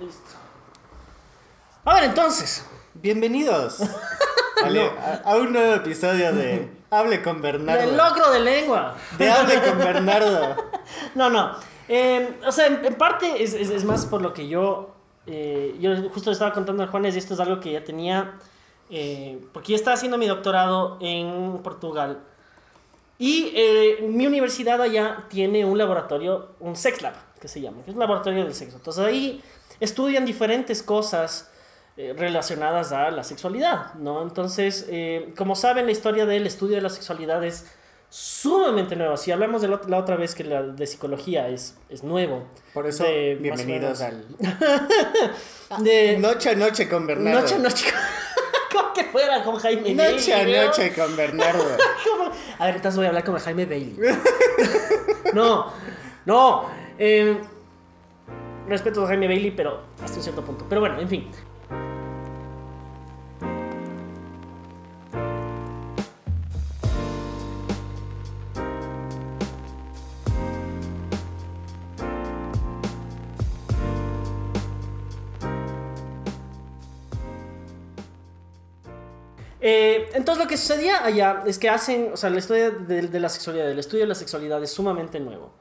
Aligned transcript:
Listo. 0.00 0.30
A 1.84 1.94
ver, 1.94 2.04
entonces. 2.04 2.66
Bienvenidos 2.94 3.80
Ale, 4.64 4.86
a, 4.90 5.22
a 5.24 5.36
un 5.36 5.52
nuevo 5.52 5.74
episodio 5.74 6.32
de 6.32 6.68
Hable 6.90 7.22
con 7.22 7.40
Bernardo. 7.42 7.82
El 7.90 7.96
logro 7.96 8.30
de 8.30 8.40
lengua. 8.40 8.94
De 9.18 9.30
Hable 9.30 9.62
con 9.62 9.78
Bernardo. 9.78 10.56
No, 11.14 11.30
no. 11.30 11.52
Eh, 11.88 12.38
o 12.46 12.52
sea, 12.52 12.66
en, 12.66 12.84
en 12.84 12.94
parte 12.94 13.42
es, 13.42 13.54
es- 13.54 13.70
es 13.70 13.84
más 13.84 14.06
por 14.06 14.20
lo 14.22 14.32
que 14.32 14.48
yo. 14.48 14.94
eh, 15.26 15.74
yo 15.80 15.94
justo 16.10 16.30
le 16.30 16.34
estaba 16.34 16.52
contando 16.52 16.82
a 16.82 16.86
Juanes 16.88 17.14
y 17.14 17.18
esto 17.18 17.34
es 17.34 17.40
algo 17.40 17.58
que 17.60 17.72
ya 17.72 17.82
tenía. 17.84 18.34
eh, 18.90 19.38
porque 19.52 19.72
yo 19.72 19.76
estaba 19.76 19.94
haciendo 19.94 20.16
mi 20.18 20.26
doctorado 20.26 20.98
en 21.00 21.58
Portugal. 21.62 22.20
Y 23.18 23.50
eh, 23.54 23.98
mi 24.08 24.26
universidad 24.26 24.80
allá 24.82 25.24
tiene 25.28 25.64
un 25.64 25.76
laboratorio, 25.78 26.50
un 26.60 26.76
sex 26.76 27.00
lab, 27.02 27.14
que 27.40 27.48
se 27.48 27.60
llama, 27.62 27.82
que 27.82 27.90
es 27.90 27.94
un 27.94 28.00
laboratorio 28.00 28.44
del 28.44 28.54
sexo. 28.54 28.76
Entonces 28.76 29.04
ahí 29.04 29.42
estudian 29.80 30.24
diferentes 30.24 30.82
cosas 30.82 31.50
eh, 31.96 32.14
relacionadas 32.16 32.92
a 32.92 33.10
la 33.10 33.24
sexualidad, 33.24 33.94
¿no? 33.94 34.22
Entonces, 34.22 34.86
eh, 34.90 35.32
como 35.36 35.54
saben, 35.56 35.86
la 35.86 35.92
historia 35.92 36.26
del 36.26 36.46
estudio 36.46 36.76
de 36.76 36.82
la 36.82 36.90
sexualidad 36.90 37.42
es 37.44 37.66
sumamente 38.08 38.94
nueva. 38.96 39.16
Si 39.16 39.32
hablamos 39.32 39.62
de 39.62 39.68
la, 39.68 39.80
la 39.88 39.98
otra 39.98 40.16
vez 40.16 40.34
que 40.34 40.44
la 40.44 40.62
de 40.62 40.86
psicología 40.86 41.48
es, 41.48 41.74
es 41.88 42.04
nuevo. 42.04 42.44
Por 42.74 42.86
eso, 42.86 43.04
De- 43.04 43.36
bienvenidos 43.40 44.00
al 44.00 44.24
De 45.78 46.16
Noche 46.18 46.50
a 46.50 46.54
Noche 46.54 46.88
con 46.88 47.06
Bernardo. 47.06 47.40
noche 47.40 47.54
a 47.54 47.58
noche. 47.58 47.86
Como 48.72 48.92
que 48.94 49.04
fuera 49.04 49.42
con 49.42 49.56
Jaime 49.56 49.94
Noche 49.94 50.34
a. 50.34 50.44
Noche 50.66 50.92
con 50.94 51.16
Bernardo. 51.16 51.64
A 52.58 52.66
ver, 52.66 52.76
entonces 52.76 52.96
voy 52.96 53.06
a 53.06 53.08
hablar 53.08 53.24
con 53.24 53.36
Jaime 53.38 53.66
Bailey. 53.66 53.96
no, 55.32 55.72
no. 56.24 56.70
eh, 56.98 57.38
respeto 58.68 59.04
a 59.04 59.08
Jaime 59.08 59.28
Bailey, 59.28 59.50
pero 59.50 59.82
hasta 60.02 60.16
un 60.18 60.22
cierto 60.22 60.42
punto. 60.42 60.66
Pero 60.68 60.80
bueno, 60.80 61.00
en 61.00 61.08
fin. 61.08 61.30
Eh, 79.68 80.10
entonces 80.14 80.44
lo 80.44 80.48
que 80.48 80.56
sucedía 80.56 81.04
allá 81.04 81.42
es 81.44 81.58
que 81.58 81.68
hacen, 81.68 82.10
o 82.12 82.16
sea, 82.16 82.30
la 82.30 82.38
historia 82.38 82.70
de, 82.70 83.02
de 83.02 83.20
la 83.20 83.28
sexualidad, 83.28 83.68
el 83.68 83.78
estudio 83.80 84.04
de 84.04 84.08
la 84.08 84.14
sexualidad 84.14 84.62
es 84.62 84.70
sumamente 84.70 85.18
nuevo. 85.18 85.54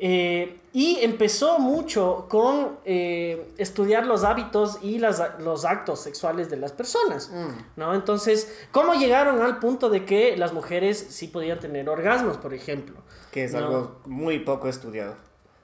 Eh, 0.00 0.60
y 0.72 0.98
empezó 1.00 1.58
mucho 1.58 2.26
con 2.28 2.78
eh, 2.84 3.48
estudiar 3.58 4.06
los 4.06 4.22
hábitos 4.22 4.78
y 4.80 4.98
las, 5.00 5.20
los 5.40 5.64
actos 5.64 6.00
sexuales 6.00 6.50
de 6.50 6.56
las 6.56 6.70
personas, 6.72 7.32
¿no? 7.74 7.94
Entonces, 7.94 8.52
¿cómo 8.70 8.94
llegaron 8.94 9.42
al 9.42 9.58
punto 9.58 9.90
de 9.90 10.04
que 10.04 10.36
las 10.36 10.52
mujeres 10.52 11.04
sí 11.10 11.26
podían 11.26 11.58
tener 11.58 11.88
orgasmos, 11.88 12.36
por 12.36 12.54
ejemplo? 12.54 12.96
Que 13.32 13.44
es 13.44 13.52
No. 13.52 13.58
algo 13.58 14.00
muy 14.06 14.38
poco 14.38 14.68
estudiado. 14.68 15.16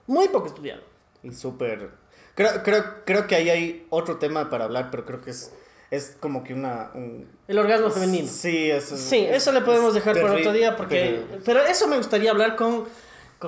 Muy 0.08 0.28
poco 0.28 0.46
estudiado. 0.48 0.82
Y 1.22 1.32
súper... 1.32 1.90
Creo, 2.34 2.64
creo, 2.64 2.84
creo 3.04 3.26
que 3.28 3.36
ahí 3.36 3.48
hay 3.50 3.86
otro 3.90 4.16
tema 4.16 4.50
para 4.50 4.64
hablar, 4.64 4.88
pero 4.90 5.04
creo 5.04 5.20
que 5.20 5.30
es, 5.30 5.52
es 5.92 6.16
como 6.18 6.42
que 6.42 6.52
una... 6.54 6.90
un- 6.94 7.30
El 7.46 7.58
orgasmo 7.60 7.88
femenino. 7.90 8.26
Sí, 8.28 8.68
eso, 8.68 8.96
Sí, 8.96 9.18
es- 9.24 9.36
eso 9.36 9.52
le 9.52 9.60
podemos 9.60 9.94
dejar 9.94 10.20
por 10.20 10.30
otro 10.32 10.52
día 10.52 10.76
porque... 10.76 11.20
terri- 11.30 11.42
Pero 11.44 11.60
eso 11.64 11.86
me 11.86 11.96
gustaría 11.96 12.32
hablar 12.32 12.56
con, 12.56 12.84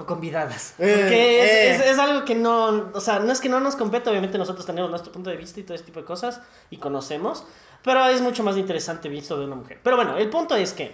con 0.04 0.16
convidadas. 0.16 0.74
Eh, 0.78 0.96
Porque 1.00 1.44
es, 1.44 1.50
eh. 1.50 1.70
es- 1.86 1.92
es 1.92 1.98
algo 1.98 2.24
que 2.24 2.34
no... 2.34 2.90
O 2.92 3.00
sea, 3.00 3.18
no 3.20 3.32
es 3.32 3.40
que 3.40 3.48
no 3.48 3.60
nos 3.60 3.76
compete, 3.76 4.10
obviamente 4.10 4.36
nosotros 4.38 4.66
tenemos 4.66 4.90
nuestro 4.90 5.12
punto 5.12 5.30
de 5.30 5.36
vista 5.36 5.60
y 5.60 5.62
todo 5.62 5.74
este 5.74 5.86
tipo 5.86 6.00
de 6.00 6.06
cosas 6.06 6.40
y 6.70 6.76
conocemos, 6.78 7.44
pero 7.82 8.04
es 8.06 8.20
mucho 8.20 8.42
más 8.42 8.56
interesante 8.56 9.08
visto 9.08 9.38
de 9.38 9.46
una 9.46 9.56
mujer. 9.56 9.78
Pero 9.82 9.96
bueno, 9.96 10.16
el 10.16 10.28
punto 10.28 10.54
es 10.56 10.72
que... 10.72 10.92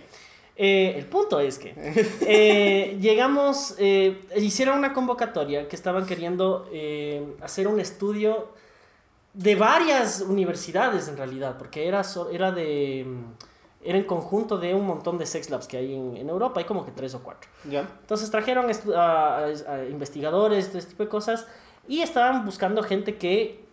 eh, 0.57 0.95
el 0.99 1.07
punto 1.07 1.41
es 1.41 1.59
que 1.59 2.97
llegamos, 3.01 3.75
hicieron 4.37 4.79
una 4.79 4.93
convocatoria 4.93 5.69
que 5.69 5.77
estaban 5.77 6.07
queriendo 6.07 6.69
hacer 7.41 7.67
un 7.69 7.81
estudio 7.81 8.53
de 9.35 9.55
varias 9.55 10.21
universidades 10.21 11.09
en 11.09 11.17
realidad, 11.17 11.57
porque 11.59 11.89
era, 11.89 12.05
so- 12.05 12.29
era 12.31 12.53
de... 12.53 13.07
Era 13.85 13.99
en 13.99 14.05
conjunto 14.05 14.59
de 14.59 14.75
un 14.75 14.87
montón 14.87 15.19
de 15.19 15.27
sex 15.27 15.51
labs 15.51 15.67
que 15.67 15.77
hay 15.77 15.95
en, 15.95 16.17
en 16.17 16.29
Europa, 16.29 16.61
hay 16.61 16.67
como 16.67 16.85
que 16.85 16.93
tres 16.93 17.15
o 17.15 17.23
cuatro. 17.23 17.51
¿Ya? 17.69 17.81
Entonces 18.01 18.31
trajeron 18.31 18.67
a, 18.95 18.99
a- 18.99 19.45
a 19.75 19.85
investigadores, 19.87 20.67
este 20.75 20.91
tipo 20.91 21.03
de 21.03 21.09
cosas, 21.09 21.47
y 21.89 22.01
estaban 22.01 22.45
buscando 22.45 22.83
gente 22.85 23.17
que, 23.19 23.65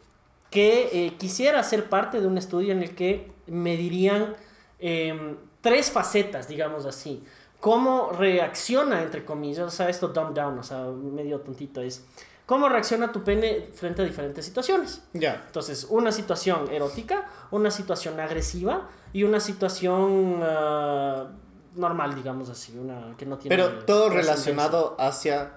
que 0.49 1.05
eh, 1.05 1.13
quisiera 1.17 1.61
ser 1.63 1.89
parte 1.89 2.21
de 2.21 2.27
un 2.27 2.37
estudio 2.39 2.71
en 2.71 2.81
el 2.81 2.95
que 2.95 3.31
medirían 3.45 4.35
em, 4.79 5.37
tres 5.61 5.91
facetas, 5.91 6.47
digamos 6.47 6.85
así. 6.85 7.23
Cómo 7.59 8.11
reacciona, 8.11 9.01
entre 9.03 9.25
comillas, 9.25 9.67
o 9.67 9.69
sea, 9.69 9.89
esto 9.89 10.07
dumb 10.07 10.33
down, 10.33 10.57
o 10.57 10.63
sea, 10.63 10.85
medio 10.85 11.41
tontito 11.41 11.81
es. 11.81 12.05
¿Cómo 12.45 12.67
reacciona 12.67 13.11
tu 13.11 13.23
pene 13.23 13.69
frente 13.75 14.01
a 14.01 14.05
diferentes 14.05 14.43
situaciones? 14.45 15.03
Ya. 15.13 15.43
Entonces, 15.45 15.85
una 15.89 16.11
situación 16.11 16.67
erótica, 16.71 17.29
una 17.51 17.69
situación 17.69 18.19
agresiva 18.19 18.89
y 19.13 19.23
una 19.23 19.39
situación 19.39 20.39
ah, 20.43 21.27
normal, 21.75 22.15
digamos 22.15 22.49
así, 22.49 22.77
una 22.77 23.15
que 23.17 23.25
no 23.25 23.37
tiene... 23.37 23.55
Pero 23.55 23.85
todo 23.85 24.09
relacionado 24.09 24.95
hacia 24.99 25.53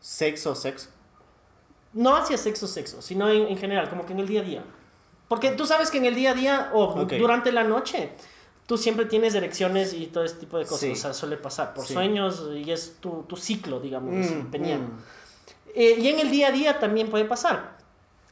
sexo, 0.00 0.54
sexo. 0.54 0.88
No 1.92 2.16
hacia 2.16 2.36
sexo, 2.36 2.66
sexo, 2.66 3.00
sino 3.02 3.28
en, 3.28 3.46
en 3.48 3.56
general, 3.56 3.88
como 3.88 4.04
que 4.04 4.12
en 4.12 4.20
el 4.20 4.26
día 4.26 4.40
a 4.40 4.44
día. 4.44 4.64
Porque 5.28 5.52
tú 5.52 5.66
sabes 5.66 5.90
que 5.90 5.98
en 5.98 6.04
el 6.06 6.14
día 6.14 6.32
a 6.32 6.34
día 6.34 6.70
o 6.74 6.84
Ok. 7.02 7.14
durante 7.14 7.52
la 7.52 7.64
noche, 7.64 8.10
tú 8.66 8.76
siempre 8.76 9.06
tienes 9.06 9.34
erecciones 9.34 9.92
y 9.94 10.06
todo 10.06 10.24
este 10.24 10.40
tipo 10.40 10.58
de 10.58 10.64
cosas. 10.64 10.80
Sí. 10.80 10.90
O 10.92 10.96
sea, 10.96 11.14
suele 11.14 11.36
pasar 11.36 11.72
por 11.72 11.86
Sí. 11.86 11.94
sueños 11.94 12.48
y 12.54 12.70
es 12.70 12.96
tu, 13.00 13.22
tu 13.28 13.36
ciclo, 13.36 13.80
digamos, 13.80 14.12
Mm, 14.12 14.50
mm. 14.50 14.98
Eh, 15.76 15.96
y 15.98 16.08
en 16.08 16.20
el 16.20 16.30
día 16.30 16.48
a 16.48 16.52
día 16.52 16.78
también 16.78 17.10
puede 17.10 17.24
pasar, 17.24 17.78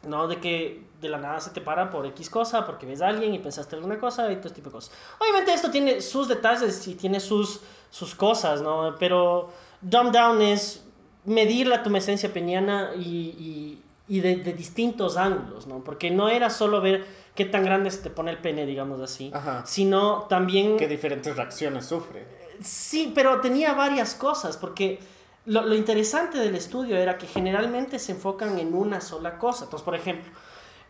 ¿no? 0.07 0.29
De 0.29 0.39
que 0.39 0.85
de 1.03 1.09
la 1.11 1.19
nada 1.19 1.41
se 1.41 1.51
te 1.51 1.61
para 1.61 1.91
por 1.91 2.07
X 2.07 2.31
cosa, 2.31 2.65
porque 2.65 2.87
ves 2.87 3.03
a 3.03 3.09
alguien 3.09 3.35
y 3.35 3.39
pensaste 3.39 3.77
alguna 3.77 3.99
cosa 3.99 4.31
y 4.33 4.37
todo 4.37 4.49
este 4.49 4.57
tipo 4.61 4.71
de 4.71 4.75
cosas. 4.75 4.95
Obviamente 5.19 5.53
esto 5.53 5.71
tiene 5.71 6.01
sus 6.01 6.29
detalles 6.29 6.87
y 6.89 6.95
tiene 6.95 7.21
sus, 7.21 7.61
sus 7.91 8.15
cosas, 8.15 8.63
¿no? 8.63 8.95
Pero 8.99 9.51
dumb 9.81 10.13
down 10.13 10.41
es 10.41 10.85
medir 11.25 11.67
la 11.67 11.83
tumescencia 11.83 12.33
peniana 12.33 12.93
y, 12.97 13.01
y, 13.01 13.83
y 14.09 14.21
de, 14.21 14.37
de 14.37 14.53
distintos 14.53 15.17
ángulos, 15.17 15.67
¿no? 15.67 15.85
Porque 15.85 16.11
no 16.11 16.29
era 16.29 16.49
solo 16.51 16.81
ver 16.81 17.05
qué 17.35 17.45
tan 17.45 17.65
grande 17.65 17.91
se 17.91 17.99
te 17.99 18.11
pone 18.11 18.31
el 18.31 18.39
pene, 18.39 18.67
digamos 18.67 19.01
así, 19.01 19.31
Ajá. 19.35 19.65
sino 19.67 20.23
también... 20.29 20.77
¿Qué 20.77 20.89
diferentes 20.89 21.37
reacciones 21.37 21.87
sufre? 21.87 22.27
Sí, 22.61 23.13
pero 23.15 23.41
tenía 23.41 23.73
varias 23.75 24.15
cosas, 24.15 24.57
porque 24.57 24.99
lo, 25.47 25.63
lo 25.63 25.75
interesante 25.75 26.39
del 26.39 26.55
estudio 26.55 26.97
era 26.97 27.19
que 27.19 27.27
generalmente 27.27 27.99
se 27.99 28.13
enfocan 28.13 28.59
en 28.59 28.75
una 28.75 29.01
sola 29.01 29.39
cosa. 29.39 29.65
Entonces, 29.65 29.85
por 29.85 29.95
ejemplo, 29.95 30.31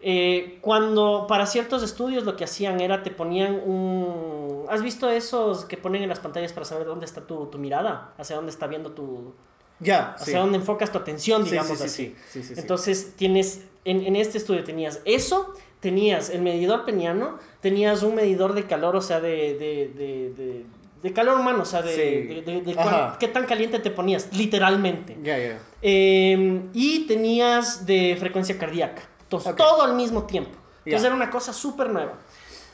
eh, 0.02 0.58
cuando 0.60 1.26
para 1.28 1.46
ciertos 1.46 1.82
estudios 1.82 2.24
lo 2.24 2.36
que 2.36 2.44
hacían 2.44 2.80
era 2.80 3.02
te 3.02 3.10
ponían 3.10 3.54
un... 3.54 4.64
¿Has 4.68 4.82
visto 4.82 5.08
esos 5.08 5.64
que 5.64 5.76
ponen 5.76 6.02
en 6.02 6.08
las 6.08 6.18
pantallas 6.20 6.52
para 6.52 6.64
saber 6.66 6.86
dónde 6.86 7.06
está 7.06 7.20
tu, 7.22 7.46
tu 7.46 7.58
mirada? 7.58 8.12
Hacia 8.18 8.36
dónde 8.36 8.50
está 8.50 8.66
viendo 8.66 8.92
tu... 8.92 9.32
Ya, 9.80 10.12
Hacia 10.12 10.24
sí. 10.34 10.38
dónde 10.38 10.58
enfocas 10.58 10.92
tu 10.92 10.98
atención, 10.98 11.42
digamos 11.44 11.72
sí, 11.72 11.76
sí, 11.76 11.84
así. 11.84 12.04
sí, 12.04 12.14
sí, 12.30 12.42
sí, 12.48 12.54
sí. 12.54 12.60
Entonces, 12.60 13.14
tienes, 13.16 13.64
en, 13.84 14.04
en 14.04 14.14
este 14.16 14.38
estudio 14.38 14.62
tenías 14.62 15.00
eso, 15.04 15.52
tenías 15.80 16.30
el 16.30 16.42
medidor 16.42 16.84
peniano, 16.84 17.38
tenías 17.60 18.04
un 18.04 18.14
medidor 18.14 18.52
de 18.54 18.64
calor, 18.64 18.94
o 18.94 19.00
sea, 19.00 19.20
de, 19.20 19.54
de, 19.58 19.92
de, 19.96 20.32
de, 20.36 20.66
de 21.02 21.12
calor 21.12 21.40
humano, 21.40 21.62
o 21.62 21.64
sea, 21.64 21.82
de, 21.82 21.94
Sí. 21.94 22.00
de, 22.34 22.42
de- 22.42 22.60
de 22.62 22.74
cuán- 22.76 22.88
Ajá. 22.88 23.16
qué 23.18 23.26
tan 23.26 23.44
caliente 23.44 23.80
te 23.80 23.90
ponías, 23.90 24.28
literalmente. 24.36 25.16
Ya, 25.20 25.36
ya. 25.36 25.58
Eh, 25.82 26.62
y 26.72 27.06
tenías 27.08 27.84
de 27.84 28.16
frecuencia 28.20 28.56
cardíaca. 28.56 29.02
Entonces, 29.38 29.52
Ok. 29.52 29.58
todo 29.58 29.82
al 29.82 29.94
mismo 29.94 30.24
tiempo. 30.24 30.50
Entonces, 30.84 31.02
Ya. 31.02 31.06
era 31.08 31.14
una 31.16 31.30
cosa 31.30 31.52
súper 31.52 31.90
nueva. 31.90 32.12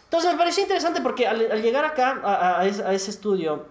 Entonces, 0.05 0.33
me 0.33 0.39
pareció 0.39 0.63
interesante 0.63 1.01
porque 1.01 1.27
al, 1.27 1.51
al 1.53 1.61
llegar 1.63 1.85
acá 1.85 2.21
a, 2.25 2.35
a- 2.35 2.61
a 2.61 2.67
ese, 2.67 2.83
a 2.85 2.93
ese 2.93 3.11
estudio, 3.11 3.67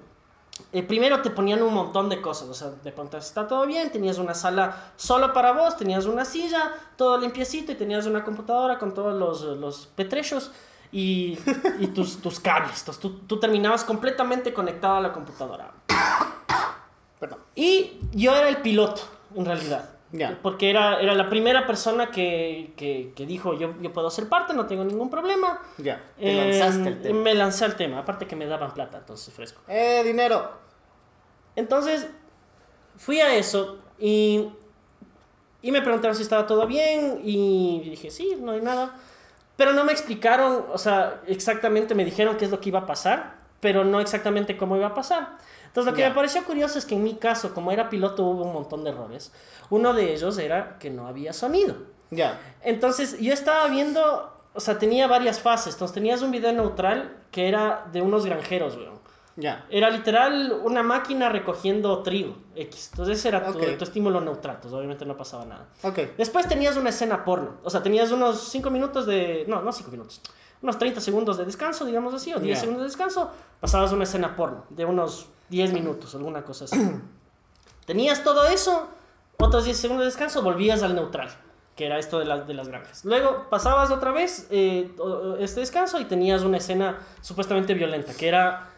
eh, 0.72 0.84
primero 0.84 1.22
te 1.22 1.30
ponían 1.32 1.62
un 1.64 1.74
montón 1.74 2.10
de 2.10 2.22
cosas. 2.22 2.48
O 2.50 2.54
sea, 2.54 2.70
de 2.70 2.92
pronto 2.92 3.18
está 3.18 3.48
todo 3.48 3.66
bien, 3.66 3.92
tenías 3.92 4.18
una 4.20 4.34
sala 4.36 4.92
solo 4.96 5.34
para 5.34 5.52
vos, 5.54 5.76
tenías 5.78 6.06
una 6.06 6.26
silla, 6.26 6.72
todo 6.96 7.18
limpiecito 7.18 7.72
y 7.72 7.76
tenías 7.76 8.06
una 8.06 8.24
computadora 8.24 8.78
con 8.80 8.94
todos 8.94 9.14
los, 9.16 9.42
los 9.58 9.88
petrechos 9.96 10.52
y, 10.92 11.38
y 11.80 11.88
tus, 11.88 12.18
tus 12.22 12.40
cables. 12.40 12.80
Entonces, 12.80 13.02
tú, 13.02 13.20
tú 13.28 13.40
terminabas 13.40 13.84
completamente 13.84 14.54
conectado 14.54 14.98
a 14.98 15.02
la 15.02 15.12
computadora. 15.12 15.72
Perdón. 17.20 17.40
Y 17.56 18.00
yo 18.12 18.36
era 18.36 18.48
el 18.50 18.58
piloto, 18.58 19.02
en 19.36 19.46
realidad. 19.46 19.90
Ya. 20.12 20.40
Porque 20.42 20.70
era, 20.70 21.02
era 21.02 21.14
la 21.16 21.30
primera 21.30 21.68
persona 21.68 22.12
que, 22.12 22.72
que, 22.78 23.12
que 23.16 23.26
dijo, 23.26 23.54
yo, 23.56 23.74
yo 23.82 23.92
puedo 23.92 24.10
ser 24.10 24.30
parte, 24.30 24.54
no 24.54 24.66
tengo 24.66 24.84
ningún 24.86 25.10
problema. 25.10 25.60
Ya. 25.78 26.02
Te 26.18 26.34
lanzaste 26.34 26.88
el 26.88 26.94
Eh, 26.94 27.00
tema. 27.04 27.20
Me 27.22 27.34
lancé 27.34 27.66
al 27.66 27.76
tema, 27.76 28.00
aparte 28.00 28.26
que 28.26 28.36
me 28.36 28.46
daban 28.46 28.74
plata, 28.74 28.98
entonces 29.00 29.34
fresco. 29.34 29.62
¡Eh, 29.68 30.04
dinero! 30.06 30.50
Entonces, 31.56 32.08
fui 32.98 33.20
a 33.20 33.36
eso 33.36 33.80
y 34.00 34.50
Y 35.62 35.72
me 35.72 35.82
preguntaron 35.82 36.16
si 36.16 36.22
estaba 36.22 36.46
todo 36.46 36.68
bien 36.68 37.20
y 37.24 37.82
dije, 37.90 38.12
sí, 38.12 38.38
no 38.40 38.52
hay 38.54 38.62
nada. 38.62 38.96
Pero 39.58 39.74
no 39.74 39.84
me 39.84 39.92
explicaron, 39.92 40.66
o 40.72 40.78
sea, 40.78 41.22
exactamente 41.26 41.96
me 41.96 42.06
dijeron 42.06 42.38
qué 42.38 42.46
es 42.46 42.52
lo 42.52 42.60
que 42.62 42.70
iba 42.70 42.80
a 42.80 42.86
pasar, 42.86 43.38
pero 43.60 43.84
no 43.84 44.00
exactamente 44.00 44.56
cómo 44.56 44.78
iba 44.78 44.88
a 44.88 44.94
pasar. 44.94 45.40
Entonces, 45.78 45.92
lo 45.92 45.96
que 45.96 46.02
Ya. 46.02 46.10
me 46.10 46.16
pareció 46.16 46.44
curioso 46.44 46.80
es 46.80 46.86
que 46.88 46.96
en 46.96 47.04
mi 47.04 47.14
caso, 47.18 47.54
como 47.54 47.72
era 47.72 47.88
piloto, 47.88 48.24
hubo 48.26 48.46
un 48.46 48.52
montón 48.54 48.84
de 48.84 48.90
errores. 48.90 49.32
Uno 49.70 49.94
de 49.94 50.12
ellos 50.12 50.36
era 50.40 50.80
que 50.80 50.90
no 50.90 51.08
había 51.08 51.34
sonido. 51.34 51.76
Ya. 52.10 52.40
Entonces, 52.64 53.20
yo 53.20 53.32
estaba 53.32 53.68
viendo, 53.68 54.32
o 54.56 54.60
sea, 54.60 54.80
tenía 54.80 55.06
varias 55.06 55.40
fases. 55.40 55.76
Entonces, 55.76 55.94
tenías 55.94 56.24
un 56.24 56.32
video 56.32 56.52
neutral 56.52 57.16
que 57.30 57.48
era 57.48 57.86
de 57.92 58.02
unos 58.02 58.26
granjeros, 58.26 58.76
weón. 58.76 58.98
Ya. 59.36 59.68
Era 59.70 59.92
literal 59.92 60.62
una 60.64 60.82
máquina 60.82 61.30
recogiendo 61.30 62.02
trigo, 62.02 62.36
X. 62.56 62.90
Entonces, 62.94 63.20
ese 63.20 63.28
era 63.28 63.46
tu, 63.46 63.60
Ok. 63.60 63.78
tu 63.78 63.84
estímulo 63.84 64.20
neutral. 64.20 64.56
Entonces, 64.56 64.76
obviamente 64.76 65.06
no 65.06 65.16
pasaba 65.16 65.46
nada. 65.46 65.68
Ok. 65.84 66.00
Después 66.18 66.48
tenías 66.48 66.76
una 66.76 66.90
escena 66.90 67.24
porno. 67.24 67.58
O 67.64 67.70
sea, 67.70 67.84
tenías 67.84 68.10
unos 68.12 68.50
5 68.50 68.72
minutos 68.72 69.06
de. 69.06 69.46
No, 69.48 69.62
no 69.62 69.72
5 69.72 69.92
minutos. 69.92 70.22
Unos 70.64 70.80
30 70.80 71.02
segundos 71.02 71.38
de 71.38 71.46
descanso, 71.46 71.86
digamos 71.86 72.16
así, 72.16 72.34
o 72.34 72.40
10 72.40 72.56
Ya. 72.58 72.62
segundos 72.62 72.82
de 72.82 72.88
descanso. 72.88 73.30
Pasabas 73.60 73.92
una 73.92 74.06
escena 74.06 74.36
porno 74.36 74.64
de 74.72 74.86
unos 74.86 75.28
10 75.50 75.74
minutos, 75.74 76.14
alguna 76.16 76.44
cosa 76.44 76.66
así. 76.66 76.78
tenías 77.86 78.24
todo 78.24 78.46
eso, 78.46 78.88
otros 79.38 79.66
10 79.66 79.78
segundos 79.78 80.06
de 80.06 80.12
descanso, 80.12 80.42
volvías 80.42 80.84
al 80.84 80.96
neutral, 80.96 81.30
que 81.76 81.86
era 81.86 81.98
esto 82.00 82.20
de, 82.20 82.26
las 82.26 82.48
de 82.48 82.54
las 82.54 82.68
granjas. 82.68 83.06
Luego 83.06 83.48
pasabas 83.50 83.92
otra 83.92 84.12
vez 84.12 84.48
eh, 84.52 84.92
este 85.40 85.62
descanso 85.62 86.00
y 86.00 86.06
tenías 86.06 86.44
una 86.44 86.58
escena 86.58 87.00
supuestamente 87.22 87.74
violenta, 87.74 88.14
que 88.14 88.28
era. 88.28 88.70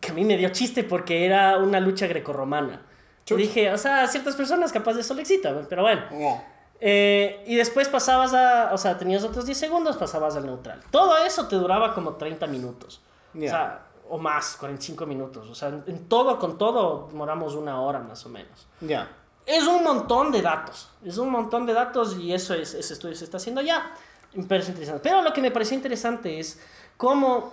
que 0.00 0.10
a 0.10 0.14
mí 0.14 0.24
me 0.24 0.36
dio 0.36 0.48
chiste 0.50 0.84
porque 0.84 1.26
era 1.26 1.58
una 1.58 1.80
lucha 1.80 2.06
grecorromana. 2.06 2.82
Yo 3.26 3.36
Chuch. 3.36 3.38
dije, 3.38 3.72
o 3.72 3.78
sea, 3.78 4.06
ciertas 4.06 4.36
personas 4.36 4.72
capaz 4.72 4.94
de 4.94 5.02
eso 5.02 5.14
le 5.14 5.22
excita, 5.22 5.54
pero 5.68 5.82
bueno. 5.82 6.02
Oh. 6.12 6.42
Eh, 6.80 7.42
y 7.46 7.56
después 7.56 7.88
pasabas 7.88 8.32
a, 8.34 8.72
o 8.72 8.78
sea, 8.78 8.96
tenías 8.96 9.24
otros 9.24 9.44
10 9.46 9.58
segundos, 9.58 9.96
pasabas 9.96 10.36
al 10.36 10.46
neutral. 10.46 10.80
Todo 10.90 11.18
eso 11.18 11.48
te 11.48 11.56
duraba 11.56 11.92
como 11.92 12.14
30 12.14 12.46
minutos. 12.46 13.00
O 13.36 13.40
sea, 13.40 13.87
o 14.08 14.18
más, 14.18 14.56
45 14.56 15.06
minutos. 15.06 15.48
O 15.48 15.54
sea, 15.54 15.68
en, 15.68 16.08
todo, 16.08 16.38
con 16.38 16.58
todo, 16.58 17.08
demoramos 17.10 17.54
una 17.54 17.80
hora 17.80 18.00
más 18.00 18.24
o 18.26 18.28
menos. 18.28 18.66
Ya. 18.80 19.10
Es 19.46 19.66
un 19.66 19.82
montón 19.82 20.30
de 20.30 20.42
datos. 20.42 20.90
Es 21.04 21.18
un 21.18 21.30
montón 21.30 21.66
de 21.66 21.72
datos 21.72 22.16
y 22.16 22.32
eso 22.32 22.54
es, 22.54 22.74
ese 22.74 22.94
estudio 22.94 23.14
se 23.14 23.24
está 23.24 23.38
haciendo 23.38 23.60
ya. 23.60 23.94
Me 24.34 24.44
parece 24.44 24.70
interesante. 24.70 25.00
Pero 25.02 25.22
lo 25.22 25.32
que 25.32 25.40
me 25.40 25.50
pareció 25.50 25.76
interesante 25.76 26.38
es 26.38 26.60
cómo, 26.96 27.52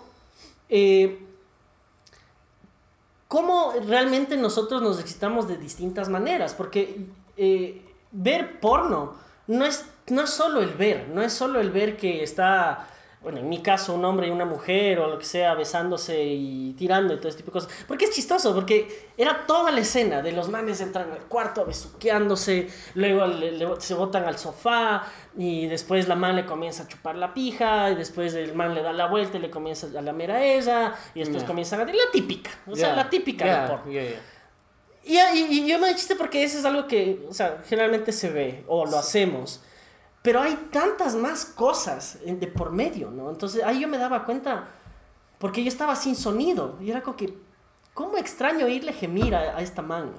eh, 0.69 1.25
cómo 3.27 3.73
realmente 3.85 4.35
nosotros 4.37 4.81
nos 4.81 4.99
excitamos 4.99 5.47
de 5.47 5.57
distintas 5.57 6.09
maneras. 6.09 6.53
Porque 6.53 7.07
eh, 7.37 7.81
ver 8.11 8.59
porno 8.59 9.15
no 9.47 9.65
es, 9.65 9.85
no 10.07 10.23
es 10.23 10.29
solo 10.29 10.61
el 10.61 10.73
ver, 10.73 11.09
no 11.09 11.21
es 11.21 11.33
solo 11.33 11.59
el 11.59 11.71
ver 11.71 11.97
que 11.97 12.23
está, 12.23 12.87
bueno, 13.25 13.39
en 13.39 13.49
mi 13.49 13.61
caso, 13.61 13.93
un 13.95 14.05
hombre 14.05 14.27
y 14.27 14.29
una 14.29 14.45
mujer 14.45 14.99
o 14.99 15.07
lo 15.07 15.17
que 15.19 15.25
sea, 15.25 15.55
besándose 15.55 16.23
y 16.23 16.73
tirando 16.77 17.13
y 17.13 17.17
todo 17.17 17.27
ese 17.29 17.39
tipo 17.39 17.47
de 17.49 17.53
cosas. 17.53 17.69
Porque 17.87 18.05
es 18.05 18.11
chistoso, 18.11 18.53
porque 18.53 19.09
era 19.17 19.45
toda 19.47 19.71
la 19.71 19.81
escena 19.81 20.21
de 20.21 20.31
los 20.31 20.47
manes 20.47 20.79
entran 20.79 21.11
al 21.11 21.21
cuarto 21.21 21.65
besuqueándose, 21.65 22.69
luego 22.93 23.25
le- 23.25 23.51
le- 23.53 23.81
se 23.81 23.95
botan 23.95 24.25
al 24.25 24.37
sofá 24.37 25.03
y 25.37 25.65
después 25.67 26.07
la 26.07 26.15
man 26.15 26.35
le 26.35 26.45
comienza 26.45 26.83
a 26.83 26.87
chupar 26.87 27.15
la 27.15 27.33
pija 27.33 27.89
y 27.89 27.95
después 27.95 28.33
el 28.35 28.53
man 28.53 28.75
le 28.75 28.81
da 28.83 28.93
la 28.93 29.07
vuelta 29.07 29.37
y 29.37 29.41
le 29.41 29.49
comienza 29.49 29.87
a 29.97 30.01
lamer 30.01 30.31
a 30.31 30.45
ella 30.45 30.93
y 31.15 31.19
después 31.19 31.41
Ya. 31.41 31.47
comienzan 31.47 31.81
a... 31.81 31.85
La 31.85 32.11
típica, 32.13 32.51
o 32.67 32.75
sea, 32.75 32.89
Ya. 32.89 32.95
la 32.95 33.09
típica 33.09 33.45
ya, 33.45 33.83
ya. 33.91 34.21
Y, 35.03 35.17
y- 35.39 35.59
y 35.63 35.67
yo 35.67 35.77
me 35.79 35.93
chiste 35.95 36.15
porque 36.15 36.43
eso 36.43 36.57
es 36.59 36.65
algo 36.65 36.87
que, 36.87 37.25
o 37.29 37.33
sea, 37.33 37.61
generalmente 37.67 38.11
se 38.11 38.29
ve 38.29 38.63
o 38.67 38.85
lo 38.85 38.97
hacemos. 38.97 39.61
Pero 40.25 40.41
hay 40.41 40.55
tantas 40.71 41.15
más 41.15 41.45
cosas 41.45 42.17
de 42.25 42.47
por 42.47 42.71
medio, 42.71 43.11
¿no? 43.11 43.29
Entonces 43.29 43.63
ahí 43.63 43.79
yo 43.79 43.87
me 43.87 43.97
daba 43.97 44.25
cuenta, 44.25 44.67
porque 45.39 45.63
yo 45.63 45.69
estaba 45.69 45.95
sin 45.95 46.15
sonido. 46.15 46.75
Y 46.81 46.89
era 46.91 47.01
como 47.01 47.15
que, 47.15 47.37
¿cómo 47.93 48.17
extraño 48.17 48.67
irle 48.67 48.91
gemir 48.91 49.35
a, 49.35 49.55
a 49.57 49.61
esta 49.61 49.81
man? 49.81 50.11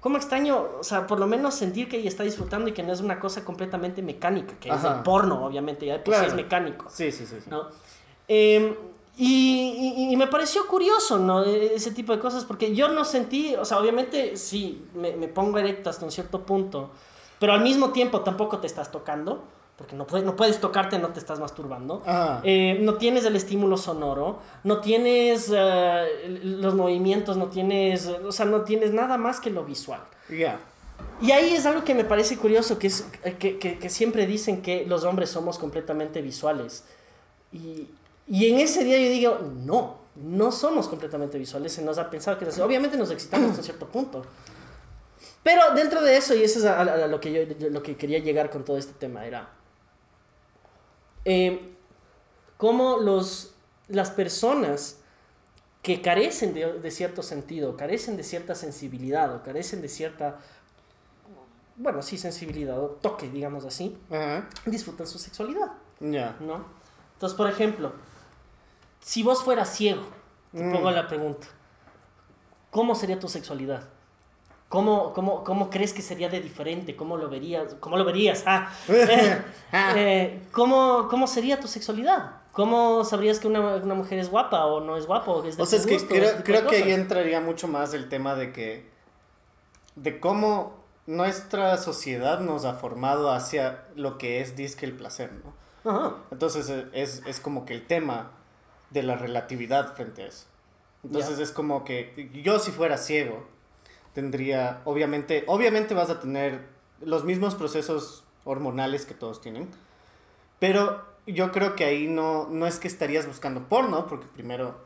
¿Cómo 0.00 0.18
extraño, 0.18 0.66
o 0.80 0.84
sea, 0.84 1.06
por 1.06 1.18
lo 1.18 1.26
menos 1.26 1.54
sentir 1.54 1.88
que 1.88 1.96
ella 1.96 2.10
está 2.10 2.22
disfrutando 2.24 2.68
y 2.68 2.72
que 2.72 2.82
no 2.82 2.92
es 2.92 3.00
una 3.00 3.18
cosa 3.18 3.42
completamente 3.42 4.02
mecánica? 4.02 4.54
Que 4.60 4.68
es 4.68 4.74
Ajá. 4.74 4.96
el 4.98 5.02
porno, 5.02 5.46
obviamente, 5.46 5.86
ya 5.86 5.96
sí 5.96 6.02
Claro. 6.04 6.26
es 6.26 6.34
mecánico. 6.34 6.84
Sí, 6.90 7.10
sí, 7.10 7.24
sí. 7.24 7.36
sí. 7.42 7.48
¿no? 7.50 7.68
Eh, 8.28 8.76
y, 9.16 9.94
y- 9.96 10.12
y 10.12 10.16
me 10.16 10.26
pareció 10.26 10.66
curioso, 10.66 11.18
¿no? 11.18 11.42
E- 11.44 11.74
Ese 11.76 11.92
tipo 11.92 12.12
de 12.12 12.18
cosas, 12.18 12.44
porque 12.44 12.74
yo 12.74 12.88
no 12.88 13.04
sentí, 13.06 13.54
o 13.54 13.64
sea, 13.64 13.78
obviamente 13.78 14.36
sí, 14.36 14.84
me, 14.94 15.16
me 15.16 15.28
pongo 15.28 15.56
erecto 15.58 15.88
hasta 15.88 16.04
un 16.04 16.10
cierto 16.10 16.44
punto, 16.44 16.90
pero 17.44 17.52
al 17.52 17.60
mismo 17.60 17.90
tiempo 17.90 18.22
tampoco 18.22 18.56
te 18.58 18.66
estás 18.66 18.90
tocando, 18.90 19.44
porque 19.76 19.94
no 19.94 20.06
puedes, 20.06 20.24
no 20.24 20.34
puedes 20.34 20.60
tocarte, 20.60 20.98
no 20.98 21.08
te 21.08 21.18
estás 21.18 21.38
masturbando. 21.40 22.02
Ajá. 22.06 22.40
Eh, 22.42 22.78
no 22.80 22.94
tienes 22.94 23.26
el 23.26 23.36
estímulo 23.36 23.76
sonoro, 23.76 24.38
no 24.62 24.80
tienes 24.80 25.50
el- 25.50 26.62
los 26.62 26.74
movimientos, 26.74 27.36
no 27.36 27.48
tienes, 27.48 28.06
o 28.06 28.32
sea, 28.32 28.46
no 28.46 28.62
tienes 28.62 28.94
nada 28.94 29.18
más 29.18 29.40
que 29.40 29.50
lo 29.50 29.62
visual. 29.64 30.00
Ya. 30.30 30.58
Y 31.20 31.32
ahí 31.32 31.52
es 31.52 31.66
algo 31.66 31.84
que 31.84 31.94
me 31.94 32.04
parece 32.04 32.38
curioso, 32.38 32.78
que, 32.78 32.86
es, 32.86 33.04
que, 33.38 33.58
que, 33.58 33.78
que 33.78 33.90
siempre 33.90 34.26
dicen 34.26 34.62
que 34.62 34.86
los 34.86 35.04
hombres 35.04 35.28
somos 35.28 35.58
completamente 35.58 36.22
visuales. 36.22 36.84
Y, 37.52 37.88
y 38.26 38.46
en 38.50 38.60
ese 38.60 38.84
día 38.84 38.96
yo 38.98 39.08
digo, 39.10 39.38
no, 39.66 39.96
no 40.14 40.50
somos 40.50 40.88
completamente 40.88 41.36
visuales, 41.36 41.72
se 41.72 41.82
nos 41.82 41.98
ha 41.98 42.08
pensado 42.08 42.38
que. 42.38 42.46
Obviamente 42.62 42.96
nos 42.96 43.10
excitamos 43.10 43.50
hasta 43.50 43.62
cierto 43.64 43.86
punto. 43.86 44.24
Pero 45.44 45.74
dentro 45.74 46.02
de 46.02 46.16
eso, 46.16 46.34
y 46.34 46.42
eso 46.42 46.58
es 46.58 46.64
a, 46.64 46.78
a- 46.78 47.04
a 47.04 47.06
lo, 47.06 47.20
que 47.20 47.32
yo, 47.32 47.42
yo- 47.56 47.68
lo 47.70 47.82
que 47.82 47.96
quería 47.96 48.18
llegar 48.18 48.50
con 48.50 48.64
todo 48.64 48.76
este 48.78 48.94
tema, 48.94 49.24
era 49.26 49.50
eh, 51.24 51.74
cómo 52.56 52.98
los, 52.98 53.54
las 53.88 54.10
personas 54.10 54.98
que 55.82 56.00
carecen 56.00 56.54
de, 56.54 56.72
de 56.80 56.90
cierto 56.90 57.22
sentido, 57.22 57.76
carecen 57.76 58.16
de 58.16 58.22
cierta 58.24 58.54
sensibilidad 58.54 59.34
o 59.34 59.42
carecen 59.42 59.82
de 59.82 59.88
cierta, 59.88 60.38
bueno, 61.76 62.00
sí, 62.02 62.16
sensibilidad 62.16 62.78
o 62.82 62.88
toque, 62.88 63.28
digamos 63.28 63.64
así, 63.66 63.98
disfrutan 64.64 65.06
su 65.06 65.18
sexualidad, 65.18 65.72
Ya. 66.00 66.36
¿no? 66.40 66.64
Entonces, 67.14 67.36
por 67.36 67.48
ejemplo, 67.50 67.92
si 69.00 69.22
vos 69.22 69.42
fueras 69.44 69.74
ciego, 69.76 70.04
te 70.52 70.62
Mm. 70.62 70.72
pongo 70.72 70.90
la 70.90 71.06
pregunta, 71.06 71.46
¿cómo 72.70 72.94
sería 72.94 73.18
tu 73.18 73.28
sexualidad? 73.28 73.84
¿Cómo, 74.74 75.12
cómo, 75.12 75.44
¿Cómo 75.44 75.70
crees 75.70 75.92
que 75.92 76.02
sería 76.02 76.28
de 76.28 76.40
diferente? 76.40 76.96
¿Cómo 76.96 77.16
lo 77.16 77.28
verías? 77.28 77.76
¿Cómo 77.78 77.96
lo 77.96 78.04
verías? 78.04 78.42
Ah, 78.44 78.72
eh, 78.88 79.40
eh, 79.72 80.42
¿cómo, 80.50 81.06
¿Cómo 81.08 81.28
sería 81.28 81.60
tu 81.60 81.68
sexualidad? 81.68 82.32
¿Cómo 82.50 83.04
sabrías 83.04 83.38
que 83.38 83.46
una, 83.46 83.60
una 83.76 83.94
mujer 83.94 84.18
es 84.18 84.30
guapa 84.30 84.66
o 84.66 84.80
no 84.80 84.96
es 84.96 85.06
guapa? 85.06 85.30
O, 85.30 85.44
es 85.44 85.56
de 85.56 85.62
O 85.62 85.66
sea, 85.66 85.78
es 85.78 85.86
que 85.86 85.94
gusto, 85.94 86.08
creo, 86.08 86.42
creo 86.42 86.66
que 86.66 86.82
ahí 86.82 86.90
entraría 86.90 87.40
mucho 87.40 87.68
más 87.68 87.94
el 87.94 88.08
tema 88.08 88.34
de 88.34 88.52
que. 88.52 88.90
de 89.94 90.18
cómo 90.18 90.74
nuestra 91.06 91.76
sociedad 91.76 92.40
nos 92.40 92.64
ha 92.64 92.74
formado 92.74 93.30
hacia 93.30 93.84
lo 93.94 94.18
que 94.18 94.40
es 94.40 94.56
disque 94.56 94.86
el 94.86 94.94
placer, 94.94 95.30
¿no? 95.44 95.88
Ajá. 95.88 96.16
Entonces 96.32 96.68
eh, 96.68 96.86
es, 96.92 97.22
es 97.26 97.38
como 97.38 97.64
que 97.64 97.74
el 97.74 97.86
tema 97.86 98.32
de 98.90 99.04
la 99.04 99.14
relatividad 99.14 99.94
frente 99.94 100.24
a 100.24 100.26
eso. 100.26 100.46
Entonces 101.04 101.38
es 101.38 101.52
como 101.52 101.84
que 101.84 102.28
yo 102.42 102.58
si 102.58 102.72
fuera 102.72 102.98
ciego 102.98 103.53
tendría, 104.14 104.80
obviamente, 104.84 105.44
obviamente 105.46 105.92
vas 105.92 106.08
a 106.08 106.20
tener 106.20 106.62
los 107.00 107.24
mismos 107.24 107.54
procesos 107.54 108.24
hormonales 108.44 109.04
que 109.04 109.14
todos 109.14 109.40
tienen, 109.40 109.68
pero 110.58 111.04
yo 111.26 111.52
creo 111.52 111.74
que 111.74 111.84
ahí 111.84 112.06
no, 112.06 112.48
no 112.48 112.66
es 112.66 112.78
que 112.78 112.88
estarías 112.88 113.26
buscando 113.26 113.68
porno, 113.68 114.06
porque 114.06 114.26
primero, 114.26 114.76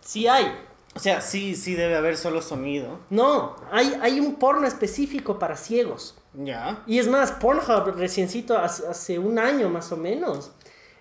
Sí 0.00 0.26
hay. 0.26 0.52
o 0.94 0.98
sea, 0.98 1.20
sí, 1.20 1.54
sí 1.54 1.74
debe 1.74 1.96
haber 1.96 2.16
solo 2.16 2.42
sonido, 2.42 2.98
No, 3.10 3.56
hay, 3.70 3.96
hay 4.00 4.20
un 4.20 4.36
porno 4.36 4.66
específico 4.66 5.38
para 5.38 5.56
ciegos. 5.56 6.16
ya, 6.34 6.82
Y 6.86 6.98
es 6.98 7.08
más, 7.08 7.32
Pornhub 7.32 7.96
reciencito, 7.96 8.58
hace, 8.58 8.86
hace 8.86 9.18
un 9.18 9.38
año 9.38 9.68
más 9.68 9.90
o 9.92 9.96
menos, 9.96 10.52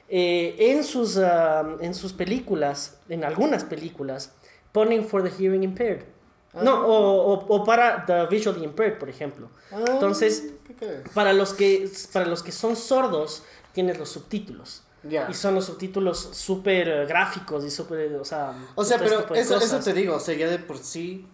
eh, 0.10 0.56
en, 0.58 0.84
sus, 0.84 1.18
ah, 1.18 1.78
en 1.80 1.94
sus 1.94 2.14
películas, 2.14 3.00
en 3.10 3.24
algunas 3.24 3.64
películas, 3.64 4.34
ponen 4.72 5.06
for 5.06 5.24
the 5.24 5.30
hearing 5.30 5.64
impaired. 5.64 6.06
No, 6.54 6.86
o, 6.86 7.34
o, 7.34 7.56
o 7.56 7.64
para 7.64 8.06
the 8.06 8.26
visually 8.28 8.64
impaired, 8.66 8.98
por 9.00 9.10
ejemplo. 9.10 9.50
Entonces, 9.72 10.48
Ah, 10.50 10.54
¿qué 10.68 10.74
crees? 10.76 11.10
para 11.14 11.32
los 11.34 11.54
que, 11.54 11.90
para 12.12 12.26
los 12.26 12.44
que 12.44 12.52
son 12.52 12.76
sordos, 12.76 13.44
tienes 13.74 13.98
los 13.98 14.10
subtítulos. 14.10 14.84
Y 15.30 15.34
son 15.34 15.56
los 15.56 15.66
subtítulos 15.66 16.20
súper 16.34 17.08
gráficos 17.08 17.66
y 17.66 17.72
súper, 17.72 18.14
o 18.18 18.26
sea... 18.26 18.54
O 18.76 18.84
sea, 18.84 18.98
este 18.98 19.10
pero 19.10 19.34
eso, 19.34 19.58
eso 19.58 19.80
te 19.80 19.94
digo, 19.94 20.16
o 20.16 20.20
sea, 20.20 20.36
ya 20.36 20.48
de 20.48 20.60
por 20.60 20.78
sí, 20.78 21.26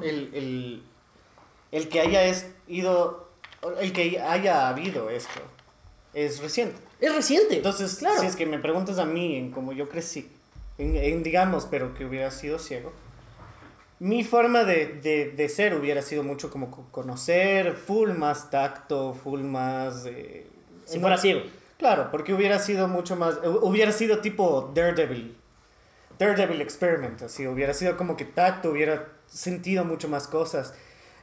el, 0.00 0.30
el, 0.32 0.82
el 1.70 1.88
que 1.90 2.00
haya 2.00 2.24
es- 2.24 2.46
ido, 2.66 3.28
el 3.80 3.92
que 3.92 4.20
haya 4.20 4.68
habido 4.68 5.10
esto, 5.10 5.40
es 6.14 6.40
reciente. 6.40 6.76
Es 7.00 7.14
reciente. 7.14 7.56
Entonces, 7.56 7.96
claro. 7.96 8.20
si 8.20 8.26
es 8.26 8.36
que 8.36 8.46
me 8.46 8.58
preguntas 8.58 8.98
a 8.98 9.04
mí, 9.04 9.36
en 9.36 9.50
cómo 9.50 9.72
yo 9.72 9.86
crecí, 9.88 10.30
en, 10.78 10.96
en, 10.96 11.22
digamos, 11.22 11.66
pero 11.70 11.92
que 11.92 12.06
hubiera 12.06 12.30
sido 12.30 12.58
ciego, 12.58 12.92
mi 14.00 14.24
forma 14.24 14.64
de, 14.64 14.86
de, 15.02 15.30
de, 15.30 15.48
ser 15.48 15.74
hubiera 15.74 16.02
sido 16.02 16.22
mucho 16.22 16.50
como 16.50 16.70
conocer, 16.90 17.74
full 17.74 18.10
más 18.10 18.50
tacto, 18.50 19.14
full 19.14 19.40
más... 19.40 20.06
Eh, 20.06 20.46
si 20.84 20.98
fuera 20.98 21.16
ciego. 21.16 21.42
Claro, 21.78 22.10
porque 22.10 22.34
hubiera 22.34 22.58
sido 22.58 22.88
mucho 22.88 23.16
más... 23.16 23.38
Hubiera 23.62 23.92
sido 23.92 24.18
tipo 24.18 24.72
Daredevil. 24.74 25.36
Daredevil 26.18 26.60
Experiment, 26.60 27.22
así. 27.22 27.46
Hubiera 27.46 27.72
sido 27.74 27.96
como 27.96 28.16
que 28.16 28.24
tacto, 28.24 28.70
hubiera 28.70 29.08
sentido 29.26 29.84
mucho 29.84 30.08
más 30.08 30.28
cosas. 30.28 30.74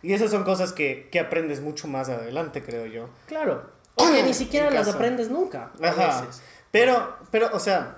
Y 0.01 0.13
esas 0.13 0.31
son 0.31 0.43
cosas 0.43 0.73
que, 0.73 1.09
que 1.11 1.19
aprendes 1.19 1.61
mucho 1.61 1.87
más 1.87 2.09
adelante, 2.09 2.63
creo 2.63 2.85
yo. 2.85 3.09
Claro. 3.27 3.69
O 3.95 4.11
que 4.11 4.23
ni 4.23 4.33
siquiera 4.33 4.71
las 4.71 4.87
aprendes 4.87 5.29
nunca. 5.29 5.71
Ajá. 5.81 6.27
Pero, 6.71 7.17
pero, 7.29 7.49
o 7.53 7.59
sea, 7.59 7.97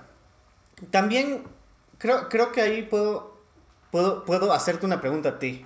también 0.90 1.44
creo, 1.98 2.28
creo 2.28 2.52
que 2.52 2.60
ahí 2.60 2.82
puedo 2.82 3.33
puedo, 3.94 4.24
puedo 4.24 4.52
hacerte 4.52 4.86
una 4.86 5.00
pregunta 5.00 5.28
a 5.28 5.38
ti. 5.38 5.64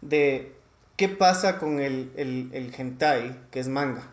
De 0.00 0.56
qué 0.96 1.08
pasa 1.08 1.56
con 1.60 1.78
el, 1.78 2.10
el, 2.16 2.50
el 2.52 2.74
hentai, 2.76 3.42
que 3.52 3.60
es 3.60 3.68
manga. 3.68 4.10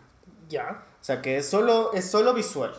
Ya. 0.48 0.84
O 1.00 1.04
sea, 1.04 1.20
que 1.20 1.38
es 1.38 1.48
solo, 1.48 1.92
es 1.92 2.08
solo 2.08 2.34
visual. 2.34 2.72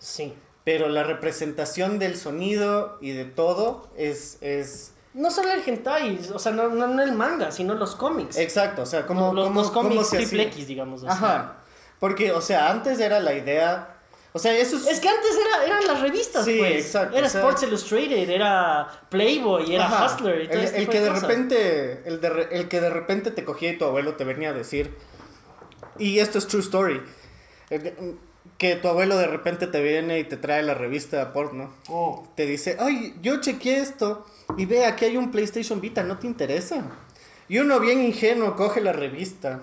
Sí. 0.00 0.34
Pero 0.64 0.88
la 0.88 1.04
representación 1.04 2.00
del 2.00 2.16
sonido 2.16 2.98
y 3.00 3.12
de 3.12 3.24
todo 3.24 3.88
es... 3.96 4.38
es 4.40 4.94
no 5.14 5.30
solo 5.30 5.52
el 5.52 5.62
hentai, 5.64 6.18
o 6.34 6.40
sea, 6.40 6.50
no, 6.50 6.68
no, 6.68 7.00
el 7.00 7.12
manga, 7.12 7.52
sino 7.52 7.74
los 7.74 7.94
cómics. 7.94 8.38
Exacto, 8.38 8.82
o 8.82 8.86
sea, 8.86 9.06
como... 9.06 9.32
Los, 9.32 9.54
los 9.54 9.70
cómics 9.70 10.10
triple 10.10 10.42
X, 10.44 10.66
digamos. 10.66 11.04
Así. 11.04 11.12
Ajá. 11.12 11.58
Porque, 12.00 12.32
o 12.32 12.40
sea, 12.40 12.68
antes 12.68 12.98
era 12.98 13.20
la 13.20 13.34
idea 13.34 13.91
o 14.34 14.38
sea, 14.38 14.56
eso 14.56 14.76
es... 14.76 14.86
es 14.86 15.00
que 15.00 15.08
antes 15.08 15.30
era, 15.36 15.66
eran 15.66 15.86
las 15.86 16.00
revistas, 16.00 16.44
sí, 16.44 16.56
pues. 16.58 16.86
exacto. 16.86 17.16
Era 17.16 17.26
Sports 17.26 17.64
Illustrated, 17.64 18.30
era 18.30 18.88
Playboy, 19.10 19.74
era 19.74 20.06
Hustler. 20.06 20.42
Y 20.42 20.48
todo 20.48 20.60
el, 20.60 20.74
el 20.74 20.88
que 20.88 21.00
de, 21.00 21.10
repente, 21.10 22.02
el, 22.06 22.20
de, 22.20 22.48
el 22.50 22.68
que 22.68 22.80
de 22.80 22.90
repente 22.90 23.30
te 23.30 23.44
cogía 23.44 23.72
y 23.72 23.78
tu 23.78 23.84
abuelo 23.84 24.14
te 24.14 24.24
venía 24.24 24.50
a 24.50 24.52
decir, 24.54 24.96
y 25.98 26.18
esto 26.18 26.38
es 26.38 26.46
true 26.46 26.62
story, 26.62 27.02
que 28.56 28.76
tu 28.76 28.88
abuelo 28.88 29.18
de 29.18 29.26
repente 29.26 29.66
te 29.66 29.82
viene 29.82 30.18
y 30.18 30.24
te 30.24 30.38
trae 30.38 30.62
la 30.62 30.74
revista 30.74 31.32
porno. 31.34 31.74
Oh. 31.88 32.26
Te 32.34 32.46
dice, 32.46 32.76
ay, 32.80 33.14
yo 33.20 33.40
chequeé 33.40 33.78
esto 33.78 34.26
y 34.56 34.64
ve, 34.64 34.86
aquí 34.86 35.04
hay 35.04 35.16
un 35.18 35.30
PlayStation 35.30 35.80
Vita, 35.80 36.02
¿no 36.02 36.18
te 36.18 36.26
interesa? 36.26 36.84
Y 37.48 37.58
uno 37.58 37.80
bien 37.80 38.02
ingenuo 38.02 38.56
coge 38.56 38.80
la 38.80 38.92
revista 38.92 39.62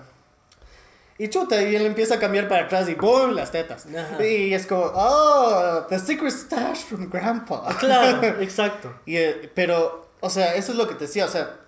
y 1.20 1.28
chuta, 1.28 1.62
y 1.62 1.76
él 1.76 1.84
empieza 1.84 2.14
a 2.14 2.18
cambiar 2.18 2.48
para 2.48 2.64
atrás 2.64 2.88
y 2.88 2.94
¡boom! 2.94 3.34
Las 3.34 3.52
tetas. 3.52 3.86
Y 4.20 4.54
es 4.54 4.66
como, 4.66 4.90
¡oh! 4.94 5.84
The 5.86 5.98
secret 5.98 6.32
stash 6.32 6.78
from 6.84 7.10
grandpa. 7.10 7.62
Claro, 7.78 8.26
exacto. 8.40 8.90
y, 9.04 9.16
eh, 9.18 9.52
pero, 9.54 10.08
o 10.20 10.30
sea, 10.30 10.54
eso 10.54 10.72
es 10.72 10.78
lo 10.78 10.88
que 10.88 10.94
te 10.94 11.04
decía. 11.04 11.26
O 11.26 11.28
sea, 11.28 11.58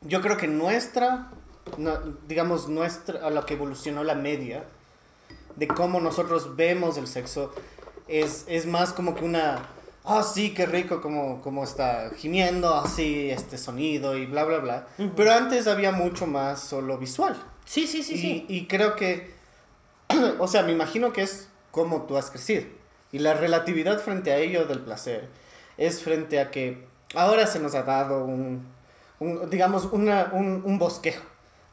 yo 0.00 0.22
creo 0.22 0.38
que 0.38 0.48
nuestra, 0.48 1.30
digamos, 2.26 2.70
nuestra, 2.70 3.26
a 3.26 3.28
lo 3.28 3.44
que 3.44 3.52
evolucionó 3.52 4.02
la 4.02 4.14
media, 4.14 4.64
de 5.56 5.68
cómo 5.68 6.00
nosotros 6.00 6.56
vemos 6.56 6.96
el 6.96 7.06
sexo, 7.06 7.52
es, 8.08 8.46
es 8.48 8.64
más 8.64 8.94
como 8.94 9.14
que 9.14 9.26
una. 9.26 9.58
Ah, 10.06 10.22
sí, 10.22 10.54
qué 10.54 10.64
rico 10.64 11.02
como, 11.02 11.42
como 11.42 11.64
está 11.64 12.12
gimiendo, 12.16 12.74
así, 12.74 13.30
este 13.30 13.58
sonido 13.58 14.16
y 14.16 14.24
bla, 14.24 14.44
bla, 14.44 14.56
bla. 14.56 14.86
Pero 15.14 15.32
antes 15.32 15.66
había 15.66 15.92
mucho 15.92 16.26
más 16.26 16.62
solo 16.62 16.96
visual. 16.96 17.36
Sí, 17.70 17.86
sí, 17.86 18.02
sí, 18.02 18.14
y, 18.14 18.18
sí. 18.18 18.46
Y 18.48 18.66
creo 18.66 18.96
que, 18.96 19.30
o 20.40 20.48
sea, 20.48 20.64
me 20.64 20.72
imagino 20.72 21.12
que 21.12 21.22
es 21.22 21.48
como 21.70 22.02
tú 22.02 22.16
has 22.16 22.28
crecido. 22.28 22.64
Y 23.12 23.20
la 23.20 23.34
relatividad 23.34 24.00
frente 24.00 24.32
a 24.32 24.38
ello 24.38 24.64
del 24.64 24.80
placer 24.80 25.28
es 25.78 26.02
frente 26.02 26.40
a 26.40 26.50
que 26.50 26.84
ahora 27.14 27.46
se 27.46 27.60
nos 27.60 27.76
ha 27.76 27.84
dado 27.84 28.24
un, 28.24 28.66
un 29.20 29.48
digamos, 29.50 29.84
una, 29.92 30.30
un, 30.32 30.64
un 30.64 30.80
bosquejo 30.80 31.22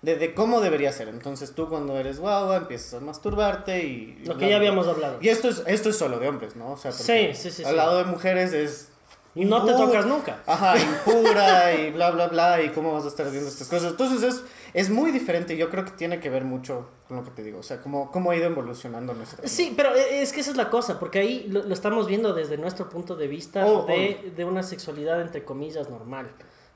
de, 0.03 0.17
de, 0.17 0.35
cómo 0.35 0.61
debería 0.61 0.91
ser. 0.91 1.07
Entonces 1.07 1.55
tú 1.55 1.67
cuando 1.67 1.97
eres 1.97 2.19
guagua 2.19 2.57
empiezas 2.57 2.93
a 2.93 2.99
masturbarte 2.99 3.83
y... 3.83 4.21
Lo 4.23 4.37
que 4.37 4.49
ya 4.49 4.57
habíamos 4.57 4.87
hablado. 4.87 5.17
Y 5.19 5.29
esto 5.29 5.49
es, 5.49 5.63
esto 5.65 5.89
es 5.89 5.97
solo 5.97 6.19
de 6.19 6.27
hombres, 6.27 6.55
¿no? 6.55 6.73
O 6.73 6.77
sea, 6.77 6.91
sí, 6.91 7.33
sí, 7.33 7.49
sí. 7.49 7.63
Al 7.63 7.75
lado 7.75 7.97
de 7.97 8.03
mujeres 8.03 8.53
es 8.53 8.89
y 9.37 9.45
no 9.45 9.63
te 9.63 9.73
tocas 9.73 10.05
nunca. 10.05 10.39
Ajá, 10.47 10.75
impura 10.79 11.73
y 11.73 11.91
bla, 11.91 12.09
bla, 12.09 12.27
bla, 12.27 12.61
y 12.61 12.69
cómo 12.69 12.93
vas 12.93 13.05
a 13.05 13.09
estar 13.09 13.29
viendo 13.29 13.47
estas 13.47 13.67
cosas. 13.67 13.91
Entonces 13.91 14.23
es, 14.23 14.43
es 14.77 14.91
muy 14.91 15.11
diferente. 15.11 15.57
Yo 15.57 15.71
creo 15.71 15.83
que 15.83 15.91
tiene 15.91 16.19
que 16.19 16.29
ver 16.29 16.43
mucho 16.43 16.87
con 17.07 17.17
lo 17.17 17.23
que 17.23 17.31
te 17.31 17.43
digo. 17.43 17.59
O 17.59 17.63
sea, 17.63 17.81
cómo, 17.81 18.11
cómo 18.11 18.29
ha 18.29 18.35
ido 18.35 18.45
evolucionando 18.45 19.15
nuestra. 19.15 19.47
Sí, 19.47 19.73
pero 19.75 19.95
e, 19.95 20.21
es 20.21 20.31
que 20.31 20.41
esa 20.41 20.51
es 20.51 20.57
la 20.57 20.69
cosa, 20.69 20.99
porque 20.99 21.17
ahí 21.17 21.47
lo, 21.49 21.61
estamos 21.73 22.07
viendo 22.07 22.33
desde 22.33 22.57
nuestro 22.57 22.87
punto 22.87 23.15
de 23.15 23.27
vista 23.27 23.65
oh, 23.65 23.87
de, 23.87 24.21
oh. 24.23 24.35
de, 24.35 24.45
una 24.45 24.61
sexualidad 24.61 25.19
entre 25.19 25.43
comillas 25.43 25.89
normal, 25.89 26.27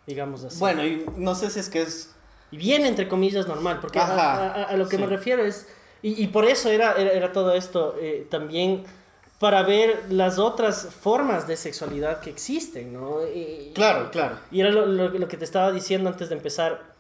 digamos 0.08 0.44
así. 0.44 0.58
Bueno, 0.60 0.84
y 0.84 1.06
no 1.16 1.36
sé 1.36 1.52
si 1.52 1.60
es 1.60 1.70
que 1.70 1.84
es. 1.84 2.16
Bien 2.50 2.86
entre 2.86 3.08
comillas 3.08 3.48
normal, 3.48 3.78
porque 3.80 4.00
a, 4.00 4.64
a, 4.64 4.76
lo 4.76 4.90
que 4.90 4.98
me 4.98 5.06
refiero 5.06 5.44
es. 5.44 5.68
Y, 6.02 6.24
y 6.24 6.28
por 6.28 6.46
eso 6.46 6.70
era, 6.70 6.94
era, 6.94 7.12
era 7.12 7.32
todo 7.32 7.54
esto 7.54 7.96
eh, 8.02 8.26
también 8.30 8.84
para 9.42 9.64
ver 9.64 10.04
las 10.10 10.38
otras 10.38 10.90
formas 11.02 11.48
de 11.48 11.58
sexualidad 11.58 12.20
que 12.20 12.30
existen, 12.30 12.94
¿no? 12.94 13.26
Y, 13.28 13.72
claro, 13.74 14.12
claro. 14.12 14.38
Y 14.52 14.62
era 14.62 14.70
lo, 14.70 14.86
lo, 14.86 15.28
que 15.28 15.36
te 15.36 15.46
estaba 15.46 15.72
diciendo 15.72 16.12
antes 16.12 16.30
de 16.30 16.36
empezar, 16.36 16.91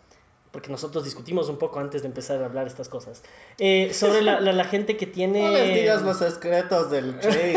porque 0.51 0.69
nosotros 0.69 1.03
discutimos 1.03 1.49
un 1.49 1.57
poco 1.57 1.79
antes 1.79 2.01
de 2.01 2.07
empezar 2.07 2.41
a 2.41 2.45
hablar 2.45 2.67
estas 2.67 2.89
cosas, 2.89 3.23
eh, 3.57 3.93
sobre 3.93 4.21
la, 4.21 4.39
la, 4.41 4.63
gente 4.65 4.97
que 4.97 5.07
tiene... 5.07 5.43
No 5.43 5.51
les 5.51 5.75
digas 5.75 6.01
los 6.01 6.17
secretos 6.17 6.91
del 6.91 7.19
trade. 7.21 7.55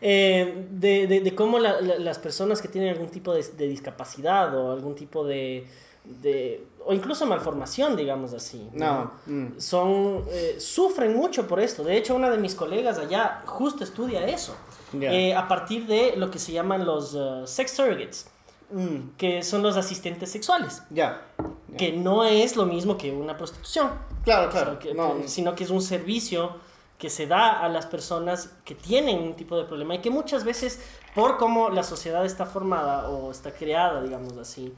eh, 0.00 0.66
de, 0.70 1.06
de, 1.06 1.20
de, 1.20 1.34
cómo 1.34 1.58
las 1.58 2.18
personas 2.18 2.62
que 2.62 2.68
tienen 2.68 2.90
algún 2.90 3.08
tipo 3.08 3.34
de, 3.34 3.42
de 3.42 3.68
discapacidad 3.68 4.56
o 4.56 4.72
algún 4.72 4.94
tipo 4.94 5.26
de 5.26 5.66
de, 6.04 6.66
o 6.84 6.92
incluso 6.92 7.26
malformación, 7.26 7.96
digamos 7.96 8.32
así. 8.32 8.68
No. 8.72 9.12
Mm. 9.26 9.58
Son, 9.58 10.24
eh, 10.30 10.56
sufren 10.58 11.14
mucho 11.14 11.46
por 11.46 11.60
esto. 11.60 11.84
De 11.84 11.96
hecho, 11.96 12.14
una 12.14 12.30
de 12.30 12.38
mis 12.38 12.54
colegas 12.54 12.98
allá 12.98 13.42
justo 13.46 13.84
estudia 13.84 14.26
eso. 14.26 14.56
A 15.36 15.46
partir 15.46 15.86
de 15.86 16.16
lo 16.16 16.30
que 16.30 16.40
se 16.40 16.52
llaman 16.52 16.84
los 16.84 17.14
uh, 17.14 17.46
sex 17.46 17.70
surrogates, 17.70 18.28
mm. 18.70 19.16
que 19.16 19.42
son 19.42 19.62
los 19.62 19.76
asistentes 19.76 20.30
sexuales. 20.30 20.82
Ya. 20.90 21.22
Que 21.76 21.92
no 21.92 22.24
es 22.24 22.56
lo 22.56 22.66
mismo 22.66 22.96
que 22.96 23.12
una 23.12 23.36
prostitución. 23.36 23.90
Claro, 24.24 24.50
claro. 24.50 24.78
Sino 25.26 25.54
que 25.54 25.64
es 25.64 25.70
un 25.70 25.82
servicio 25.82 26.56
que 26.98 27.08
se 27.08 27.26
da 27.26 27.60
a 27.60 27.68
las 27.68 27.86
personas 27.86 28.50
que 28.64 28.74
tienen 28.74 29.20
un 29.20 29.34
tipo 29.34 29.56
de 29.56 29.64
problema 29.64 29.94
y 29.94 30.00
que 30.00 30.10
muchas 30.10 30.44
veces, 30.44 30.80
por 31.14 31.38
cómo 31.38 31.70
la 31.70 31.82
sociedad 31.82 32.26
está 32.26 32.44
formada 32.44 33.08
o 33.08 33.30
está 33.30 33.52
creada, 33.52 34.02
digamos 34.02 34.36
así, 34.36 34.74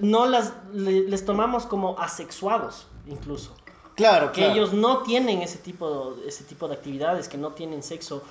no 0.00 0.26
las 0.26 0.52
les 0.72 1.24
tomamos 1.24 1.66
como 1.66 1.98
asexuados 1.98 2.88
incluso. 3.06 3.54
Claro, 3.94 4.32
que 4.32 4.50
ellos 4.50 4.72
no 4.72 5.04
tienen 5.04 5.42
ese 5.42 5.58
tipo, 5.58 6.16
ese 6.26 6.42
tipo 6.42 6.66
de 6.66 6.74
actividades, 6.74 7.28
que 7.28 7.38
no 7.38 7.52
tienen 7.52 7.82
sexo. 7.84 8.22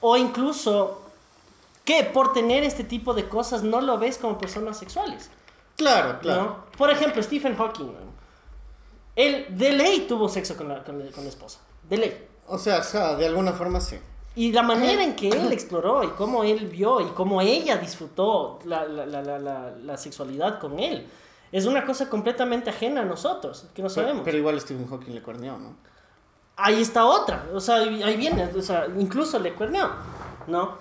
O 0.00 0.16
incluso 0.16 1.02
que 1.84 2.04
por 2.04 2.32
tener 2.32 2.64
este 2.64 2.84
tipo 2.84 3.14
de 3.14 3.28
cosas 3.28 3.62
no 3.62 3.80
lo 3.80 3.98
ves 3.98 4.18
como 4.18 4.38
personas 4.38 4.78
sexuales. 4.78 5.30
Claro, 5.76 6.18
claro. 6.20 6.64
Por 6.76 6.90
ejemplo, 6.90 7.22
Stephen 7.22 7.56
Hawking. 7.56 7.92
Él 9.16 9.46
de 9.50 9.72
ley 9.72 10.06
tuvo 10.08 10.28
sexo 10.28 10.56
con 10.56 10.68
la, 10.68 10.84
con 10.84 10.98
la, 10.98 11.10
con 11.10 11.24
la 11.24 11.30
esposa. 11.30 11.60
De 11.88 11.96
ley. 11.96 12.28
O 12.46 12.58
sea, 12.58 12.80
de 13.16 13.26
alguna 13.26 13.52
forma 13.52 13.80
sí. 13.80 13.98
Y 14.36 14.52
la 14.52 14.62
manera 14.62 15.02
en 15.02 15.16
que 15.16 15.28
él 15.28 15.52
exploró 15.52 16.04
y 16.04 16.08
cómo 16.08 16.44
él 16.44 16.66
vio 16.66 17.00
y 17.00 17.06
cómo 17.06 17.40
ella 17.40 17.76
disfrutó 17.76 18.60
la, 18.64 18.84
la, 18.84 19.06
la, 19.06 19.38
la 19.76 19.96
sexualidad 19.96 20.60
con 20.60 20.78
él 20.78 21.08
es 21.52 21.66
una 21.66 21.84
cosa 21.84 22.08
completamente 22.08 22.70
ajena 22.70 23.02
a 23.02 23.04
nosotros, 23.04 23.66
que 23.74 23.82
no 23.82 23.88
sabemos. 23.88 24.22
Pero, 24.24 24.38
igual 24.38 24.60
Stephen 24.60 24.86
Hawking 24.88 25.14
le 25.14 25.22
cuerneó, 25.22 25.58
¿no? 25.58 25.74
Ahí 26.56 26.80
está 26.80 27.06
otra, 27.06 27.46
o 27.54 27.60
sea, 27.60 27.76
ahí 27.76 28.16
viene, 28.16 28.44
o 28.54 28.62
sea, 28.62 28.86
incluso 28.98 29.38
le 29.38 29.54
cuerneó, 29.54 29.90
¿no? 30.46 30.76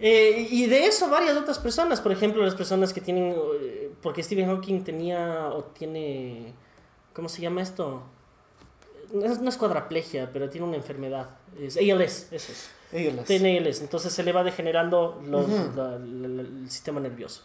Eh, 0.00 0.48
y 0.50 0.66
de 0.66 0.86
eso 0.86 1.10
varias 1.10 1.36
otras 1.36 1.58
personas, 1.58 2.00
por 2.00 2.10
ejemplo, 2.10 2.42
las 2.42 2.54
personas 2.54 2.92
que 2.92 3.02
tienen, 3.02 3.34
eh, 3.60 3.90
porque 4.02 4.22
Stephen 4.22 4.46
Hawking 4.46 4.82
tenía 4.82 5.48
o 5.52 5.64
tiene, 5.64 6.54
¿cómo 7.12 7.28
se 7.28 7.42
llama 7.42 7.60
esto? 7.60 8.02
No 9.12 9.26
es, 9.26 9.40
no 9.40 9.48
es 9.50 9.56
cuadraplegia, 9.58 10.30
pero 10.32 10.48
tiene 10.48 10.66
una 10.66 10.76
enfermedad, 10.76 11.28
es 11.60 11.76
ALS, 11.76 12.28
eso 12.30 12.52
es. 12.52 12.70
Tiene 13.26 13.58
ALS, 13.58 13.82
entonces 13.82 14.12
se 14.12 14.22
le 14.22 14.32
va 14.32 14.42
degenerando 14.42 15.20
los, 15.26 15.46
el 15.48 16.64
sistema 16.68 16.98
nervioso. 16.98 17.42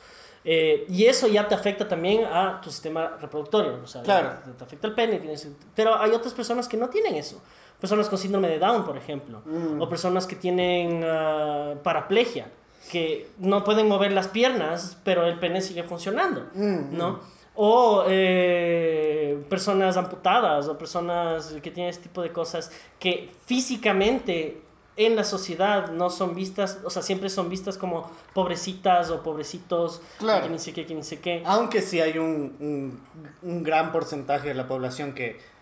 Eh, 0.48 0.86
y 0.88 1.06
eso 1.06 1.28
ya 1.28 1.48
te 1.48 1.56
afecta 1.56 1.88
también 1.88 2.24
a 2.24 2.62
tu 2.62 2.70
sistema 2.70 3.18
reproductorio. 3.20 3.82
O 3.84 3.88
sea, 3.88 4.04
claro. 4.04 4.38
te, 4.56 4.64
afecta 4.64 4.88
el 4.88 4.94
pene. 4.94 5.18
Tienes, 5.18 5.48
pero 5.76 6.00
hay 6.00 6.12
otras 6.12 6.34
personas 6.36 6.68
que 6.68 6.78
no 6.78 6.88
tienen 6.88 7.16
eso. 7.16 7.42
Personas 7.86 8.10
con 8.10 8.18
síndrome 8.18 8.48
de 8.48 8.58
Down, 8.58 8.84
por 8.84 8.98
ejemplo. 8.98 9.44
Mm. 9.46 9.80
O 9.80 9.88
personas 9.88 10.26
que 10.26 10.36
tienen 10.36 11.04
uh, 11.04 11.78
paraplegia, 11.84 12.48
que 12.92 13.28
no 13.38 13.64
pueden 13.64 13.88
mover 13.88 14.12
las 14.12 14.28
piernas, 14.28 14.98
pero 15.04 15.28
el 15.28 15.38
pene 15.38 15.62
sigue 15.62 15.84
funcionando. 15.84 16.48
Mm, 16.56 16.98
¿no? 16.98 17.20
O 17.54 18.04
eh, 18.08 19.38
personas 19.50 19.98
amputadas 19.98 20.68
o 20.68 20.76
personas 20.80 21.54
que 21.62 21.70
tienen 21.70 21.92
este 21.92 22.04
tipo 22.10 22.24
de 22.24 22.32
cosas 22.32 22.72
que 22.98 23.30
físicamente 23.46 24.62
en 24.98 25.16
la 25.16 25.24
sociedad 25.24 25.92
no 25.92 26.10
son 26.10 26.34
vistas, 26.34 26.80
o 26.86 26.90
sea, 26.90 27.04
siempre 27.04 27.30
son 27.30 27.50
vistas 27.50 27.78
como 27.78 28.10
pobrecitas 28.34 29.12
o 29.12 29.22
pobrecitos, 29.22 30.02
Claro. 30.18 30.46
que 30.48 30.50
ni 30.50 30.58
sé 30.58 30.74
qué, 30.74 30.88
que 30.88 30.96
ni 30.96 31.04
sé 31.04 31.20
qué. 31.20 31.44
Aunque 31.46 31.84
sí 31.84 32.02
hay 32.02 32.18
un, 32.18 32.56
un, 32.60 33.00
un 33.44 33.64
gran 33.64 33.92
porcentaje 33.92 34.48
de 34.48 34.56
la 34.56 34.68
población 34.68 35.14
que 35.14 35.54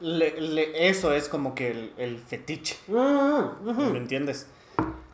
le- 0.00 0.40
le- 0.40 0.88
eso 0.88 1.12
es 1.12 1.28
como 1.28 1.54
que 1.54 1.70
el, 1.70 1.92
el 1.96 2.18
fetiche. 2.18 2.76
Mm, 2.88 3.68
ujú. 3.68 3.82
¿Me 3.92 3.98
entiendes? 3.98 4.46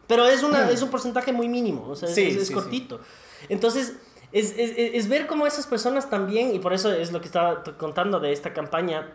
Pero 0.07 0.27
es, 0.27 0.43
una, 0.43 0.71
es 0.71 0.83
un 0.83 0.91
porcentaje 0.91 1.33
muy 1.33 1.49
mínimo, 1.49 1.87
o 1.89 1.97
sea, 1.97 2.09
es- 2.09 2.15
Sí, 2.15 2.27
es, 2.27 2.37
es 2.37 2.49
sí, 2.49 2.55
cortito. 2.55 3.01
Entonces, 3.49 3.95
es, 4.33 4.51
es- 4.59 4.75
es- 4.77 5.09
ver 5.09 5.27
cómo 5.27 5.47
esas 5.47 5.67
personas 5.67 6.11
también, 6.11 6.55
y 6.55 6.59
por 6.59 6.73
eso 6.73 6.93
es 6.93 7.13
lo 7.13 7.21
que 7.21 7.27
estaba 7.27 7.63
contando 7.79 8.21
de 8.21 8.33
esta 8.33 8.53
campaña 8.53 9.09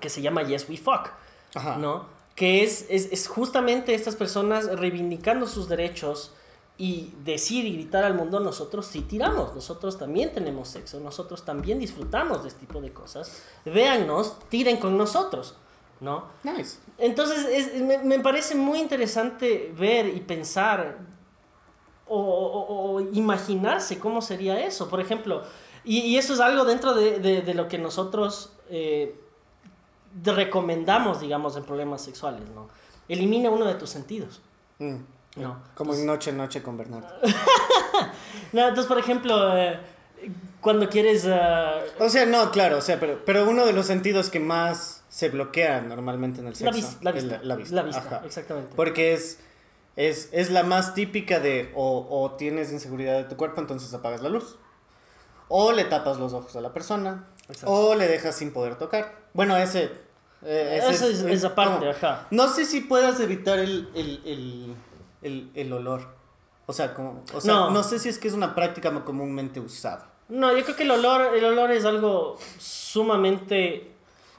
que 0.00 0.08
se 0.10 0.20
llama 0.22 0.42
Yes 0.42 0.66
We 0.68 0.76
Fuck, 0.76 1.10
Ajá. 1.54 1.76
¿no? 1.78 2.06
Que 2.34 2.62
es, 2.62 2.84
es, 2.90 3.10
es 3.12 3.28
justamente 3.28 3.94
estas 3.94 4.14
personas 4.16 4.66
reivindicando 4.78 5.46
sus 5.46 5.68
derechos 5.68 6.34
y 6.78 7.12
decir 7.24 7.64
y 7.64 7.72
gritar 7.74 8.04
al 8.04 8.14
mundo, 8.14 8.38
nosotros 8.40 8.86
sí 8.86 9.00
tiramos, 9.00 9.54
nosotros 9.54 9.96
también 9.98 10.32
tenemos 10.34 10.68
sexo, 10.68 11.00
nosotros 11.00 11.44
también 11.44 11.78
disfrutamos 11.78 12.42
de 12.42 12.48
este 12.48 12.60
tipo 12.66 12.80
de 12.82 12.92
cosas, 12.92 13.42
véannos, 13.64 14.38
tiren 14.50 14.76
con 14.76 14.98
nosotros, 14.98 15.54
¿no? 16.00 16.24
Nice. 16.44 16.78
Entonces, 16.98 17.46
es- 17.46 17.80
me, 17.82 17.98
me 17.98 18.20
parece 18.20 18.54
muy 18.54 18.78
interesante 18.78 19.72
ver 19.78 20.06
y 20.08 20.20
pensar 20.20 20.98
o, 22.08 22.20
o- 22.20 22.92
o 22.96 23.00
imaginarse 23.00 23.98
cómo 23.98 24.20
sería 24.20 24.60
eso. 24.64 24.88
Por 24.90 25.00
ejemplo, 25.00 25.42
y, 25.82 26.00
y 26.00 26.18
eso 26.18 26.34
es 26.34 26.40
algo 26.40 26.64
dentro 26.64 26.92
de, 26.94 27.18
de- 27.20 27.40
de 27.42 27.54
lo 27.54 27.68
que 27.68 27.78
nosotros 27.78 28.52
eh, 28.68 29.18
recomendamos, 30.24 31.20
digamos, 31.20 31.56
en 31.56 31.64
problemas 31.64 32.02
sexuales, 32.02 32.48
¿no? 32.54 32.68
Elimina 33.08 33.50
uno 33.50 33.64
de 33.66 33.74
tus 33.74 33.90
sentidos, 33.90 34.40
Mm. 34.78 34.96
¿No? 35.36 35.60
Como 35.74 35.94
en 35.94 36.04
Noche 36.06 36.32
Noche 36.32 36.62
con 36.62 36.76
Bernardo. 36.76 37.08
No, 38.52 38.60
entonces, 38.62 38.86
por 38.86 38.98
ejemplo, 38.98 39.56
eh, 39.56 39.78
cuando 40.60 40.88
quieres... 40.88 41.26
ah, 41.26 41.80
O 41.98 42.08
sea, 42.08 42.26
no, 42.26 42.50
claro, 42.50 42.78
o 42.78 42.80
sea, 42.80 42.98
pero, 43.00 43.20
pero 43.24 43.48
uno 43.48 43.66
de 43.66 43.72
los 43.72 43.86
sentidos 43.86 44.30
que 44.30 44.40
más 44.40 45.02
se 45.08 45.28
bloquea 45.30 45.80
normalmente 45.80 46.40
en 46.40 46.46
el 46.48 46.54
sexo 46.54 46.70
la, 46.70 46.76
vis- 46.76 46.98
la 47.02 47.10
es 47.10 47.16
vista, 47.16 47.38
la, 47.38 47.44
la 47.44 47.56
vista. 47.56 47.74
la 47.76 47.82
vista, 47.82 48.00
Ajá. 48.16 48.22
exactamente. 48.24 48.72
Porque 48.76 49.14
es, 49.14 49.40
es, 49.96 50.28
es 50.32 50.50
la 50.50 50.62
más 50.62 50.94
típica 50.94 51.40
de 51.40 51.72
o, 51.74 52.06
o 52.08 52.32
tienes 52.36 52.70
inseguridad 52.72 53.16
de 53.16 53.24
tu 53.24 53.36
cuerpo, 53.36 53.60
entonces 53.60 53.92
apagas 53.92 54.22
la 54.22 54.28
luz. 54.28 54.56
O 55.48 55.72
le 55.72 55.84
tapas 55.84 56.18
los 56.18 56.32
ojos 56.32 56.54
a 56.56 56.60
la 56.60 56.72
persona. 56.72 57.26
Exacto. 57.48 57.70
O 57.72 57.94
le 57.94 58.06
dejas 58.06 58.36
sin 58.36 58.52
poder 58.52 58.76
tocar. 58.76 59.12
Bueno, 59.32 59.56
ese... 59.56 59.90
eh, 60.42 60.78
ese 60.82 60.90
Esa 60.90 61.06
es- 61.08 61.20
esa 61.22 61.54
parte, 61.54 61.90
ajá. 61.90 62.26
No 62.30 62.48
sé 62.48 62.64
si 62.64 62.80
puedas 62.80 63.18
evitar 63.20 63.58
el, 63.58 63.88
el, 63.94 64.20
el, 64.24 64.76
el, 65.22 65.50
el 65.54 65.72
olor. 65.72 66.06
O 66.66 66.72
sea, 66.72 66.94
como, 66.94 67.22
o 67.32 67.40
sea 67.40 67.52
No. 67.54 67.70
no. 67.70 67.82
sé 67.82 67.98
si 67.98 68.08
es 68.08 68.18
que 68.18 68.28
es 68.28 68.34
una 68.34 68.54
práctica 68.54 68.92
comúnmente 69.04 69.60
usada. 69.60 70.08
No, 70.28 70.56
yo 70.56 70.64
creo 70.64 70.74
que 70.76 70.82
el 70.82 70.90
olor, 70.90 71.36
el 71.36 71.44
olor 71.44 71.70
es 71.70 71.84
algo 71.84 72.36
sumamente 72.58 73.92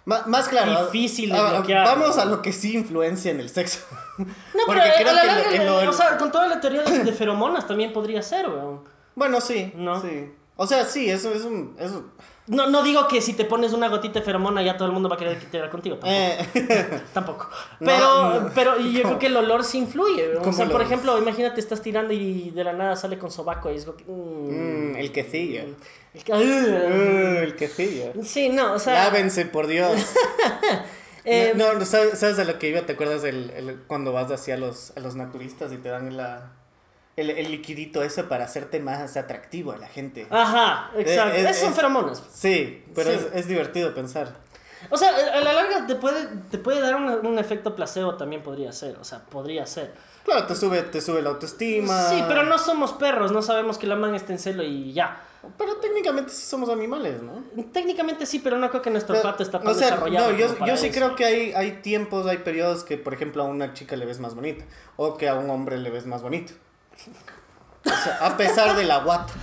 Ma- 0.05 0.24
más 0.25 0.48
claro. 0.48 0.86
Difícil 0.86 1.31
de 1.31 1.39
bloquear. 1.50 1.86
Vamos 1.86 2.17
a 2.17 2.25
lo 2.25 2.41
que 2.41 2.51
sí 2.53 2.75
influencia 2.75 3.31
en 3.31 3.39
el 3.39 3.50
sexo. 3.50 3.79
No, 4.17 4.25
Porque 4.65 4.81
pero 4.81 4.93
creo 4.96 5.10
a 5.10 5.13
la 5.13 5.43
que 5.50 5.55
el- 5.57 5.62
el- 5.62 5.88
o 5.89 5.93
sea, 5.93 6.17
con 6.17 6.31
toda 6.31 6.48
la 6.48 6.60
teoría 6.60 6.81
de, 6.84 7.00
de 7.03 7.13
feromonas 7.13 7.67
también 7.67 7.93
podría 7.93 8.22
ser, 8.24 8.50
weón. 8.50 8.81
Bueno, 9.15 9.39
sí. 9.41 9.72
¿No? 9.75 10.01
Sí. 10.01 10.31
O 10.55 10.65
sea, 10.65 10.86
sí, 10.86 11.07
eso 11.10 11.31
es 11.31 11.43
un. 11.43 11.75
Eso, 11.77 12.03
No, 12.48 12.70
no 12.70 12.82
digo 12.84 13.08
que 13.08 13.22
si 13.22 13.34
te 13.34 13.44
pones 13.46 13.74
una 13.74 13.89
gotita 13.89 14.20
de 14.20 14.25
feromona 14.25 14.62
ya 14.62 14.77
todo 14.77 14.88
el 14.88 14.94
mundo 14.94 15.10
va 15.10 15.16
a 15.16 15.18
querer 15.20 15.38
quedar 15.38 15.70
contigo. 15.70 15.98
Tampoco. 15.98 16.13
eh, 16.13 17.01
tampoco. 17.13 17.50
No, 17.82 17.86
Pero, 17.92 18.39
no. 18.42 18.51
pero 18.56 18.80
yo 18.80 19.01
creo 19.04 19.20
que 19.20 19.25
el 19.27 19.36
olor 19.38 19.63
sí 19.66 19.77
influye. 19.80 20.38
O 20.38 20.39
¿Cómo 20.42 20.54
sea, 20.54 20.66
por 20.68 20.77
ves? 20.80 20.88
ejemplo, 20.88 21.18
imagínate, 21.18 21.60
estás 21.60 21.82
tirando 21.82 22.13
y 22.13 22.51
de 22.51 22.63
la 22.63 22.74
nada 22.74 22.96
sale 22.96 23.18
con 23.18 23.32
sobaco 23.32 23.70
y 23.72 23.75
es 23.75 23.86
como 23.86 23.98
que... 23.98 24.06
mm, 24.08 24.92
mm, 24.94 24.96
el 24.96 25.12
quesillo. 25.12 25.62
el 26.13 26.24
que- 26.24 26.34
Uh, 26.34 27.44
el 27.44 27.56
quesillo. 27.56 28.13
Sí, 28.24 28.50
no, 28.50 28.74
o 28.74 28.80
sea... 28.80 28.94
Lávense, 28.94 29.46
por 29.46 29.68
Dios. 29.68 29.92
eh, 31.25 31.54
no, 31.56 31.74
no, 31.74 31.86
¿sabes, 31.86 32.38
de 32.38 32.46
lo 32.46 32.58
que 32.60 32.70
iba? 32.70 32.82
¿Te 32.82 32.94
acuerdas 32.94 33.24
el, 33.25 33.50
el- 33.51 33.77
cuando 33.88 34.13
vas 34.13 34.32
así 34.32 34.51
a 34.51 34.58
los, 34.58 34.94
a 34.96 35.00
los 35.01 35.16
naturistas 35.16 35.72
y 35.74 35.77
te 35.77 35.89
dan 35.89 36.16
la, 36.16 36.53
el, 37.18 37.30
el 37.32 37.51
liquidito 37.51 38.01
ese 38.03 38.24
para 38.24 38.46
hacerte 38.46 38.80
más 38.80 39.18
atractivo 39.18 39.74
a 39.74 39.77
la 39.77 39.88
gente? 39.88 40.27
Ajá, 40.30 40.92
exacto. 40.98 41.36
Eh, 41.36 41.42
Esas 41.42 41.58
son 41.58 41.70
es- 41.72 41.75
feromonas. 41.75 42.24
Sí, 42.34 42.84
pero 42.96 43.12
Sí. 43.12 43.18
Es, 43.18 43.27
es 43.42 43.48
divertido 43.48 43.94
pensar. 43.94 44.34
O 44.92 44.98
sea, 44.98 45.10
a 45.10 45.42
la 45.42 45.53
larga 45.53 45.88
te 45.88 45.96
puede, 45.96 46.27
te 46.51 46.60
puede 46.60 46.80
dar 46.80 46.96
un, 46.96 47.10
un 47.25 47.40
efecto 47.40 47.75
placebo 47.75 48.16
también 48.16 48.44
podría 48.44 48.72
ser. 48.72 48.96
O 48.98 49.03
sea, 49.03 49.20
podría 49.25 49.66
ser. 49.66 49.92
Claro, 50.24 50.46
te 50.46 50.56
sube, 50.56 50.82
te 50.84 51.01
sube 51.01 51.22
la 51.24 51.30
autoestima. 51.32 52.10
Sí, 52.10 52.24
pero 52.27 52.44
no 52.44 52.58
somos 52.60 52.94
perros, 52.94 53.32
no 53.32 53.42
sabemos 53.42 53.77
que 53.80 53.88
la 53.88 53.96
man 53.96 54.14
está 54.14 54.34
en 54.34 54.40
celo 54.40 54.62
y 54.64 54.94
ya. 54.94 55.24
Pero 55.58 55.77
técnicamente 55.77 56.32
sí 56.32 56.46
somos 56.46 56.70
animales, 56.70 57.22
¿no? 57.22 57.44
Técnicamente 57.72 58.25
sí, 58.25 58.40
pero 58.40 58.58
no 58.58 58.70
creo 58.70 58.82
que 58.82 58.90
nuestro 58.90 59.16
Pero, 59.16 59.27
olfato 59.27 59.44
está 59.44 59.60
tan 59.60 59.68
o 59.70 59.74
sea, 59.74 59.92
desarrollado. 59.92 60.32
no, 60.34 60.38
yo, 60.38 60.77
sí 60.77 60.88
eso. 60.88 60.96
creo 60.96 61.16
que 61.16 61.25
hay, 61.25 61.53
hay 61.53 61.72
tiempos, 61.82 62.27
hay 62.27 62.40
periodos 62.40 62.84
que, 62.84 62.98
por 62.98 63.14
ejemplo, 63.14 63.44
a 63.44 63.46
una 63.46 63.74
chica 63.74 63.96
le 63.96 64.06
ves 64.06 64.20
más 64.20 64.36
bonita. 64.36 64.66
O 64.98 65.16
que 65.18 65.27
a 65.30 65.36
un 65.36 65.50
hombre 65.50 65.77
le 65.77 65.90
ves 65.90 66.06
más 66.06 66.22
bonito. 66.22 66.53
O 67.86 67.90
sea, 67.90 68.18
a 68.22 68.36
pesar 68.36 68.75
de 68.75 68.83
la 68.83 69.00
guata. 69.00 69.33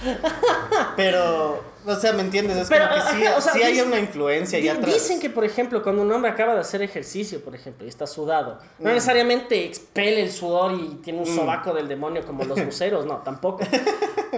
Pero, 0.96 1.62
o 1.86 1.94
sea, 1.96 2.12
¿me 2.12 2.20
entiendes? 2.20 2.56
Es 2.58 2.68
Pero, 2.68 2.88
como 2.88 2.96
que 2.96 3.10
sí, 3.16 3.26
ajá, 3.26 3.36
o 3.38 3.40
sea, 3.40 3.52
sí 3.54 3.62
hay 3.62 3.80
una 3.80 3.98
influencia 3.98 4.58
ya 4.58 4.72
atrás. 4.74 4.92
Dicen 4.92 5.18
que, 5.20 5.30
por 5.30 5.44
ejemplo, 5.44 5.82
cuando 5.82 6.02
un 6.02 6.12
hombre 6.12 6.30
acaba 6.30 6.54
de 6.54 6.60
hacer 6.60 6.82
ejercicio, 6.82 7.42
por 7.42 7.54
ejemplo, 7.54 7.86
y 7.86 7.88
está 7.88 8.06
sudado, 8.06 8.58
no 8.78 8.90
Mm. 8.90 8.94
necesariamente 8.94 9.64
expele 9.64 10.22
el 10.22 10.30
sudor 10.30 10.72
y 10.72 10.96
tiene 10.96 11.20
un 11.20 11.26
sobaco 11.26 11.72
del 11.72 11.88
demonio 11.88 12.24
como 12.26 12.44
los 12.44 12.62
buceros, 12.64 13.06
no, 13.06 13.18
tampoco. 13.18 13.64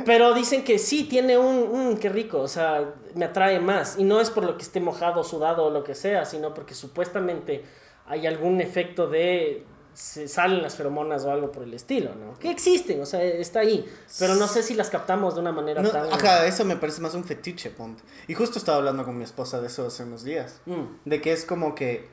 Pero 0.05 0.35
dicen 0.35 0.62
que 0.62 0.79
sí 0.79 1.05
tiene 1.05 1.37
un, 1.38 1.94
mm, 1.94 1.96
qué 1.96 2.09
rico, 2.09 2.38
o 2.40 2.48
sea, 2.48 2.85
me 3.14 3.24
atrae 3.24 3.59
más. 3.59 3.96
Y 3.98 4.05
no 4.05 4.20
es 4.20 4.31
por 4.31 4.44
lo 4.44 4.57
que 4.57 4.62
esté 4.62 4.79
mojado, 4.79 5.24
sudado 5.24 5.64
o 5.64 5.70
lo 5.70 5.83
que 5.83 5.94
sea, 5.96 6.24
sino 6.24 6.55
porque 6.55 6.74
supuestamente 6.74 7.64
hay 8.07 8.26
algún 8.26 8.61
efecto 8.61 9.09
de 9.09 9.64
se 9.96 10.28
salen 10.28 10.61
las 10.62 10.76
feromonas 10.76 11.24
o 11.24 11.30
algo 11.32 11.50
por 11.50 11.62
el 11.62 11.72
estilo, 11.72 12.14
¿no? 12.14 12.38
Que 12.38 12.50
existen, 12.50 13.00
o 13.00 13.06
sea, 13.06 13.24
está 13.24 13.61
ahí. 13.61 13.82
Pero 14.18 14.35
no 14.35 14.46
sé 14.46 14.62
si 14.62 14.74
las 14.74 14.90
captamos 14.90 15.35
de 15.35 15.40
una 15.40 15.52
manera 15.52 15.80
No, 15.80 15.88
tan... 15.90 16.12
ajá, 16.12 16.44
eso 16.46 16.66
me 16.66 16.76
parece 16.76 17.00
más 17.00 17.14
un 17.14 17.24
fetiche, 17.24 17.70
ponte. 17.70 18.02
Y 18.28 18.35
justo 18.35 18.59
estaba 18.59 18.76
hablando 18.76 19.04
con 19.06 19.16
mi 19.16 19.24
esposa 19.24 19.59
de 19.61 19.68
eso 19.68 19.87
hace 19.87 20.02
unos 20.04 20.22
días. 20.22 20.61
Mm. 20.66 20.82
De 21.06 21.20
que 21.22 21.32
es 21.32 21.46
como 21.46 21.74
que. 21.74 22.11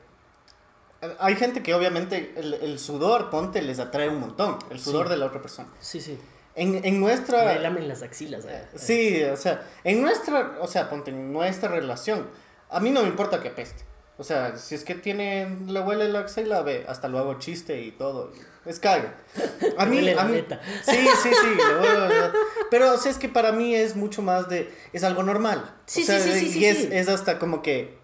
eh, 1.02 1.16
Hay 1.18 1.36
gente 1.36 1.62
que 1.62 1.74
obviamente 1.74 2.32
el, 2.36 2.54
el 2.54 2.78
sudor, 2.78 3.28
ponte, 3.28 3.60
les 3.60 3.78
atrae 3.78 4.08
un 4.08 4.18
montón. 4.18 4.58
El 4.70 4.80
sudor 4.80 5.06
Sí. 5.08 5.10
de 5.10 5.16
la 5.18 5.26
otra 5.26 5.42
persona. 5.42 5.68
Sí, 5.80 6.00
sí. 6.00 6.18
En, 6.54 6.82
en 6.86 7.00
nuestra. 7.00 7.44
Me 7.52 7.58
lamen 7.60 7.86
las 7.86 8.02
axilas. 8.02 8.46
eh. 8.46 8.64
Sí, 8.76 9.22
o 9.24 9.36
sea, 9.36 9.62
en 9.84 10.00
nuestra, 10.00 10.56
o 10.60 10.66
sea, 10.66 10.88
ponte 10.88 11.10
en 11.10 11.32
nuestra 11.34 11.68
relación, 11.68 12.26
a 12.70 12.80
mí 12.80 12.90
no 12.90 13.02
me 13.02 13.08
importa 13.08 13.40
que 13.42 13.48
apeste. 13.48 13.84
O 14.16 14.22
sea, 14.24 14.56
si 14.56 14.74
es 14.76 14.84
que 14.84 14.94
tiene, 14.94 15.56
le 15.66 15.80
huele 15.80 16.08
la 16.08 16.20
axila, 16.20 16.62
ve, 16.62 16.84
hasta 16.88 17.08
lo 17.08 17.18
hago 17.18 17.38
chiste 17.40 17.80
y 17.82 17.90
todo. 17.90 18.30
Es 18.64 18.78
cague. 18.80 19.08
A 19.78 19.84
mí, 19.86 20.00
la 20.00 20.22
a 20.22 20.24
mí, 20.24 20.42
sí, 20.84 21.06
sí, 21.22 21.30
sí, 21.34 21.46
le 21.56 21.80
huele- 21.80 22.32
pero 22.70 22.92
o 22.94 22.96
sea, 22.96 23.10
es 23.10 23.18
que 23.18 23.28
para 23.28 23.52
mí 23.52 23.74
es 23.74 23.94
mucho 23.96 24.22
más 24.22 24.48
de, 24.48 24.72
es 24.92 25.04
algo 25.04 25.22
normal. 25.22 25.74
Sí, 25.86 26.02
o 26.02 26.06
sea, 26.06 26.20
sí, 26.20 26.30
sí, 26.32 26.50
sí, 26.50 26.58
y 26.60 26.64
es, 26.66 26.78
sí. 26.78 26.88
es 26.92 27.08
hasta 27.08 27.38
como 27.38 27.60
que, 27.60 27.98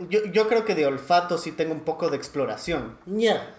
yo, 0.00 0.24
yo 0.26 0.46
creo 0.48 0.64
que 0.64 0.74
de 0.74 0.86
olfato 0.86 1.38
sí 1.38 1.52
tengo 1.52 1.72
un 1.72 1.80
poco 1.80 2.10
de 2.10 2.16
exploración, 2.16 2.98
Ya, 3.06 3.54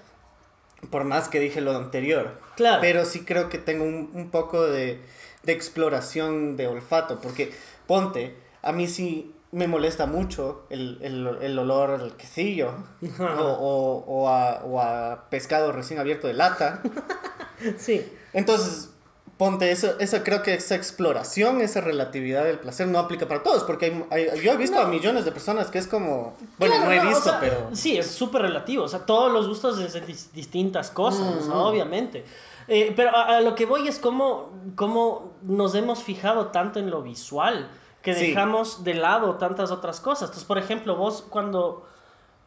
por 0.91 1.03
más 1.03 1.29
que 1.29 1.39
dije 1.39 1.61
lo 1.61 1.75
anterior. 1.75 2.39
claro. 2.55 2.79
Pero 2.81 3.05
sí 3.05 3.21
creo 3.25 3.49
que 3.49 3.57
tengo 3.57 3.83
un, 3.85 4.11
un 4.13 4.29
poco 4.29 4.65
de, 4.67 5.01
de 5.43 5.51
exploración 5.53 6.57
de 6.57 6.67
olfato, 6.67 7.19
porque 7.21 7.51
ponte, 7.87 8.35
a 8.61 8.71
mí 8.71 8.87
sí 8.87 9.33
me 9.51 9.67
molesta 9.67 10.05
mucho 10.05 10.65
el, 10.69 10.97
el, 11.01 11.27
el 11.41 11.57
olor 11.59 11.91
al 11.91 12.15
quesillo 12.15 12.71
o, 13.19 13.23
o, 13.23 14.03
o 14.07 14.29
a, 14.29 14.63
o 14.63 14.79
a 14.79 15.29
pescado 15.29 15.71
recién 15.71 15.99
abierto 15.99 16.27
de 16.27 16.33
lata. 16.33 16.81
sí. 17.77 18.05
Entonces, 18.33 18.91
ponte, 19.38 19.71
eso, 19.71 19.95
eso 19.99 20.17
creo 20.23 20.43
que 20.43 20.53
esa 20.53 20.75
exploración, 20.75 21.62
esa 21.62 21.81
relatividad 21.81 22.43
del 22.43 22.59
placer 22.59 22.88
no 22.88 22.99
aplica 22.99 23.27
para 23.27 23.41
todos, 23.41 23.63
porque 23.63 24.05
hay, 24.12 24.29
hay- 24.29 24.41
yo 24.41 24.51
he 24.51 24.57
visto 24.57 24.79
a 24.79 24.85
millones 24.85 25.25
de 25.25 25.31
personas 25.31 25.71
que 25.71 25.79
es 25.79 25.88
como, 25.88 26.35
bueno, 26.59 26.75
Claro, 26.75 26.85
no 26.85 26.91
he 26.91 27.05
visto, 27.07 27.23
sea, 27.29 27.39
pero... 27.39 27.69
Sí, 27.73 27.97
es 27.97 28.05
súper 28.12 28.43
relativo. 28.43 28.83
O 28.83 28.88
sea, 28.88 28.99
todos 29.05 29.31
los 29.31 29.47
gustos 29.47 29.79
es 29.79 29.95
dis- 30.05 30.29
distintas 30.31 30.91
cosas, 30.91 31.47
obviamente. 31.51 32.23
Eh, 32.67 32.93
pero 32.95 33.09
a, 33.15 33.38
a 33.38 33.41
lo 33.41 33.55
que 33.55 33.65
voy 33.65 33.88
es 33.88 33.97
cómo, 33.97 34.51
cómo 34.75 35.33
nos 35.41 35.73
hemos 35.73 36.03
fijado 36.03 36.47
tanto 36.47 36.77
en 36.79 36.91
lo 36.91 37.01
visual 37.01 37.71
que 38.01 38.13
Sí. 38.13 38.27
dejamos 38.27 38.83
de 38.83 38.93
lado 38.93 39.35
tantas 39.35 39.71
otras 39.71 39.99
cosas. 39.99 40.29
Entonces, 40.29 40.45
por 40.45 40.57
ejemplo, 40.57 40.95
vos 40.95 41.23
cuando... 41.29 41.85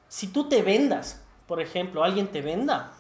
Si 0.09 0.27
tú 0.29 0.49
te 0.49 0.63
vendas, 0.63 1.23
por 1.47 1.61
ejemplo, 1.61 2.05
alguien 2.05 2.29
te 2.29 2.43
venda, 2.43 2.93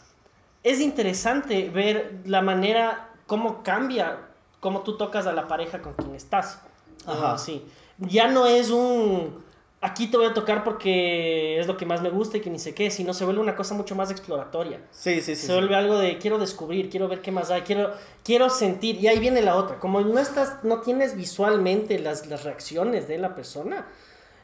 es 0.62 0.80
interesante 0.80 1.68
ver 1.68 2.20
la 2.24 2.40
manera, 2.40 3.10
cómo 3.26 3.62
cambia, 3.62 4.18
cómo 4.60 4.80
tú 4.80 4.96
tocas 4.96 5.26
a 5.26 5.32
la 5.32 5.46
pareja 5.48 5.82
con 5.82 5.92
quien 5.94 6.14
estás. 6.14 6.60
Ajá. 7.06 7.36
Sí. 7.36 7.66
Ya 7.98 8.28
no 8.28 8.46
es 8.46 8.70
un 8.70 9.44
aquí 9.82 10.06
te 10.06 10.16
voy 10.16 10.26
a 10.26 10.32
tocar 10.32 10.64
porque 10.64 11.58
es 11.60 11.66
lo 11.66 11.76
que 11.76 11.84
más 11.84 12.00
me 12.00 12.08
gusta 12.08 12.36
y 12.38 12.40
que 12.40 12.48
ni 12.50 12.58
sé 12.58 12.72
qué, 12.74 12.90
sino 12.90 13.12
se 13.12 13.24
vuelve 13.24 13.40
una 13.42 13.54
cosa 13.56 13.74
mucho 13.74 13.94
más 13.94 14.10
exploratoria. 14.10 14.80
Sí, 14.92 15.20
sí, 15.20 15.36
sí. 15.36 15.46
Se 15.46 15.52
vuelve 15.52 15.74
algo 15.76 15.98
de 15.98 16.16
quiero 16.18 16.38
descubrir, 16.38 16.88
quiero 16.88 17.08
ver 17.08 17.20
qué 17.20 17.32
más 17.32 17.50
hay, 17.50 17.62
quiero, 17.62 17.92
quiero 18.24 18.48
sentir. 18.48 18.96
Y 18.96 19.08
ahí 19.08 19.18
viene 19.18 19.42
la 19.42 19.56
otra. 19.56 19.78
Como 19.78 20.00
no 20.00 20.18
estás, 20.20 20.62
no 20.64 20.80
tienes 20.80 21.16
visualmente 21.16 21.98
las, 21.98 22.26
las 22.28 22.44
reacciones 22.44 23.08
de 23.08 23.18
la 23.18 23.34
persona, 23.34 23.86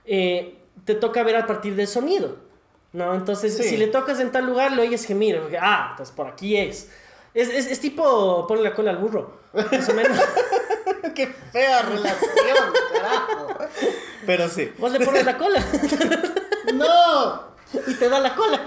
eh, 0.04 0.58
te 0.84 0.94
toca 0.94 1.22
ver 1.22 1.36
a 1.36 1.46
partir 1.46 1.74
del 1.76 1.86
sonido. 1.86 2.36
¿No? 2.92 3.14
Entonces, 3.14 3.54
Sí. 3.56 3.64
si 3.64 3.76
le 3.76 3.86
tocas 3.88 4.18
en 4.18 4.32
tal 4.32 4.46
lugar, 4.46 4.72
lo 4.72 4.82
oyes 4.82 5.04
gemir. 5.04 5.38
porque, 5.40 5.58
Ah, 5.60 5.88
entonces 5.92 6.14
por 6.14 6.26
aquí 6.26 6.56
es. 6.56 6.90
Es, 7.34 7.48
es, 7.48 7.66
es 7.66 7.80
tipo 7.80 8.46
ponle 8.46 8.64
la 8.64 8.74
cola 8.74 8.90
al 8.90 8.98
burro. 8.98 9.40
Más 9.52 9.88
o 9.88 9.94
menos. 9.94 10.18
Qué 11.14 11.26
fea 11.52 11.82
relación, 11.82 12.72
carajo. 12.92 13.58
Pero 14.26 14.48
sí. 14.48 14.72
Vos 14.78 14.92
le 14.92 15.04
pones 15.04 15.24
la 15.24 15.36
cola 15.36 15.64
¡No! 16.74 17.48
y 17.86 17.94
te 17.94 18.08
da 18.08 18.20
la 18.20 18.34
cola. 18.34 18.60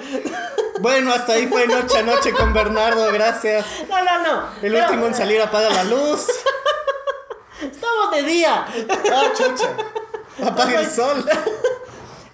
Bueno, 0.80 1.14
hasta 1.14 1.34
ahí 1.34 1.48
fue 1.48 1.68
noche 1.68 2.00
a 2.00 2.04
noche 2.04 2.32
con 2.34 2.54
Bernardo, 2.54 3.12
gracias. 3.12 3.66
No, 3.90 4.04
no, 4.04 4.24
no. 4.24 4.42
El 4.62 4.74
Pero 4.74 4.86
último 4.86 5.08
en 5.08 5.16
salir 5.16 5.42
apaga 5.42 5.70
la 5.70 5.84
luz. 5.84 6.28
Estamos 7.62 8.12
de 8.12 8.24
día. 8.24 8.66
Ah, 9.14 9.32
chucha. 9.36 9.70
Apaga 10.44 10.80
el 10.80 10.90
sol. 10.90 11.24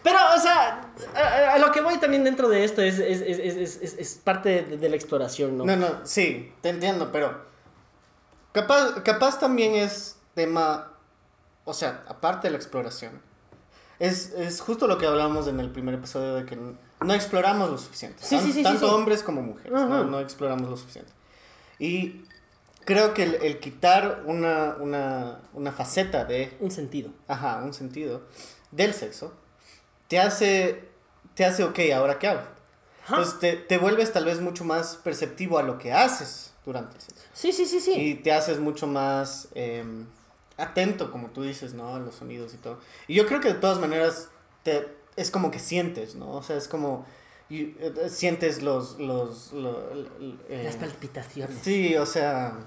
Pero, 0.04 0.20
o 0.36 0.40
sea, 0.40 0.87
a, 1.16 1.54
a 1.54 1.58
lo 1.60 1.72
que 1.72 1.82
voy 1.82 1.98
también 1.98 2.24
dentro 2.24 2.50
de 2.50 2.64
esto 2.64 2.82
es, 2.82 3.00
es, 3.00 3.22
es, 3.22 3.40
es, 3.40 3.80
es- 3.82 3.94
es 3.98 4.16
parte 4.24 4.64
de, 4.64 4.78
de 4.78 4.90
la 4.90 4.96
exploración, 4.96 5.58
¿no? 5.58 5.66
No, 5.66 5.76
no, 5.76 6.06
sí, 6.06 6.52
te 6.62 6.70
entiendo, 6.70 7.12
pero 7.12 7.46
capaz, 8.52 9.02
capaz 9.04 9.40
también 9.40 9.76
es 9.76 10.18
tema, 10.34 10.94
o 11.66 11.74
sea, 11.74 12.04
aparte 12.08 12.48
de 12.48 12.52
la 12.52 12.58
exploración, 12.58 13.22
es, 14.00 14.32
es 14.34 14.62
justo 14.62 14.88
lo 14.88 14.98
que 14.98 15.08
hablábamos 15.08 15.48
en 15.48 15.60
el 15.60 15.72
primer 15.72 15.96
episodio 15.96 16.36
de 16.36 16.46
que 16.46 16.56
no 16.56 17.14
exploramos 17.14 17.70
lo 17.70 17.78
suficiente. 17.78 18.24
Sí, 18.24 18.40
sí, 18.40 18.54
sí, 18.54 18.64
Tanto 18.64 18.94
hombres 18.96 19.24
como 19.24 19.42
mujeres, 19.42 19.72
no, 19.72 20.02
Ujú. 20.02 20.10
no 20.12 20.20
exploramos 20.20 20.70
lo 20.70 20.78
suficiente. 20.78 21.12
Y 21.80 22.24
creo 22.86 23.14
que 23.14 23.24
el, 23.24 23.36
el 23.36 23.60
quitar 23.60 24.24
una, 24.26 24.76
una, 24.80 25.40
una 25.54 25.72
faceta 25.72 26.26
de 26.26 26.56
Un 26.60 26.70
sentido. 26.72 27.10
ajá, 27.28 27.58
un 27.64 27.74
sentido 27.74 28.22
del 28.72 28.94
sexo, 28.94 29.34
te 30.08 30.20
hace, 30.20 30.84
te 31.36 31.46
hace, 31.46 31.64
ok, 31.64 31.80
¿ahora 31.96 32.20
qué 32.20 32.28
hago? 32.28 32.42
Entonces 33.10 33.40
te, 33.40 33.54
te 33.56 33.78
vuelves 33.78 34.12
tal 34.12 34.26
vez 34.26 34.42
mucho 34.42 34.66
más 34.66 34.98
perceptivo 34.98 35.58
a 35.58 35.64
lo 35.64 35.78
que 35.78 35.94
haces 35.94 36.52
durante 36.66 36.96
el 36.96 37.02
sexo. 37.02 37.24
Sí, 37.34 37.52
sí, 37.54 37.66
sí, 37.66 37.80
sí. 37.80 37.94
Y 37.94 38.16
te 38.16 38.34
haces 38.34 38.60
mucho 38.60 38.86
más 38.88 39.48
eh, 39.56 39.84
atento, 40.58 41.10
como 41.12 41.30
tú 41.30 41.44
dices, 41.44 41.74
¿no? 41.74 41.96
A 41.96 42.00
los 42.00 42.16
sonidos 42.16 42.54
y 42.54 42.58
todo. 42.58 42.80
Y 43.08 43.16
yo 43.16 43.26
creo 43.26 43.40
que 43.40 43.48
de 43.50 43.54
todas 43.60 43.80
maneras 43.80 44.30
te, 44.64 44.88
es 45.16 45.32
como 45.32 45.52
que 45.52 45.60
sientes, 45.60 46.16
¿no? 46.16 46.32
O 46.32 46.44
sea, 46.44 46.58
es 46.58 46.68
como... 46.68 47.06
y, 47.50 47.76
eh, 47.80 48.10
sientes 48.10 48.62
los... 48.62 49.00
los, 49.00 49.54
lo- 49.54 49.94
lo- 49.94 50.10
eh, 50.50 50.64
Las 50.66 50.76
palpitaciones. 50.76 51.58
sí, 51.62 51.96
o 51.96 52.06
sea... 52.06 52.58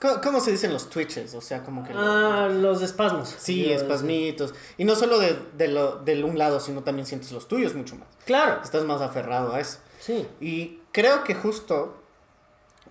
¿cómo, 0.00 0.20
cómo 0.20 0.40
se 0.40 0.50
dicen 0.52 0.72
los 0.72 0.88
twitches? 0.90 1.34
O 1.34 1.40
sea, 1.40 1.62
como 1.62 1.84
que... 1.84 1.92
Ah, 1.94 2.48
los 2.52 2.82
espasmos. 2.82 3.34
Sí, 3.38 3.70
espasmitos. 3.72 4.54
Y 4.78 4.84
no 4.84 4.94
solo 4.96 5.18
de, 5.18 5.38
de 5.56 5.68
lo, 5.68 5.96
del 5.96 6.24
un 6.24 6.38
lado, 6.38 6.60
sino 6.60 6.82
también 6.82 7.06
sientes 7.06 7.30
los 7.32 7.46
tuyos 7.48 7.74
mucho 7.74 7.96
más. 7.96 8.08
Claro. 8.24 8.60
Estás 8.62 8.84
más 8.84 9.00
aferrado 9.00 9.54
a 9.54 9.60
eso. 9.60 9.78
Sí. 10.00 10.26
Y 10.40 10.80
creo 10.92 11.24
que 11.24 11.34
justo 11.34 11.96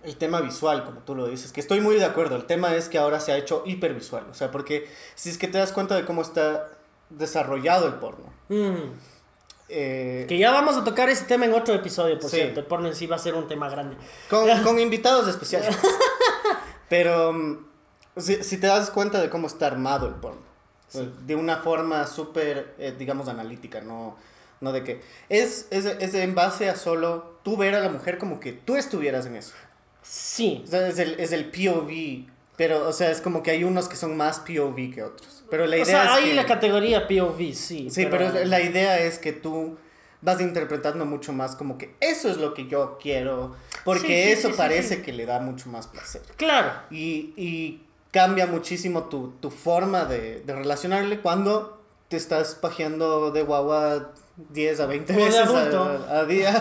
el 0.04 0.16
tema 0.16 0.40
visual, 0.40 0.84
como 0.84 1.00
tú 1.00 1.14
lo 1.14 1.26
dices, 1.26 1.52
que 1.52 1.60
estoy 1.60 1.80
muy 1.80 1.96
de 1.96 2.04
acuerdo. 2.04 2.36
El 2.36 2.46
tema 2.46 2.74
es 2.74 2.88
que 2.88 2.98
ahora 2.98 3.20
se 3.20 3.32
ha 3.32 3.36
hecho 3.36 3.62
hipervisual. 3.66 4.24
O 4.30 4.34
sea, 4.34 4.50
porque 4.50 4.88
si 5.14 5.28
es 5.30 5.36
que 5.38 5.48
te 5.48 5.58
das 5.58 5.72
cuenta 5.72 5.94
de 5.96 6.04
cómo 6.04 6.22
está 6.22 6.68
desarrollado 7.10 7.86
el 7.86 7.94
porno. 7.94 8.32
Mm. 8.48 8.92
eh, 9.68 10.24
Que 10.28 10.38
ya 10.38 10.52
vamos 10.52 10.76
a 10.76 10.84
tocar 10.84 11.08
ese 11.10 11.24
tema 11.24 11.44
en 11.44 11.52
otro 11.54 11.74
episodio, 11.74 12.18
por 12.18 12.30
Sí. 12.30 12.36
cierto. 12.36 12.60
El 12.60 12.66
porno 12.66 12.88
en 12.88 12.94
sí 12.94 13.06
va 13.06 13.16
a 13.16 13.18
ser 13.18 13.34
un 13.34 13.46
tema 13.48 13.68
grande. 13.68 13.96
con, 14.30 14.48
con 14.64 14.78
invitados 14.78 15.28
especiales. 15.28 15.76
Pero 16.90 17.32
mm, 17.32 17.66
si, 18.18 18.42
si 18.42 18.58
te 18.58 18.66
das 18.66 18.90
cuenta 18.90 19.22
de 19.22 19.30
cómo 19.30 19.46
está 19.46 19.68
armado 19.68 20.06
el 20.06 20.14
porno. 20.16 20.42
Sí. 20.88 21.10
De 21.24 21.36
una 21.36 21.58
forma 21.58 22.06
súper, 22.06 22.74
eh, 22.78 22.94
digamos, 22.98 23.28
analítica, 23.28 23.80
no, 23.80 24.16
no 24.60 24.72
de 24.72 24.82
que... 24.82 25.00
Es, 25.28 25.68
es, 25.70 25.86
es 25.86 26.14
en 26.14 26.34
base 26.34 26.68
a 26.68 26.76
solo 26.76 27.38
tú 27.44 27.56
ver 27.56 27.76
a 27.76 27.80
la 27.80 27.88
mujer 27.88 28.18
como 28.18 28.40
que 28.40 28.52
tú 28.52 28.76
estuvieras 28.76 29.24
en 29.24 29.36
eso. 29.36 29.54
Sí. 30.02 30.62
O 30.64 30.66
sea, 30.66 30.88
es 30.88 30.98
el, 30.98 31.18
es 31.20 31.30
el 31.32 31.50
POV, 31.50 32.26
pero, 32.56 32.88
o 32.88 32.92
sea, 32.92 33.10
es 33.12 33.20
como 33.20 33.42
que 33.42 33.52
hay 33.52 33.62
unos 33.62 33.88
que 33.88 33.96
son 33.96 34.16
más 34.16 34.40
POV 34.40 34.92
que 34.92 35.04
otros. 35.04 35.44
Pero 35.48 35.66
la 35.66 35.76
idea 35.76 35.84
o 35.84 35.86
sea, 35.86 36.04
es 36.04 36.10
hay 36.10 36.24
que... 36.30 36.34
la 36.34 36.46
categoría 36.46 37.06
POV, 37.06 37.54
sí. 37.54 37.88
Sí, 37.88 38.06
pero, 38.10 38.44
la 38.44 38.60
idea 38.60 38.98
es 38.98 39.18
que 39.18 39.32
tú 39.32 39.78
vas 40.22 40.40
interpretando 40.40 41.06
mucho 41.06 41.32
más 41.32 41.56
como 41.56 41.78
que 41.78 41.94
eso 42.00 42.28
es 42.28 42.36
lo 42.36 42.52
que 42.54 42.66
yo 42.66 42.98
quiero, 43.00 43.56
porque 43.84 44.00
Sí, 44.00 44.06
sí, 44.06 44.38
eso 44.38 44.48
sí, 44.50 44.54
parece 44.56 45.02
que 45.02 45.12
le 45.12 45.26
da 45.26 45.40
mucho 45.40 45.68
más 45.70 45.86
placer. 45.86 46.22
Claro. 46.36 46.72
Y, 46.90 47.32
y 47.36 47.82
cambia 48.10 48.46
muchísimo 48.46 49.04
tu, 49.04 49.32
tu 49.40 49.50
forma 49.50 50.04
de, 50.04 50.40
de 50.40 50.54
relacionarle 50.54 51.20
cuando 51.20 51.80
te 52.08 52.16
estás 52.16 52.54
pajeando 52.56 53.30
de 53.30 53.42
guagua 53.42 54.12
10 54.50 54.80
a 54.80 54.86
20 54.86 55.12
O 55.12 55.16
de 55.16 55.24
veces 55.24 55.48
a, 55.48 56.18
a 56.18 56.24
día. 56.24 56.60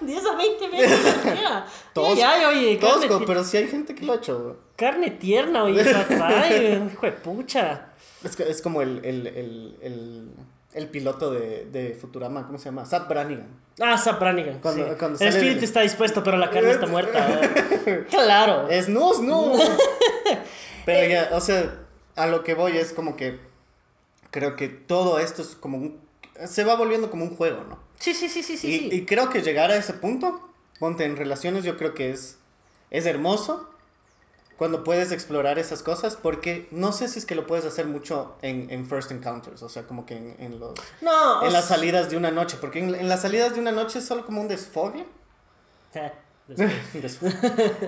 10 0.00 0.26
a 0.26 0.36
20 0.36 0.68
veces. 0.68 1.24
ya. 1.24 1.66
Tosco, 1.92 2.14
Ya, 2.14 2.48
oye, 2.48 2.76
Tosco, 2.76 3.24
pero 3.26 3.42
sí 3.42 3.56
hay 3.56 3.68
gente 3.68 3.94
que 3.94 4.04
lo 4.04 4.12
ha 4.12 4.16
hecho. 4.16 4.56
carne 4.76 5.10
tierna, 5.10 5.64
oye, 5.64 5.82
atrae, 5.82 6.82
hijo 6.92 7.06
de 7.06 7.12
pucha. 7.12 7.88
Es, 8.22 8.38
es 8.40 8.62
como 8.62 8.80
el, 8.82 9.04
el, 9.04 9.26
el, 9.26 9.78
el, 9.82 10.30
el 10.74 10.88
piloto 10.88 11.30
de, 11.30 11.66
de 11.66 11.94
Futurama, 11.94 12.46
¿cómo 12.46 12.58
se 12.58 12.66
llama? 12.66 12.84
Zap 12.84 13.08
Brannigan. 13.08 13.46
Ah, 13.80 13.96
Zap 13.96 14.18
Brannigan. 14.20 14.58
Cuando- 14.60 14.84
sí. 14.88 14.94
cuando 14.98 15.18
el 15.20 15.28
espíritu 15.28 15.64
está 15.64 15.80
dispuesto, 15.80 16.22
pero 16.22 16.36
la 16.36 16.50
carne 16.50 16.72
está 16.72 16.86
muerta. 16.86 17.40
¿eh? 17.42 18.04
claro. 18.10 18.68
Es 18.68 18.88
no, 18.88 19.20
no. 19.22 19.52
Pero 20.84 21.08
ya, 21.08 21.30
o 21.32 21.40
sea, 21.40 21.86
a 22.14 22.26
lo 22.26 22.44
que 22.44 22.52
voy 22.54 22.76
es 22.76 22.92
como 22.92 23.16
que 23.16 23.40
creo 24.30 24.54
que 24.54 24.68
todo 24.68 25.18
esto 25.18 25.40
es 25.40 25.54
como 25.56 25.78
un, 25.78 25.98
se 26.46 26.62
va 26.64 26.74
volviendo 26.74 27.10
como 27.10 27.24
un 27.24 27.34
juego, 27.34 27.64
¿no? 27.64 27.78
Sí, 27.98 28.12
sí, 28.12 28.28
sí, 28.28 28.42
sí, 28.42 28.58
sí. 28.58 28.68
y, 28.70 28.78
sí. 28.80 28.88
y 28.92 29.04
creo 29.06 29.30
que 29.30 29.40
llegar 29.40 29.70
a 29.70 29.76
ese 29.76 29.94
punto, 29.94 30.46
ponte 30.78 31.04
en 31.04 31.16
relaciones, 31.16 31.64
yo 31.64 31.78
creo 31.78 31.94
que 31.94 32.10
es, 32.10 32.38
es 32.90 33.06
hermoso 33.06 33.70
cuando 34.58 34.84
puedes 34.84 35.10
explorar 35.12 35.58
esas 35.58 35.82
cosas, 35.82 36.16
porque 36.16 36.68
no 36.70 36.92
sé 36.92 37.08
si 37.08 37.18
es 37.18 37.26
que 37.26 37.34
lo 37.34 37.46
puedes 37.46 37.64
hacer 37.64 37.86
mucho 37.86 38.36
en, 38.42 38.70
en 38.70 38.86
First 38.86 39.10
Encounters, 39.10 39.62
o 39.62 39.68
sea, 39.68 39.86
como 39.86 40.06
que 40.06 40.16
en, 40.16 40.36
en 40.38 40.60
los, 40.60 40.74
no, 41.00 41.44
en 41.44 41.52
las 41.52 41.64
salidas 41.66 42.08
de 42.10 42.16
una 42.16 42.30
noche, 42.30 42.56
porque 42.60 42.78
en, 42.78 42.94
en 42.94 43.08
las 43.08 43.22
salidas 43.22 43.54
de 43.54 43.60
una 43.60 43.72
noche 43.72 43.98
es 43.98 44.04
solo 44.06 44.24
como 44.24 44.40
un 44.40 44.48
desfogue. 44.48 45.04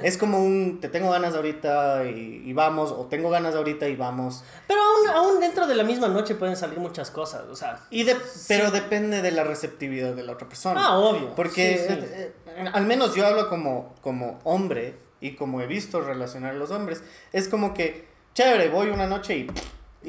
Es 0.03 0.17
como 0.17 0.39
un, 0.43 0.81
te 0.81 0.89
tengo 0.89 1.11
ganas 1.11 1.35
ahorita 1.35 2.05
y, 2.07 2.43
y 2.47 2.53
vamos, 2.53 2.91
o 2.91 3.07
tengo 3.07 3.29
ganas 3.31 3.55
ahorita 3.55 3.87
y 3.89 3.97
vamos. 3.97 4.45
Pero 4.67 4.81
aún, 4.81 5.09
aún 5.11 5.41
dentro 5.41 5.67
de 5.67 5.75
la 5.75 5.85
misma 5.85 6.09
noche 6.09 6.35
pueden 6.35 6.57
salir 6.57 6.79
muchas 6.79 7.11
cosas, 7.11 7.43
o 7.51 7.57
sea. 7.57 7.81
Y 7.91 8.05
de- 8.05 8.17
pero 8.49 8.71
depende 8.71 9.23
de 9.23 9.31
la 9.31 9.45
receptividad 9.45 10.15
de 10.15 10.23
la 10.23 10.33
otra 10.33 10.49
persona. 10.49 10.81
Ah, 10.87 10.99
obvio. 10.99 11.35
Porque 11.35 11.79
Sí, 11.79 11.95
sí. 11.95 12.01
eh, 12.15 12.33
eh, 12.47 12.71
al 12.73 12.87
menos 12.87 13.15
yo 13.15 13.27
hablo 13.27 13.49
como, 13.49 13.95
como 14.01 14.39
hombre 14.45 14.97
y 15.21 15.35
como 15.37 15.61
he 15.61 15.67
visto 15.67 16.01
relacionar 16.01 16.53
a 16.53 16.59
los 16.59 16.71
hombres, 16.71 17.03
es 17.33 17.49
como 17.49 17.73
que, 17.75 18.07
chévere, 18.35 18.69
voy 18.69 18.89
una 18.91 19.07
noche 19.07 19.37
y, 19.37 19.51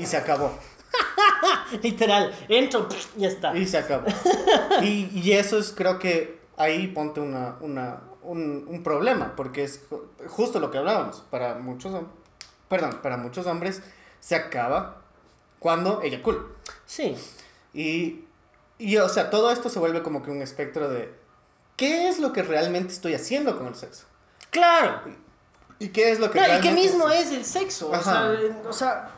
y 0.01 0.05
se 0.05 0.17
acabó. 0.17 0.51
Literal, 1.83 2.33
entro, 2.49 2.87
ya 3.17 3.27
está. 3.27 3.55
Y 3.55 3.65
se 3.65 3.77
acabó. 3.77 4.05
y, 4.81 5.09
y 5.13 5.33
eso 5.33 5.57
es, 5.57 5.71
creo 5.75 5.99
que 5.99 6.39
ahí 6.57 6.87
ponte 6.87 7.19
una, 7.19 7.57
una, 7.61 8.01
un, 8.23 8.65
un 8.67 8.83
problema, 8.83 9.35
porque 9.35 9.63
es 9.63 9.89
ju- 9.89 10.03
justo 10.27 10.59
lo 10.59 10.71
que 10.71 10.77
hablábamos. 10.77 11.23
Para 11.29 11.55
muchos, 11.55 11.93
perdón, 12.69 12.99
para 13.01 13.17
muchos 13.17 13.45
hombres 13.47 13.81
se 14.19 14.35
acaba 14.35 15.01
cuando 15.59 16.01
eyacula. 16.01 16.39
Sí. 16.85 17.15
Y, 17.73 18.23
y, 18.77 18.97
o 18.97 19.09
sea, 19.09 19.29
todo 19.29 19.51
esto 19.51 19.69
se 19.69 19.79
vuelve 19.79 20.01
como 20.03 20.23
que 20.23 20.31
un 20.31 20.41
espectro 20.41 20.89
de 20.89 21.13
qué 21.75 22.09
es 22.09 22.19
lo 22.19 22.33
que 22.33 22.43
realmente 22.43 22.93
estoy 22.93 23.13
haciendo 23.13 23.57
con 23.57 23.67
el 23.67 23.75
sexo. 23.75 24.05
Claro. 24.49 25.01
¿Y 25.79 25.89
qué 25.89 26.11
es 26.11 26.19
lo 26.19 26.31
que 26.31 26.39
No, 26.39 26.45
y 26.45 26.47
realmente 26.47 26.73
mismo 26.81 27.09
es 27.09 27.31
el 27.31 27.45
sexo. 27.45 27.89
O 27.91 28.01
sea, 28.01 28.31
o 28.67 28.73
sea, 28.73 29.11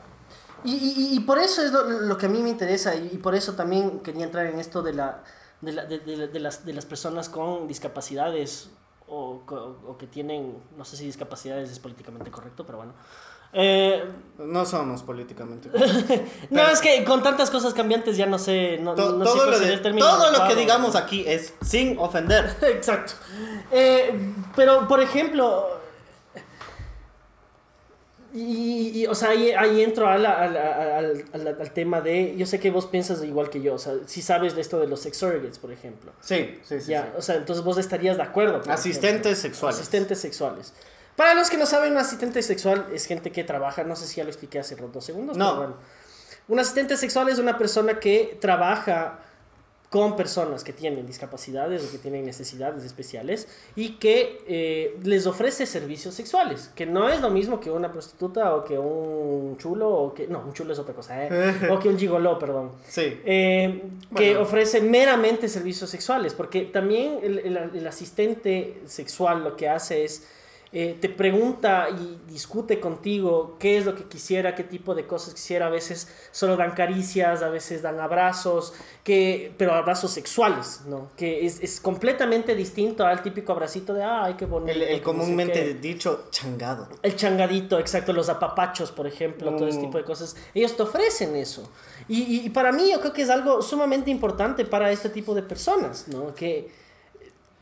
y, 0.63 0.75
y- 0.75 1.15
y 1.15 1.19
por 1.21 1.39
eso 1.39 1.61
es 1.63 1.71
lo, 1.71 1.83
lo 1.85 2.17
que 2.17 2.25
a 2.25 2.29
mí 2.29 2.41
me 2.41 2.49
interesa 2.49 2.95
y, 2.95 3.11
y 3.13 3.17
por 3.17 3.33
eso 3.35 3.53
también 3.53 4.01
quería 4.01 4.25
entrar 4.25 4.45
en 4.47 4.59
esto 4.59 4.81
de, 4.81 4.93
la, 4.93 5.23
de, 5.61 5.71
la- 5.71 5.85
de- 5.85 5.99
de- 5.99 6.27
de 6.27 6.39
las, 6.39 6.65
de 6.65 6.73
las 6.73 6.85
personas 6.85 7.29
con 7.29 7.67
discapacidades 7.67 8.69
o, 9.07 9.41
o 9.87 9.97
que 9.97 10.05
tienen, 10.07 10.61
no 10.77 10.83
sé 10.85 10.97
si 10.97 11.05
discapacidades 11.05 11.71
es 11.71 11.79
políticamente 11.79 12.29
correcto, 12.29 12.65
pero 12.65 12.79
bueno. 12.79 12.93
Eh, 13.53 14.03
No 14.37 14.65
somos 14.65 15.01
políticamente. 15.03 15.69
no, 16.49 16.67
es 16.69 16.79
que 16.81 17.03
con 17.03 17.23
tantas 17.23 17.49
cosas 17.49 17.73
cambiantes 17.73 18.15
ya 18.15 18.25
no 18.25 18.37
sé, 18.39 18.77
no, 18.79 18.93
To- 18.95 19.13
no 19.13 19.25
sé 19.25 19.31
todo 19.31 19.45
lo, 19.47 19.53
sería 19.53 19.67
de- 19.69 19.73
el 19.73 19.81
término 19.81 20.05
todo 20.07 20.31
lo 20.31 20.47
que 20.47 20.55
digamos 20.55 20.95
aquí 20.95 21.23
es 21.27 21.53
sin 21.65 21.97
ofender. 21.99 22.55
Exacto. 22.61 23.13
Eh, 23.71 24.13
pero, 24.55 24.87
por 24.87 25.01
ejemplo, 25.01 25.67
y, 28.31 28.91
y, 29.01 29.07
o 29.07 29.15
sea, 29.15 29.29
ahí, 29.29 29.49
ahí 29.51 29.81
entro 29.81 30.07
al, 30.07 31.71
tema 31.73 31.99
de, 31.99 32.35
yo 32.37 32.45
sé 32.45 32.59
que 32.59 32.69
vos 32.69 32.85
piensas 32.85 33.23
igual 33.23 33.49
que 33.49 33.59
yo, 33.61 33.73
o 33.73 33.79
sea, 33.79 33.93
si 34.05 34.21
sabes 34.21 34.53
de 34.55 34.61
esto 34.61 34.79
de 34.79 34.85
los 34.87 35.01
sex 35.01 35.17
surrogates, 35.17 35.57
por 35.57 35.71
ejemplo. 35.71 36.11
Sí, 36.21 36.59
sí, 36.63 36.79
sí. 36.79 36.91
Ya, 36.91 37.11
o 37.17 37.21
sea, 37.23 37.35
entonces 37.35 37.65
vos 37.65 37.79
estarías 37.79 38.17
de 38.17 38.23
acuerdo. 38.23 38.61
Asistentes 38.71 39.39
sexuales. 39.39 39.79
Asistentes 39.79 40.19
sexuales. 40.21 40.73
Para 41.19 41.33
los 41.33 41.49
que 41.49 41.57
no 41.57 41.65
saben, 41.65 41.91
un 41.91 41.97
asistente 41.97 42.41
sexual 42.41 42.87
es 42.93 43.05
gente 43.05 43.29
que 43.29 43.43
trabaja, 43.43 43.83
no 43.83 43.97
sé 43.97 44.07
si 44.07 44.15
ya 44.15 44.23
lo 44.23 44.29
expliqué 44.29 44.59
hace 44.59 44.77
dos 44.77 45.03
segundos, 45.03 45.35
no. 45.35 45.47
pero 45.47 45.57
bueno. 45.57 45.75
Un 46.47 46.59
asistente 46.59 46.95
sexual 46.95 47.27
es 47.27 47.39
una 47.39 47.57
persona 47.57 47.99
que 47.99 48.37
trabaja 48.39 49.19
con 49.89 50.15
personas 50.15 50.63
que 50.63 50.71
tienen 50.71 51.05
discapacidades 51.05 51.83
o 51.83 51.91
que 51.91 51.97
tienen 51.97 52.23
necesidades 52.23 52.85
especiales 52.85 53.49
y 53.75 53.97
que 53.97 54.45
eh, 54.47 54.97
les 55.03 55.27
ofrece 55.27 55.65
servicios 55.65 56.15
sexuales, 56.15 56.71
que 56.73 56.85
no 56.85 57.09
es 57.09 57.19
lo 57.19 57.29
mismo 57.29 57.59
que 57.59 57.69
una 57.69 57.91
prostituta 57.91 58.55
o 58.55 58.63
que 58.63 58.79
un 58.79 59.57
chulo 59.57 59.89
o 59.89 60.13
que 60.13 60.25
no, 60.25 60.39
un 60.39 60.53
chulo 60.53 60.71
es 60.71 60.79
otra 60.79 60.93
cosa, 60.95 61.25
¿eh? 61.25 61.67
o 61.69 61.79
que 61.79 61.89
un 61.89 61.99
gigoló, 61.99 62.39
perdón. 62.39 62.71
Sí. 62.87 63.19
Eh, 63.25 63.83
que 64.15 64.37
ofrece 64.37 64.79
meramente 64.79 65.49
servicios 65.49 65.89
sexuales, 65.89 66.33
porque 66.33 66.61
también 66.61 67.19
el, 67.21 67.39
el, 67.39 67.57
el 67.57 67.87
asistente 67.87 68.83
sexual 68.85 69.43
lo 69.43 69.57
que 69.57 69.67
hace 69.67 70.05
es 70.05 70.23
eh, 70.71 70.95
te 71.01 71.09
pregunta 71.09 71.87
y 71.89 72.19
discute 72.31 72.79
contigo 72.79 73.57
qué 73.59 73.79
es 73.79 73.85
lo 73.85 73.95
que 73.95 74.03
quisiera, 74.03 74.53
qué 74.53 74.63
tipo 74.63 74.93
de 74.93 75.07
cosas 75.07 75.33
quisiera. 75.33 75.65
A 75.65 75.69
veces 75.69 76.07
solo 76.31 76.57
dan 76.57 76.71
caricias, 76.71 77.41
a 77.41 77.49
veces 77.49 77.81
dan 77.81 77.99
abrazos, 77.99 78.73
que, 79.03 79.51
pero 79.57 79.73
abrazos 79.73 80.11
sexuales, 80.11 80.81
¿no? 80.85 81.09
Que 81.17 81.47
es, 81.47 81.59
es 81.61 81.81
completamente 81.81 82.53
distinto 82.53 83.03
al 83.03 83.23
típico 83.23 83.51
abracito 83.51 83.95
de, 83.95 84.03
ay, 84.03 84.35
qué 84.35 84.45
bonito. 84.45 84.71
El, 84.71 84.83
el 84.83 85.01
comúnmente 85.01 85.73
dicho 85.73 86.27
changado. 86.29 86.87
El 87.01 87.15
changadito, 87.15 87.79
exacto, 87.79 88.13
los 88.13 88.29
apapachos, 88.29 88.91
por 88.91 89.07
ejemplo, 89.07 89.51
mm. 89.51 89.57
todo 89.57 89.67
ese 89.67 89.79
tipo 89.79 89.97
de 89.97 90.03
cosas. 90.03 90.35
Ellos 90.53 90.77
te 90.77 90.83
ofrecen 90.83 91.35
eso. 91.35 91.67
Y, 92.07 92.45
y, 92.45 92.49
para 92.51 92.71
mí 92.71 92.91
yo 92.91 92.99
creo 92.99 93.13
que 93.13 93.23
es 93.23 93.29
algo 93.31 93.63
sumamente 93.63 94.11
importante 94.11 94.65
para 94.65 94.91
este 94.91 95.09
tipo 95.09 95.33
de 95.33 95.41
personas, 95.41 96.07
¿no? 96.07 96.33
Que 96.35 96.69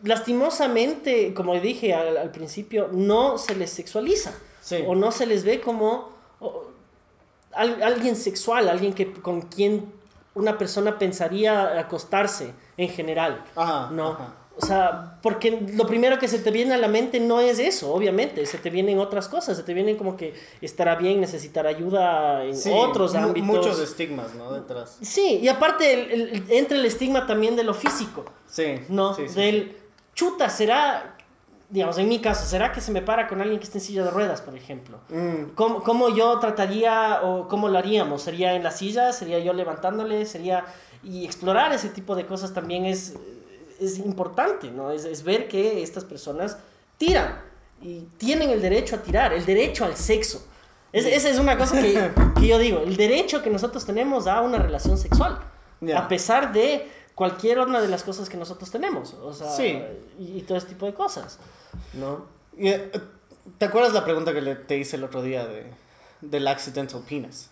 lastimosamente, 0.04 1.34
como 1.34 1.54
dije 1.56 1.94
al, 1.94 2.18
al, 2.18 2.32
principio, 2.32 2.90
no 2.92 3.38
se 3.38 3.56
les 3.56 3.72
sexualiza. 3.72 4.34
Sí. 4.62 4.84
O 4.86 4.96
no 4.96 5.12
se 5.12 5.26
les 5.26 5.44
ve 5.44 5.62
como 5.62 6.10
o, 6.40 6.66
al, 7.54 7.82
alguien 7.82 8.16
sexual, 8.16 8.70
alguien 8.70 8.94
que, 8.94 9.12
con 9.12 9.42
quien 9.42 9.92
una 10.36 10.58
persona 10.58 11.00
pensaría 11.00 11.80
acostarse 11.80 12.54
en 12.78 12.90
general. 12.90 13.44
Ajá, 13.56 13.90
¿no? 13.92 14.12
Ajá. 14.12 14.36
O 14.60 14.66
sea, 14.66 15.20
porque 15.22 15.68
lo 15.76 15.86
primero 15.86 16.18
que 16.18 16.28
se 16.28 16.40
te 16.40 16.50
viene 16.50 16.74
a 16.74 16.78
la 16.78 16.88
mente 16.88 17.20
no 17.20 17.40
es 17.40 17.60
eso, 17.60 17.94
obviamente, 17.94 18.44
se 18.48 18.58
te 18.58 18.72
vienen 18.72 18.98
otras 18.98 19.28
cosas, 19.28 19.56
se 19.56 19.62
te 19.62 19.74
vienen 19.74 19.98
como 19.98 20.18
que 20.18 20.34
estará 20.62 20.96
bien 20.96 21.22
necesitar 21.22 21.68
ayuda 21.68 22.44
en 22.44 22.56
sí, 22.56 22.72
otros 22.74 23.14
ámbitos. 23.14 23.48
Muchos 23.48 23.80
estigmas, 23.80 24.34
¿no? 24.34 24.52
Detrás. 24.54 24.98
Sí, 25.02 25.40
y 25.44 25.48
aparte 25.48 25.94
el, 25.94 26.12
el, 26.12 26.44
entra 26.50 26.76
el 26.76 26.86
estigma 26.86 27.28
también 27.28 27.56
de 27.56 27.64
lo 27.64 27.76
físico. 27.76 28.26
Sí. 28.48 28.80
¿No? 28.90 29.14
Sí, 29.14 29.30
sí, 29.30 29.36
Del, 29.36 29.78
chuta, 30.18 30.50
será, 30.50 31.16
digamos, 31.70 31.98
en 32.00 32.10
mi 32.10 32.20
caso, 32.20 32.46
será 32.46 32.72
que 32.74 32.82
se 32.82 32.92
me 32.92 33.04
para 33.04 33.28
con 33.28 33.40
alguien 33.40 33.60
que 33.60 33.66
esté 33.66 33.78
en 33.78 33.84
silla 33.84 34.04
de 34.04 34.10
ruedas, 34.10 34.42
por 34.42 34.56
ejemplo? 34.56 35.00
Mm. 35.10 35.54
¿Cómo, 35.54 35.84
¿Cómo, 35.84 36.10
yo 36.10 36.40
trataría 36.40 37.22
o 37.24 37.48
cómo 37.48 37.70
lo 37.70 37.78
haríamos? 37.78 38.24
¿Sería 38.24 38.56
en 38.56 38.64
la 38.64 38.72
silla? 38.72 39.14
¿Sería 39.14 39.40
yo 39.40 39.54
levantándole? 39.54 40.26
¿Sería...? 40.26 40.66
Y 41.04 41.24
explorar 41.24 41.72
ese 41.72 41.90
tipo 41.90 42.16
de 42.16 42.26
cosas 42.26 42.54
también 42.54 42.84
es, 42.86 43.14
es 43.80 44.00
importante, 44.00 44.72
¿no? 44.72 44.90
Es, 44.90 45.06
es 45.06 45.24
ver 45.24 45.48
que 45.48 45.84
estas 45.84 46.04
personas 46.04 46.58
tiran 46.98 47.40
y 47.82 48.02
tienen 48.18 48.50
el 48.50 48.60
derecho 48.60 48.96
a 48.96 49.00
tirar, 49.00 49.32
el 49.32 49.46
derecho 49.46 49.86
al 49.86 49.96
sexo. 49.96 50.46
Es, 50.92 51.06
esa 51.06 51.30
es 51.30 51.38
una 51.38 51.56
cosa 51.56 51.80
que, 51.80 52.12
que, 52.40 52.48
yo 52.48 52.58
digo, 52.58 52.80
el 52.80 52.98
derecho 52.98 53.44
que 53.44 53.52
nosotros 53.52 53.86
tenemos 53.86 54.26
a 54.26 54.42
una 54.42 54.58
relación 54.58 54.98
sexual. 54.98 55.40
Yeah. 55.80 56.00
A 56.00 56.08
pesar 56.08 56.52
de 56.52 56.90
cualquier 57.18 57.58
una 57.58 57.82
de 57.82 57.88
las 57.88 58.04
cosas 58.04 58.30
que 58.30 58.38
nosotros 58.38 58.70
tenemos, 58.70 59.16
o 59.16 59.34
sea, 59.34 59.50
sí. 59.50 59.82
y, 60.20 60.38
y, 60.38 60.42
todo 60.44 60.56
ese 60.56 60.68
tipo 60.68 60.86
de 60.86 60.94
cosas, 60.94 61.40
¿no? 61.94 62.28
Y, 62.56 62.72
¿Te 63.58 63.66
acuerdas 63.66 63.92
la 63.92 64.04
pregunta 64.04 64.34
que 64.34 64.42
le, 64.42 64.56
te 64.56 64.78
hice 64.78 64.98
el 64.98 65.04
otro 65.04 65.24
día 65.24 65.48
de, 65.48 65.74
del 66.22 66.48
accidental 66.48 67.02
penis? 67.02 67.50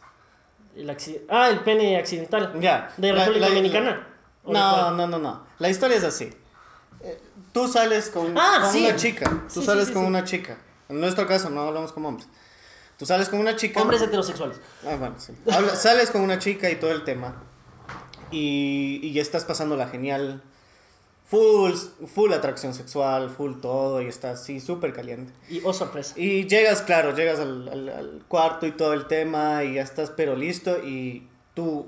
El 0.75 0.87
accident... 0.87 1.23
Ah, 1.29 1.49
el 1.49 1.61
pene 1.61 1.97
accidental. 1.97 2.53
Ya. 2.55 2.59
Yeah. 2.59 2.93
¿De 2.97 3.11
la 3.11 3.25
República 3.25 3.47
Dominicana? 3.47 4.07
No, 4.45 4.91
no, 4.91 5.07
no, 5.07 5.17
no. 5.17 5.47
La 5.57 5.69
historia 5.69 5.97
es 5.97 6.03
así. 6.03 6.31
Eh, 7.01 7.19
tú 7.51 7.67
sales 7.67 8.11
con, 8.11 8.37
ah, 8.37 8.59
con 8.61 8.71
sí. 8.71 8.85
una 8.85 8.95
chica. 8.95 9.29
Tú 9.51 9.61
sí, 9.61 9.65
sales 9.65 9.89
con 9.89 10.05
una 10.05 10.23
chica. 10.25 10.59
En 10.89 10.99
nuestro 10.99 11.25
caso, 11.25 11.49
no 11.49 11.61
hablamos 11.61 11.91
como 11.91 12.09
hombres. 12.09 12.27
Tú 12.99 13.07
sales 13.07 13.29
con 13.29 13.39
una 13.39 13.55
chica. 13.55 13.81
Hombres 13.81 14.03
heterosexuales. 14.03 14.59
Ah, 14.85 14.95
bueno, 14.99 15.15
sí. 15.17 15.33
Habla, 15.51 15.75
sales 15.75 16.11
con 16.11 16.21
una 16.21 16.37
chica 16.37 16.69
y 16.69 16.75
todo 16.75 16.91
el 16.91 17.03
tema. 17.03 17.41
Y, 18.31 18.99
y 19.03 19.13
ya 19.13 19.21
estás 19.21 19.45
pasándola 19.45 19.87
genial. 19.87 20.41
Full, 21.27 21.73
full 22.05 22.33
atracción 22.33 22.73
sexual, 22.75 23.31
full 23.31 23.59
todo, 23.59 24.01
y 24.01 24.05
estás 24.05 24.41
así 24.41 24.59
súper 24.59 24.93
caliente. 24.93 25.33
Y 25.49 25.59
oh 25.63 25.73
sorpresa. 25.73 26.13
Y 26.17 26.45
llegas, 26.45 26.83
claro, 26.83 27.15
llegas 27.15 27.39
al, 27.39 27.67
al, 27.67 27.89
al, 27.89 28.23
cuarto 28.27 28.67
y 28.67 28.71
todo 28.71 28.93
el 28.93 29.07
tema, 29.07 29.63
y 29.63 29.75
ya 29.75 29.81
estás 29.81 30.11
pero 30.11 30.35
listo, 30.35 30.77
y 30.85 31.27
tú 31.55 31.87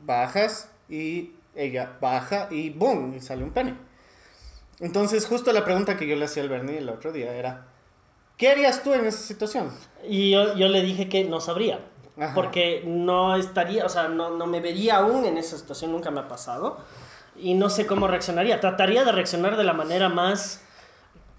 bajas, 0.00 0.70
y 0.90 1.30
ella 1.54 1.96
baja, 2.00 2.48
y 2.50 2.70
boom, 2.70 3.14
y 3.16 3.20
sale 3.20 3.42
un 3.42 3.52
pene. 3.52 3.74
Entonces, 4.80 5.24
justo 5.26 5.52
la 5.52 5.64
pregunta 5.64 5.96
que 5.96 6.06
yo 6.06 6.16
le 6.16 6.26
hacía 6.26 6.42
al 6.42 6.50
Bernie 6.50 6.78
el 6.78 6.90
otro 6.90 7.10
día 7.10 7.34
era, 7.34 7.68
¿qué 8.36 8.50
harías 8.50 8.82
tú 8.82 8.92
en 8.92 9.06
esa 9.06 9.18
situación? 9.18 9.70
Y 10.06 10.30
yo, 10.30 10.56
yo 10.56 10.68
le 10.68 10.82
dije 10.82 11.08
que 11.08 11.24
no 11.24 11.40
sabría. 11.40 11.80
Ajá. 12.18 12.32
Porque 12.34 12.82
no 12.86 13.34
estaría, 13.36 13.84
o 13.84 13.88
sea, 13.88 14.08
no, 14.08 14.30
no 14.30 14.46
me 14.46 14.60
vería 14.60 14.98
aún 14.98 15.24
en 15.24 15.36
esa 15.36 15.56
situación, 15.58 15.92
nunca 15.92 16.10
me 16.10 16.20
ha 16.20 16.28
pasado. 16.28 16.78
Y 17.36 17.54
no 17.54 17.68
sé 17.70 17.86
cómo 17.86 18.06
reaccionaría. 18.06 18.60
Trataría 18.60 19.04
de 19.04 19.12
reaccionar 19.12 19.56
de 19.56 19.64
la 19.64 19.72
manera 19.72 20.08
más 20.08 20.60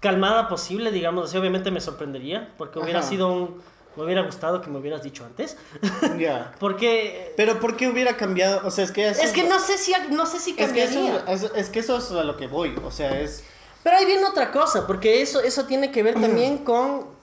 calmada 0.00 0.48
posible, 0.48 0.90
digamos 0.90 1.28
así. 1.28 1.38
Obviamente 1.38 1.70
me 1.70 1.80
sorprendería, 1.80 2.52
porque 2.58 2.78
hubiera 2.78 3.00
Ajá. 3.00 3.08
sido 3.08 3.32
un... 3.32 3.62
Me 3.96 4.04
hubiera 4.04 4.20
gustado 4.20 4.60
que 4.60 4.68
me 4.68 4.78
hubieras 4.78 5.02
dicho 5.02 5.24
antes. 5.24 5.56
Ya. 6.02 6.16
Yeah. 6.16 6.54
porque... 6.60 7.32
Pero 7.38 7.58
¿por 7.60 7.76
qué 7.76 7.88
hubiera 7.88 8.16
cambiado? 8.18 8.60
O 8.66 8.70
sea, 8.70 8.84
es 8.84 8.92
que... 8.92 9.08
Eso, 9.08 9.22
es 9.22 9.32
que 9.32 9.44
no 9.44 9.58
sé 9.58 9.78
si, 9.78 9.94
no 10.10 10.26
sé 10.26 10.38
si 10.38 10.54
cambiaría. 10.54 11.16
Es 11.16 11.22
que, 11.22 11.32
eso, 11.32 11.46
es, 11.46 11.52
es 11.56 11.70
que 11.70 11.78
eso 11.78 11.96
es 11.96 12.10
a 12.10 12.24
lo 12.24 12.36
que 12.36 12.46
voy. 12.46 12.78
O 12.84 12.90
sea, 12.90 13.18
es... 13.18 13.42
Pero 13.82 13.96
ahí 13.96 14.04
viene 14.04 14.26
otra 14.26 14.50
cosa, 14.50 14.86
porque 14.86 15.22
eso, 15.22 15.40
eso 15.40 15.64
tiene 15.64 15.90
que 15.90 16.02
ver 16.02 16.20
también 16.20 16.58
con... 16.58 17.15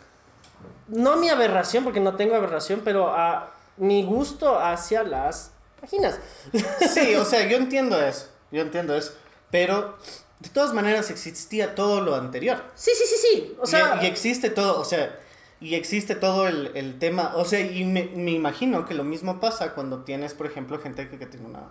No 0.87 1.15
mi 1.17 1.29
aberración, 1.29 1.83
porque 1.83 1.99
no 1.99 2.15
tengo 2.15 2.35
aberración, 2.35 2.81
pero 2.83 3.09
a 3.09 3.53
mi 3.77 4.03
gusto 4.03 4.59
hacia 4.59 5.03
las 5.03 5.51
vaginas. 5.81 6.19
Sí, 6.93 7.15
o 7.15 7.25
sea, 7.25 7.47
yo 7.47 7.57
entiendo 7.57 8.01
eso. 8.01 8.29
Yo 8.51 8.61
entiendo 8.61 8.95
eso. 8.95 9.13
Pero 9.49 9.97
de 10.39 10.49
todas 10.49 10.73
maneras 10.73 11.09
existía 11.09 11.75
todo 11.75 12.01
lo 12.01 12.15
anterior. 12.15 12.63
Sí, 12.75 12.91
sí, 12.95 13.03
sí, 13.07 13.15
sí. 13.31 13.57
O 13.59 13.65
sea, 13.65 13.99
y, 14.01 14.05
y 14.05 14.07
existe 14.07 14.49
todo, 14.49 14.79
o 14.79 14.85
sea, 14.85 15.19
y 15.63 15.75
existe 15.75 16.15
todo 16.15 16.47
el, 16.47 16.71
el 16.75 16.99
tema. 16.99 17.33
O 17.35 17.45
sea, 17.45 17.61
y 17.61 17.85
me, 17.85 18.11
me, 18.15 18.31
imagino 18.31 18.85
que 18.85 18.93
lo 18.93 19.05
mismo 19.05 19.39
pasa 19.39 19.73
cuando 19.73 20.03
tienes, 20.03 20.33
por 20.33 20.45
ejemplo, 20.45 20.77
gente 20.79 21.09
que, 21.09 21.17
que 21.17 21.25
tiene 21.25 21.45
una, 21.45 21.69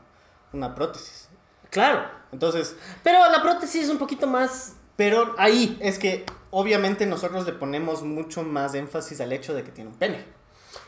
una 0.54 0.74
prótesis. 0.74 1.28
Claro. 1.68 2.02
Entonces. 2.32 2.74
Pero 3.02 3.18
la 3.30 3.42
prótesis 3.42 3.84
es 3.84 3.90
un 3.90 3.98
poquito 3.98 4.26
más. 4.26 4.74
Pero 4.96 5.34
ahí. 5.36 5.78
Es 5.82 5.98
que 5.98 6.24
obviamente 6.52 7.06
nosotros 7.06 7.44
le 7.44 7.52
ponemos 7.52 8.02
mucho 8.02 8.44
más 8.44 8.74
énfasis 8.74 9.20
al 9.20 9.32
hecho 9.32 9.54
de 9.54 9.64
que 9.64 9.72
tiene 9.72 9.90
un 9.90 9.96
pene. 9.96 10.24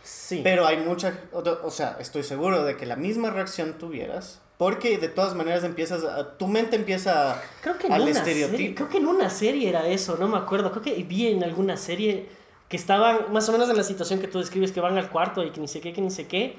Sí. 0.03 0.40
Pero 0.44 0.66
hay 0.66 0.77
mucha. 0.77 1.18
O 1.33 1.70
sea, 1.70 1.96
estoy 1.98 2.22
seguro 2.22 2.64
de 2.64 2.77
que 2.77 2.87
la 2.87 2.96
misma 2.96 3.31
reacción 3.31 3.77
tuvieras. 3.79 4.40
Porque 4.57 4.98
de 4.98 5.09
todas 5.09 5.35
maneras 5.35 5.64
empiezas 5.64 6.05
a, 6.05 6.38
tu 6.38 6.46
mente 6.46 6.77
empieza 6.77 7.42
creo 7.61 7.77
que 7.77 7.88
en 7.88 7.92
al 7.92 8.03
una 8.03 8.11
estereotipo. 8.12 8.57
Serie, 8.57 8.74
creo 8.74 8.88
que 8.88 8.98
en 8.98 9.09
una 9.09 9.29
serie 9.29 9.68
era 9.68 9.88
eso, 9.88 10.16
no 10.16 10.29
me 10.29 10.38
acuerdo. 10.38 10.70
Creo 10.70 10.83
que 10.83 11.03
vi 11.03 11.27
en 11.27 11.42
alguna 11.42 11.77
serie 11.77 12.29
que 12.68 12.77
estaban 12.77 13.33
más 13.33 13.48
o 13.48 13.53
menos 13.53 13.68
en 13.68 13.77
la 13.77 13.83
situación 13.83 14.20
que 14.20 14.29
tú 14.29 14.38
describes, 14.38 14.70
que 14.70 14.81
van 14.81 14.96
al 14.96 15.11
cuarto 15.11 15.42
y 15.42 15.50
que 15.50 15.61
ni 15.61 15.66
sé 15.66 15.81
qué, 15.81 15.92
que 15.92 16.00
ni 16.00 16.11
sé 16.11 16.29
qué. 16.29 16.57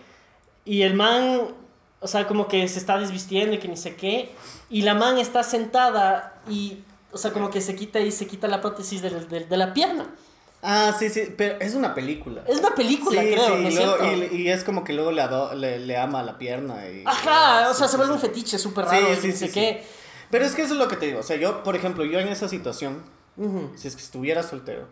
Y 0.66 0.82
el 0.82 0.94
man, 0.94 1.56
o 2.02 2.08
sea, 2.08 2.28
como 2.28 2.48
que 2.48 2.68
se 2.68 2.80
está 2.80 2.98
desvistiendo 2.98 3.56
y 3.56 3.60
que 3.60 3.70
ni 3.70 3.78
sé 3.78 3.96
qué. 3.96 4.30
Y 4.70 4.82
la 4.82 4.94
man 4.94 5.18
está 5.18 5.44
sentada 5.44 6.42
y, 6.50 6.80
o 7.16 7.18
sea, 7.18 7.32
como 7.32 7.50
que 7.50 7.62
se 7.62 7.76
quita 7.76 8.00
y 8.02 8.12
se 8.12 8.28
quita 8.28 8.48
la 8.50 8.60
prótesis 8.60 9.02
de, 9.02 9.10
de, 9.10 9.46
de 9.46 9.58
la 9.58 9.74
pierna. 9.74 10.14
Ah, 10.62 10.94
sí, 10.98 11.10
sí, 11.10 11.34
pero 11.38 11.56
es 11.62 11.74
una 11.74 11.94
película. 11.96 12.44
Es 12.46 12.60
una 12.60 12.76
película, 12.76 13.22
sí, 13.22 13.32
creo, 13.32 13.46
sí, 13.46 13.52
¿no 13.54 13.62
y, 13.62 13.68
es 13.68 13.76
luego, 13.76 13.98
cierto? 13.98 14.36
y, 14.36 14.42
y, 14.42 14.50
es 14.50 14.64
como 14.66 14.84
que 14.84 14.92
luego 14.94 15.12
le, 15.12 15.22
ado, 15.22 15.56
le, 15.56 15.80
le 15.80 15.96
ama 15.96 16.24
la 16.24 16.38
pierna. 16.38 16.90
Y, 16.90 17.04
Ajá, 17.06 17.70
o 17.70 17.74
sea, 17.74 17.88
sí, 17.88 17.92
se 17.92 17.98
vuelve 17.98 18.14
un 18.14 18.20
fetiche 18.20 18.58
súper 18.58 18.86
raro, 18.86 19.08
sí, 19.16 19.22
sí, 19.22 19.28
no 19.30 19.36
sé 19.38 19.52
qué. 19.52 19.84
Pero 20.30 20.44
es 20.44 20.56
que 20.56 20.64
eso 20.64 20.74
es 20.74 20.80
lo 20.80 20.90
que 20.90 20.98
te 20.98 21.06
digo. 21.06 21.20
O 21.20 21.24
sea, 21.24 21.38
yo, 21.38 21.64
por 21.64 21.78
ejemplo, 21.78 22.04
yo 22.04 22.20
en 22.20 22.28
esa 22.28 22.50
situación, 22.50 23.04
uh 23.38 23.46
-huh. 23.46 23.78
si 23.78 23.88
es 23.88 23.96
que 23.96 24.02
estuviera 24.02 24.44
soltero 24.44 24.88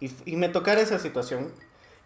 y, 0.00 0.10
y 0.24 0.36
me 0.36 0.48
tocara 0.48 0.80
esa 0.80 0.98
situación, 0.98 1.52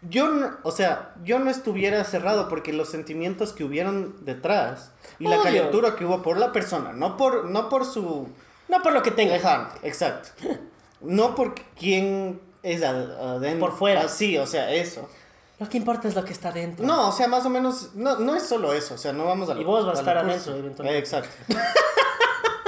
yo 0.09 0.27
no, 0.27 0.57
o 0.63 0.71
sea, 0.71 1.15
yo 1.23 1.39
no 1.39 1.49
estuviera 1.49 2.03
cerrado 2.03 2.49
porque 2.49 2.73
los 2.73 2.89
sentimientos 2.89 3.53
que 3.53 3.63
hubieron 3.63 4.25
detrás 4.25 4.91
y 5.17 5.25
Obvio. 5.27 5.37
la 5.37 5.43
calentura 5.43 5.95
que 5.95 6.05
hubo 6.05 6.21
por 6.21 6.37
la 6.37 6.51
persona, 6.51 6.91
no 6.93 7.15
por, 7.17 7.45
no 7.45 7.69
por 7.69 7.85
su... 7.85 8.27
No 8.73 8.81
por 8.83 8.93
lo 8.93 9.03
que 9.03 9.11
tenga. 9.11 9.35
Ajá, 9.35 9.73
exacto. 9.83 10.29
No 11.01 11.35
por 11.35 11.53
quién 11.77 12.39
es 12.63 12.81
adentro. 12.81 13.67
Por 13.67 13.77
fuera. 13.77 14.03
Ah, 14.05 14.07
sí, 14.07 14.37
o 14.37 14.47
sea, 14.47 14.71
eso. 14.71 15.09
Lo 15.59 15.67
que 15.67 15.77
importa 15.77 16.07
es 16.07 16.15
lo 16.15 16.23
que 16.23 16.31
está 16.31 16.49
dentro. 16.53 16.85
No, 16.85 17.09
o 17.09 17.11
sea, 17.11 17.27
más 17.27 17.45
o 17.45 17.49
menos, 17.49 17.89
no, 17.93 18.19
no 18.19 18.37
es 18.37 18.43
solo 18.43 18.71
eso, 18.73 18.93
o 18.93 18.97
sea, 18.97 19.11
no 19.11 19.25
vamos 19.25 19.49
a... 19.49 19.53
Y 19.59 19.65
vos 19.65 19.85
vas 19.85 19.97
a 19.97 19.99
estar 19.99 20.17
adentro, 20.17 20.55
eventualmente. 20.55 20.95
Eh, 20.95 20.97
exacto. 20.97 21.29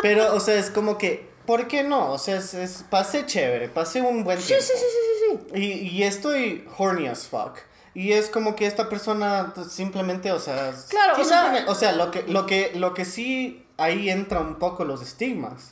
Pero, 0.01 0.35
o 0.35 0.39
sea, 0.41 0.55
es 0.55 0.69
como 0.69 0.97
que, 0.97 1.29
¿por 1.45 1.67
qué 1.69 1.83
no? 1.83 2.11
O 2.11 2.17
sea, 2.17 2.37
es, 2.37 2.53
es- 2.53 2.83
pasé 2.89 3.25
chévere, 3.25 3.69
pasé 3.69 4.01
un 4.01 4.25
buen 4.25 4.37
tiempo. 4.37 4.61
sí, 4.63 4.73
sí, 4.73 4.79
sí, 4.79 5.37
sí, 5.39 5.39
sí. 5.53 5.59
Y, 5.61 5.97
y 5.97 6.03
estoy 6.03 6.67
horny 6.77 7.07
as 7.07 7.27
fuck. 7.27 7.57
Y 7.93 8.11
es 8.11 8.27
como 8.29 8.55
que 8.57 8.67
esta 8.67 8.89
persona 8.89 9.53
pues, 9.55 9.71
simplemente, 9.71 10.33
o 10.33 10.39
sea... 10.39 10.73
Claro, 10.89 11.21
o 11.21 11.23
sea-. 11.23 11.65
O 11.69 11.75
sea, 11.75 11.93
lo 11.93 12.11
que, 12.11 12.23
lo, 12.23 12.45
que, 12.45 12.73
lo 12.75 12.93
que 12.93 13.05
sí 13.05 13.65
ahí 13.77 14.09
entra 14.09 14.41
un 14.41 14.55
poco 14.55 14.83
los 14.83 15.01
estigmas. 15.01 15.71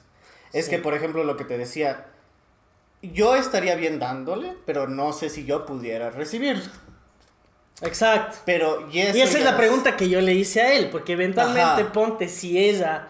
Es 0.54 0.66
Sí. 0.66 0.72
que, 0.72 0.80
por 0.80 0.94
ejemplo, 0.94 1.24
lo 1.24 1.36
que 1.36 1.44
te 1.46 1.58
decía, 1.58 2.06
yo 3.02 3.36
estaría 3.36 3.76
bien 3.76 4.00
dándole, 4.00 4.54
pero 4.66 4.88
no 4.88 5.12
sé 5.12 5.30
si 5.30 5.46
yo 5.46 5.66
pudiera 5.66 6.10
recibirlo. 6.12 6.64
Exacto. 7.82 8.38
Pero, 8.46 8.88
y, 8.92 9.00
eso 9.00 9.18
Y 9.18 9.22
esa 9.22 9.38
es 9.40 9.44
la 9.44 9.58
pregunta 9.58 9.98
que 9.98 10.08
yo 10.08 10.22
le 10.22 10.34
hice 10.34 10.62
a 10.62 10.74
él, 10.74 10.90
porque 10.90 11.14
eventualmente 11.14 11.82
Ajá. 11.82 11.92
ponte 11.92 12.30
si 12.30 12.58
ella 12.58 13.10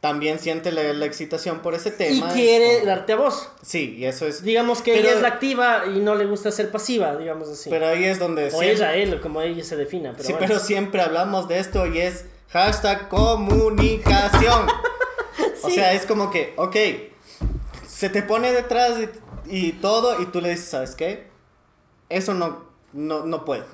También 0.00 0.38
siente 0.38 0.70
la, 0.70 0.82
la 0.92 1.06
excitación 1.06 1.60
por 1.60 1.74
ese 1.74 1.88
y 1.88 1.92
tema. 1.92 2.28
es 2.28 2.34
quiere 2.34 2.74
como- 2.80 2.86
darte 2.86 3.12
a 3.14 3.16
vos. 3.16 3.48
Sí, 3.62 3.96
y 3.98 4.04
eso 4.04 4.26
es... 4.26 4.42
Digamos 4.42 4.82
que 4.82 4.92
Pero- 4.92 5.08
ella 5.08 5.16
es 5.16 5.22
la 5.22 5.28
activa 5.28 5.84
y 5.86 5.98
no 6.00 6.14
le 6.14 6.26
gusta 6.26 6.50
ser 6.50 6.70
pasiva, 6.70 7.16
digamos 7.16 7.48
así. 7.48 7.70
Pero 7.70 7.86
ahí 7.88 8.04
es 8.04 8.18
donde... 8.18 8.46
o 8.48 8.50
siempre- 8.50 8.72
ella, 8.72 8.94
él, 8.94 9.20
como 9.22 9.40
ella 9.40 9.64
se 9.64 9.76
defina. 9.76 10.12
Pero 10.12 10.24
sí, 10.24 10.32
bueno. 10.34 10.46
pero 10.46 10.60
siempre 10.60 11.00
hablamos 11.00 11.48
de 11.48 11.58
esto 11.58 11.86
y 11.86 12.00
es 12.00 12.26
hashtag 12.50 13.08
comunicación. 13.08 14.66
O 15.66 15.70
sea, 15.70 15.92
es 15.92 16.06
como 16.06 16.30
que, 16.30 16.54
ok, 16.56 16.76
se 17.86 18.08
te 18.10 18.22
pone 18.22 18.52
detrás 18.52 18.98
y, 19.46 19.68
y 19.68 19.72
todo 19.72 20.20
y 20.20 20.26
tú 20.26 20.40
le 20.40 20.50
dices, 20.50 20.66
¿sabes 20.68 20.94
qué? 20.94 21.28
Eso 22.08 22.34
no, 22.34 22.64
no, 22.92 23.24
no 23.24 23.44
puedo. 23.44 23.64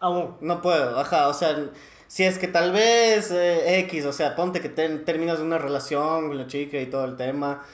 Aún. 0.00 0.36
No 0.40 0.62
puedo, 0.62 0.98
ajá, 0.98 1.28
o 1.28 1.34
sea, 1.34 1.56
si 2.06 2.24
es 2.24 2.38
que 2.38 2.48
tal 2.48 2.72
vez 2.72 3.30
eh, 3.30 3.78
X, 3.80 4.04
o 4.06 4.12
sea, 4.12 4.34
ponte 4.36 4.60
que 4.60 4.68
terminas 4.68 5.40
una 5.40 5.58
relación 5.58 6.28
con 6.28 6.38
la 6.38 6.46
chica 6.46 6.78
y 6.78 6.86
todo 6.86 7.04
el 7.04 7.16
tema, 7.16 7.64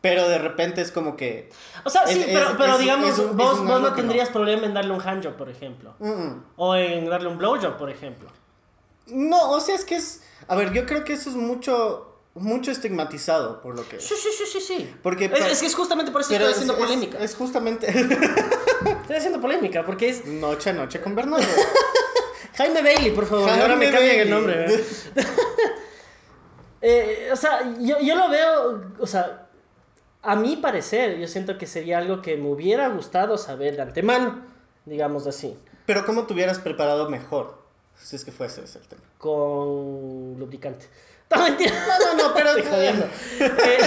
pero 0.00 0.28
de 0.28 0.38
repente 0.38 0.80
es 0.80 0.90
como 0.92 1.16
que... 1.16 1.50
O 1.84 1.90
sea, 1.90 2.06
sí, 2.06 2.20
es- 2.20 2.26
pero, 2.26 2.56
pero 2.58 2.72
es- 2.74 2.78
digamos, 2.80 3.18
un- 3.18 3.36
vos, 3.36 3.64
vos 3.64 3.80
no 3.80 3.92
tendrías 3.94 4.28
problema 4.30 4.66
en 4.66 4.74
darle 4.74 4.92
un 4.92 5.00
handjob, 5.00 5.34
por 5.36 5.48
ejemplo. 5.48 5.94
mm, 5.98 6.08
mm. 6.08 6.44
O 6.56 6.74
en 6.76 7.08
darle 7.08 7.28
un 7.28 7.38
blowjob, 7.38 7.76
por 7.76 7.90
ejemplo. 7.90 8.28
No, 9.06 9.50
o 9.52 9.60
sea, 9.60 9.74
es 9.74 9.84
que 9.84 9.96
es... 9.96 10.22
A 10.48 10.54
ver, 10.56 10.72
yo 10.72 10.86
creo 10.86 11.04
que 11.04 11.14
eso 11.14 11.30
es 11.30 11.36
mucho, 11.36 12.07
mucho 12.38 12.70
estigmatizado 12.70 13.60
por 13.60 13.76
lo 13.76 13.88
que... 13.88 14.00
Sí, 14.00 14.14
sí, 14.16 14.28
sí, 14.36 14.44
sí, 14.52 14.60
sí. 14.60 14.94
Porque 15.02 15.26
es, 15.26 15.60
que 15.60 15.66
es 15.66 15.74
justamente 15.74 16.10
por 16.12 16.20
eso 16.22 16.32
estoy 16.32 16.46
es, 16.48 16.52
haciendo 16.54 16.74
es- 16.74 16.78
polémica. 16.80 17.18
es 17.18 17.34
justamente 17.34 17.86
Estoy 19.02 19.16
haciendo 19.16 19.40
polémica, 19.40 19.84
porque 19.84 20.08
es 20.08 20.24
noche 20.26 20.70
a 20.70 20.72
noche 20.72 21.00
con 21.00 21.14
Bernardo. 21.14 21.46
Jaime 22.56 22.82
Bailey, 22.82 23.10
por 23.12 23.26
favor. 23.26 23.48
Jaime 23.48 23.62
ahora 23.62 23.76
me 23.76 23.90
cambian 23.90 24.16
el 24.20 24.30
nombre. 24.30 24.66
Eh, 26.80 27.30
o 27.32 27.36
sea, 27.36 27.74
yo, 27.80 27.98
yo 28.00 28.14
lo 28.14 28.28
veo, 28.30 28.92
o 29.00 29.06
sea, 29.06 29.48
a 30.22 30.36
mi 30.36 30.56
parecer, 30.58 31.18
yo 31.18 31.26
siento 31.26 31.58
que 31.58 31.66
sería 31.66 31.98
algo 31.98 32.22
que 32.22 32.36
me 32.36 32.48
hubiera 32.48 32.88
gustado 32.88 33.36
saber 33.36 33.74
de 33.74 33.82
antemano, 33.82 34.42
digamos 34.84 35.26
así, 35.26 35.58
Pero 35.86 36.06
¿cómo 36.06 36.24
te 36.26 36.34
hubieras 36.34 36.60
preparado 36.60 37.10
mejor? 37.10 37.58
Si 37.96 38.14
es 38.14 38.24
que 38.24 38.30
fuese 38.30 38.62
ese 38.62 38.78
el 38.78 38.86
tema. 38.86 39.02
con 39.18 40.36
lubricante. 40.38 40.86
No, 41.34 41.42
mentira. 41.44 41.72
No, 41.86 42.14
no, 42.16 42.22
no, 42.28 42.34
pero... 42.34 42.48
Estoy 42.50 42.64
jodiendo. 42.72 43.06
Eh, 43.40 43.78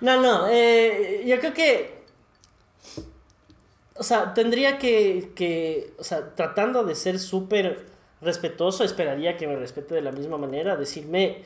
no, 0.00 0.20
no, 0.20 0.48
eh, 0.48 1.22
yo 1.26 1.38
creo 1.40 1.52
que, 1.54 2.00
o 3.96 4.02
sea, 4.02 4.32
tendría 4.34 4.78
que, 4.78 5.32
que 5.34 5.92
o 5.98 6.04
sea, 6.04 6.34
tratando 6.34 6.84
de 6.84 6.94
ser 6.94 7.18
súper 7.18 7.86
respetuoso, 8.22 8.82
esperaría 8.84 9.36
que 9.36 9.46
me 9.46 9.56
respete 9.56 9.94
de 9.94 10.00
la 10.02 10.10
misma 10.12 10.38
manera, 10.38 10.76
decirme, 10.76 11.42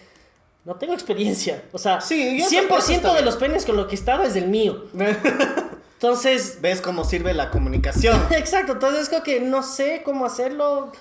no 0.65 0.77
tengo 0.77 0.95
experiencia, 0.95 1.65
o 1.73 1.79
sea, 1.79 2.01
Sí, 2.01 2.37
y 2.39 2.43
eso- 2.43 2.51
100% 2.51 2.79
eso 2.79 2.93
está 2.93 3.15
de 3.15 3.23
los 3.23 3.37
penes 3.37 3.67
con 3.67 3.77
lo 3.77 3.87
que 3.87 3.95
he 3.97 3.99
estado 3.99 4.23
es 4.25 4.35
del 4.35 4.49
mío. 4.49 4.85
Entonces, 5.95 6.59
¿Ves 6.61 6.81
cómo 6.81 7.05
sirve 7.05 7.33
la 7.35 7.51
comunicación? 7.51 8.21
Exacto, 8.31 8.73
entonces 8.73 9.03
es 9.05 9.09
como 9.09 9.23
que 9.23 9.41
no 9.41 9.63
sé 9.63 10.03
cómo 10.05 10.27
hacerlo, 10.27 10.93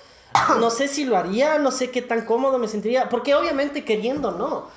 no 0.58 0.70
sé 0.70 0.88
si 0.88 1.04
lo 1.04 1.16
haría, 1.16 1.58
no 1.58 1.70
sé 1.70 1.90
qué 1.90 2.02
tan 2.02 2.24
cómodo 2.24 2.58
me 2.58 2.68
sentiría, 2.68 3.08
porque 3.08 3.34
obviamente 3.34 3.84
queriendo 3.84 4.32
no. 4.32 4.68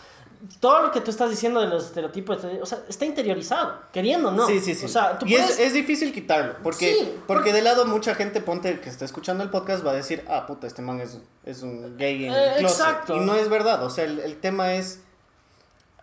Todo 0.59 0.83
lo 0.83 0.91
que 0.91 1.01
tú 1.01 1.09
estás 1.09 1.31
diciendo 1.31 1.59
de 1.61 1.67
los 1.67 1.85
estereotipos, 1.87 2.37
o 2.61 2.65
sea, 2.65 2.77
está 2.87 3.05
interiorizado, 3.05 3.79
queriendo 3.91 4.31
no. 4.31 4.45
Sí, 4.45 4.59
sí, 4.59 4.75
sí. 4.75 4.85
O 4.85 4.87
sea, 4.87 5.17
tú 5.17 5.25
y 5.25 5.31
puedes... 5.31 5.49
es, 5.51 5.59
es 5.59 5.73
difícil 5.73 6.13
quitarlo, 6.13 6.53
porque, 6.61 6.93
Sí, 6.93 6.97
porque 7.01 7.21
porque- 7.25 7.53
de 7.53 7.61
lado 7.63 7.85
mucha 7.87 8.13
gente, 8.13 8.39
ponte 8.39 8.79
que 8.79 8.87
está 8.87 9.03
escuchando 9.03 9.43
el 9.43 9.49
podcast, 9.49 9.83
va 9.85 9.91
a 9.91 9.95
decir, 9.95 10.23
ah, 10.29 10.45
puta, 10.45 10.67
este 10.67 10.83
man 10.83 11.01
es, 11.01 11.17
es 11.43 11.63
un 11.63 11.97
gay 11.97 12.25
en 12.27 12.33
Eh, 12.33 12.47
el 12.53 12.59
closet. 12.59 12.79
exacto. 12.81 13.15
Y 13.15 13.19
no 13.21 13.33
es 13.35 13.49
verdad, 13.49 13.83
o 13.83 13.89
sea, 13.89 14.03
el, 14.03 14.19
el 14.19 14.39
tema 14.39 14.73
es... 14.75 14.99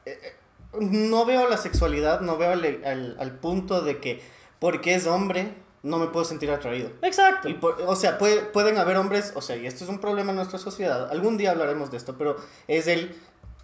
eh, 0.04 0.18
eh, 0.20 0.34
no 0.80 1.24
veo 1.24 1.48
la 1.48 1.56
sexualidad, 1.56 2.20
no 2.20 2.36
veo 2.36 2.50
al, 2.50 2.64
al- 2.84 3.16
al 3.20 3.30
punto 3.38 3.82
de 3.82 3.98
que 4.00 4.20
porque 4.58 4.94
es 4.96 5.06
hombre 5.06 5.54
no 5.84 5.98
me 5.98 6.08
puedo 6.08 6.24
sentir 6.24 6.50
atraído. 6.50 6.90
Exacto. 7.02 7.48
Y 7.48 7.54
por- 7.54 7.80
o 7.86 7.94
sea, 7.94 8.18
puede- 8.18 8.40
pueden 8.42 8.78
haber 8.78 8.96
hombres, 8.96 9.32
o 9.36 9.40
sea, 9.40 9.54
y 9.56 9.66
esto 9.66 9.84
es 9.84 9.90
un 9.90 10.00
problema 10.00 10.30
en 10.30 10.36
nuestra 10.36 10.58
sociedad, 10.58 11.10
algún 11.12 11.36
día 11.36 11.52
hablaremos 11.52 11.90
de 11.92 11.98
esto, 11.98 12.16
pero 12.18 12.36
es 12.66 12.86
el, 12.88 13.16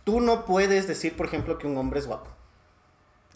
tú 0.04 0.20
no 0.20 0.44
puedes 0.44 0.87
decir, 0.87 1.16
por 1.16 1.26
ejemplo, 1.26 1.59
que 1.59 1.66
un 1.66 1.76
hombre 1.76 1.98
es 1.98 2.06
guapo. 2.06 2.30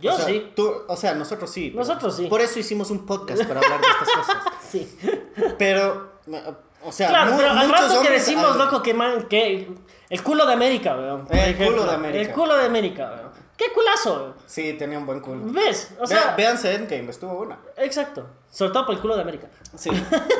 Yo 0.00 0.12
O 0.12 0.16
sea, 0.16 0.26
sí. 0.26 0.52
tú- 0.54 0.72
o 0.88 0.96
sea, 0.96 1.14
nosotros 1.14 1.50
sí. 1.50 1.72
Nosotros 1.74 2.16
sí. 2.16 2.26
Por 2.26 2.40
eso 2.40 2.58
hicimos 2.58 2.90
un 2.90 3.06
podcast 3.06 3.44
para 3.44 3.60
hablar 3.60 3.80
de 3.80 3.86
estas 3.86 4.08
cosas. 4.10 4.36
Sí. 4.70 4.98
Pero, 5.56 6.14
o 6.84 6.90
sea, 6.90 7.08
claro, 7.08 7.30
mu- 7.32 7.36
pero 7.38 7.50
al 7.50 7.68
muchos 7.68 7.88
rato 7.90 8.02
que 8.02 8.10
decimos, 8.10 8.44
hablan- 8.46 8.58
loco, 8.66 8.82
que 8.82 8.92
man, 8.92 9.26
que 9.28 9.68
el 10.10 10.22
culo 10.22 10.46
de 10.46 10.52
América, 10.52 10.96
weón. 10.96 11.20
El 11.20 11.26
culo 11.26 11.40
ejemplo. 11.42 11.84
de 11.86 11.94
América. 11.94 12.20
El 12.22 12.32
culo 12.32 12.56
de 12.56 12.64
América, 12.66 13.12
weón. 13.16 13.43
¿Qué 13.56 13.66
culazo? 13.72 14.34
Sí, 14.46 14.72
tenía 14.74 14.98
un 14.98 15.06
buen 15.06 15.20
culo. 15.20 15.40
¿Ves? 15.52 15.90
O 16.00 16.06
sea, 16.06 16.34
véanse 16.36 16.74
Endgame, 16.74 17.10
estuvo 17.10 17.34
buena. 17.34 17.58
exacto. 17.76 18.26
Sobre 18.50 18.72
todo 18.72 18.86
por 18.86 18.94
el 18.94 19.00
culo 19.00 19.16
de 19.16 19.22
América. 19.22 19.48
Sí, 19.76 19.90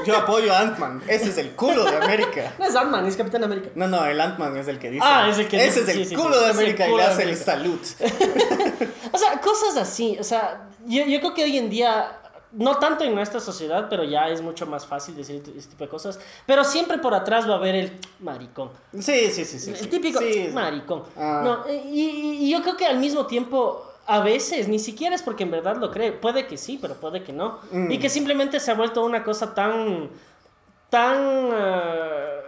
yo 0.07 0.17
apoyo 0.17 0.53
a 0.53 0.61
Ant-Man. 0.61 1.03
Ese 1.09 1.31
es 1.31 1.39
el 1.39 1.51
culo 1.57 1.83
de 1.85 1.97
América. 1.97 2.55
No 2.59 2.65
es 2.65 2.77
Ant-Man, 2.77 3.07
es 3.07 3.17
Capitán 3.17 3.43
América. 3.43 3.71
No, 3.75 3.89
no, 3.89 4.05
el 4.07 4.21
Ant-Man 4.21 4.57
es 4.57 4.69
el 4.69 4.79
que 4.79 4.91
dice. 4.91 5.05
Ah, 5.05 5.29
es 5.29 5.39
el 5.39 5.49
que 5.49 5.57
Ese 5.57 5.81
dice, 5.81 5.93
es 5.93 5.99
el 5.99 6.07
sí, 6.07 6.15
culo 6.15 6.39
sí. 6.39 6.45
de 6.45 6.51
América 6.51 6.89
y 6.89 6.95
le 6.97 7.03
hace 7.03 7.23
el 7.25 7.37
salud. 7.37 7.81
O 9.13 9.19
sea, 9.19 9.41
cosas 9.41 9.77
así. 9.77 10.17
O 10.19 10.25
sea, 10.25 10.69
yo, 10.87 11.05
yo 11.05 11.21
creo 11.21 11.35
que 11.35 11.45
hoy 11.45 11.57
en 11.59 11.71
día, 11.71 12.19
no 12.57 12.77
tanto 12.79 13.05
en 13.05 13.15
nuestra 13.15 13.41
sociedad, 13.41 13.87
pero 13.91 14.05
ya 14.05 14.29
es 14.29 14.41
mucho 14.41 14.67
más 14.67 14.87
fácil 14.87 15.15
decir 15.17 15.37
este 15.57 15.71
tipo 15.71 15.85
de 15.85 15.89
cosas. 15.91 16.19
Pero 16.47 16.65
siempre 16.65 16.99
por 16.99 17.15
atrás 17.15 17.49
va 17.49 17.55
a 17.55 17.57
haber 17.57 17.75
el 17.75 17.93
maricón. 18.21 18.71
Sí, 18.93 19.31
sí, 19.31 19.45
sí, 19.45 19.59
sí. 19.59 19.71
el 19.71 19.77
sí. 19.77 19.87
típico 19.89 20.21
Sí. 20.21 20.49
maricón. 20.53 21.03
Ah. 21.17 21.41
No, 21.45 21.73
y, 21.73 22.45
y- 22.47 22.51
yo 22.51 22.63
creo 22.63 22.77
que 22.77 22.87
al 22.87 22.99
mismo 22.99 23.27
tiempo. 23.27 23.91
A 24.07 24.21
veces, 24.21 24.69
ni 24.69 24.79
siquiera 24.79 25.15
es 25.15 25.23
porque 25.23 25.45
en 25.45 25.51
verdad 25.51 25.77
lo 25.79 25.91
cree. 25.91 26.13
Puede 26.13 26.47
que 26.47 26.59
sí, 26.59 26.79
pero 26.79 26.93
puede 26.95 27.23
que 27.23 27.33
no. 27.33 27.59
Mm. 27.73 27.91
Y 27.91 27.99
que 27.99 28.11
simplemente 28.11 28.61
se 28.61 28.71
ha 28.71 28.75
vuelto 28.75 29.03
una 29.03 29.25
cosa 29.25 29.55
tan. 29.55 30.11
tan. 30.91 31.17
eh, 31.55 32.41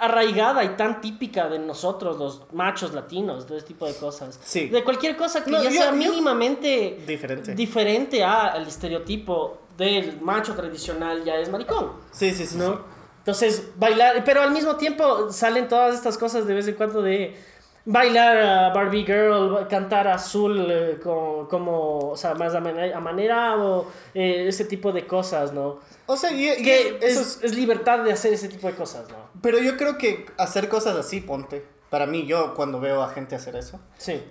arraigada 0.00 0.64
y 0.64 0.70
tan 0.70 1.00
típica 1.00 1.48
de 1.48 1.58
nosotros, 1.58 2.18
los 2.18 2.42
machos 2.52 2.92
latinos, 2.94 3.48
de 3.48 3.58
ese 3.58 3.66
tipo 3.66 3.86
de 3.86 3.94
cosas. 3.94 4.38
Sí. 4.42 4.68
De 4.68 4.82
cualquier 4.82 5.16
cosa 5.16 5.44
que 5.44 5.50
No, 5.50 5.62
ya 5.62 5.70
yo- 5.70 5.76
sea 5.82 5.90
yo- 5.90 5.96
mínimamente 5.96 6.98
Diferente. 7.06 7.54
diferente 7.54 8.24
a- 8.24 8.48
al 8.48 8.66
estereotipo 8.66 9.58
del 9.76 10.20
macho 10.20 10.54
tradicional, 10.54 11.24
ya 11.24 11.36
es 11.36 11.48
maricón. 11.50 11.92
Sí, 12.12 12.32
sí, 12.32 12.46
sí. 12.46 12.56
¿no? 12.58 12.72
sí. 12.74 12.78
Entonces, 13.18 13.70
bailar, 13.76 14.22
pero 14.24 14.42
al 14.42 14.50
mismo 14.50 14.76
tiempo 14.76 15.30
salen 15.30 15.68
todas 15.68 15.94
estas 15.94 16.16
cosas 16.18 16.46
de 16.46 16.54
vez 16.54 16.66
en 16.68 16.74
cuando 16.74 17.02
de 17.02 17.36
bailar 17.84 18.36
a 18.38 18.68
Barbie 18.74 19.04
Girl, 19.04 19.66
cantar 19.68 20.06
azul 20.08 20.66
eh, 20.70 20.98
con- 21.02 21.46
como, 21.46 22.10
o 22.10 22.16
sea, 22.16 22.34
más 22.34 22.54
amane- 22.54 22.92
amanerado, 22.94 23.86
eh, 24.14 24.46
ese 24.48 24.64
tipo 24.64 24.92
de 24.92 25.06
cosas, 25.06 25.52
¿no? 25.52 25.78
O 26.12 26.16
sea, 26.16 26.32
y, 26.32 26.48
y 26.50 26.62
Que 26.62 26.98
eso 27.02 27.20
es, 27.20 27.38
es 27.42 27.54
libertad 27.54 28.02
de 28.02 28.12
hacer 28.12 28.32
ese 28.32 28.48
tipo 28.48 28.66
de 28.66 28.74
cosas, 28.74 29.08
¿no? 29.08 29.16
Pero 29.42 29.58
yo 29.58 29.76
creo 29.76 29.96
que 29.98 30.26
hacer 30.38 30.68
cosas 30.68 30.96
así, 30.96 31.20
ponte. 31.20 31.64
Para 31.88 32.06
mí, 32.06 32.26
yo 32.26 32.54
cuando 32.54 32.80
veo 32.80 33.02
a 33.02 33.10
gente 33.10 33.34
hacer 33.36 33.56
eso, 33.56 33.80
Sí. 33.98 34.22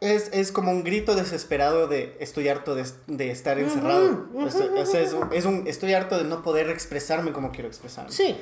es, 0.00 0.30
es 0.32 0.52
como 0.52 0.70
un 0.70 0.84
grito 0.84 1.14
desesperado 1.14 1.86
de 1.88 2.16
estoy 2.20 2.48
harto 2.48 2.74
de, 2.74 2.84
de 3.08 3.30
estar 3.30 3.58
encerrado. 3.58 4.26
O 4.34 4.50
sea, 4.50 4.66
o 4.74 4.86
sea, 4.86 5.00
es, 5.00 5.12
un, 5.12 5.32
es 5.32 5.44
un- 5.44 5.66
estoy 5.66 5.94
harto 5.94 6.16
de 6.18 6.24
no 6.24 6.42
poder 6.42 6.70
expresarme 6.70 7.32
como 7.32 7.50
quiero 7.52 7.68
expresarme. 7.68 8.12
Sí. 8.12 8.36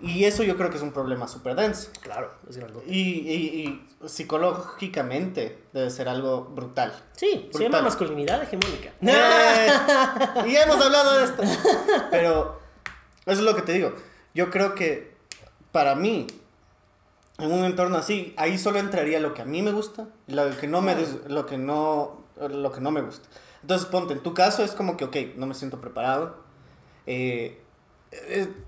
Y 0.00 0.24
eso 0.24 0.44
yo 0.44 0.56
creo 0.56 0.70
que 0.70 0.76
es 0.76 0.82
un 0.82 0.92
problema 0.92 1.26
súper 1.26 1.56
denso. 1.56 1.90
Claro, 2.00 2.32
es 2.48 2.56
grande. 2.56 2.80
Y, 2.86 3.00
y, 3.00 3.34
y 4.02 4.08
psicológicamente 4.08 5.64
debe 5.72 5.90
ser 5.90 6.08
algo 6.08 6.44
brutal. 6.44 6.92
Sí, 7.16 7.30
se 7.30 7.58
Brutal. 7.58 7.62
llama 7.72 7.82
masculinidad 7.82 8.42
hegemónica. 8.42 8.92
Eh, 9.02 9.68
y 10.46 10.52
ya 10.52 10.62
hemos 10.64 10.80
hablado 10.84 11.18
de 11.18 11.24
esto. 11.24 11.42
Pero 12.10 12.60
eso 13.26 13.40
es 13.40 13.40
lo 13.40 13.54
que 13.56 13.62
te 13.62 13.72
digo. 13.72 13.92
Yo 14.34 14.50
creo 14.50 14.74
que 14.74 15.16
para 15.72 15.94
mí, 15.94 16.26
en 17.38 17.52
un 17.52 17.64
entorno 17.64 17.96
así, 17.98 18.34
ahí 18.36 18.56
solo 18.58 18.78
entraría 18.78 19.20
lo 19.20 19.34
que 19.34 19.42
a 19.42 19.44
mí 19.44 19.62
me 19.62 19.72
gusta 19.72 20.06
y 20.26 20.32
lo 20.34 20.56
que 20.56 20.66
no 20.68 20.80
me, 20.80 20.94
des- 20.94 21.24
lo 21.28 21.46
que 21.46 21.58
no, 21.58 22.24
lo 22.40 22.72
que 22.72 22.80
no 22.80 22.90
me 22.90 23.00
gusta. 23.02 23.28
Entonces, 23.62 23.88
ponte, 23.88 24.12
en 24.14 24.20
tu 24.22 24.32
caso 24.34 24.62
es 24.62 24.72
como 24.72 24.96
que, 24.96 25.04
ok, 25.04 25.16
no 25.36 25.46
me 25.46 25.54
siento 25.54 25.80
preparado. 25.80 26.36
eh, 27.06 27.60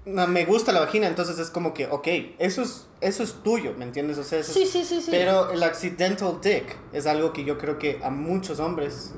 no, 0.05 0.27
me 0.27 0.45
gusta 0.45 0.73
la 0.73 0.81
vagina, 0.81 1.07
entonces 1.07 1.39
es 1.39 1.51
como 1.51 1.73
que, 1.73 1.87
ok, 1.87 2.07
eso 2.39 2.63
es, 2.63 2.87
eso 3.01 3.23
es 3.23 3.33
tuyo, 3.43 3.73
¿me 3.77 3.85
entiendes? 3.85 4.19
O 4.19 4.25
sea, 4.25 4.39
eso 4.41 4.53
Sí, 4.53 4.63
es- 4.63 4.71
sí, 4.71 4.85
sí, 4.85 5.01
sí. 5.01 5.11
Pero 5.11 5.51
el 5.51 5.63
accidental 5.63 6.41
dick 6.43 6.77
es 6.93 7.07
algo 7.07 7.33
que 7.33 7.45
yo 7.45 7.57
creo 7.59 7.79
que 7.79 8.01
a 8.03 8.11
muchos 8.11 8.61
hombres 8.61 9.13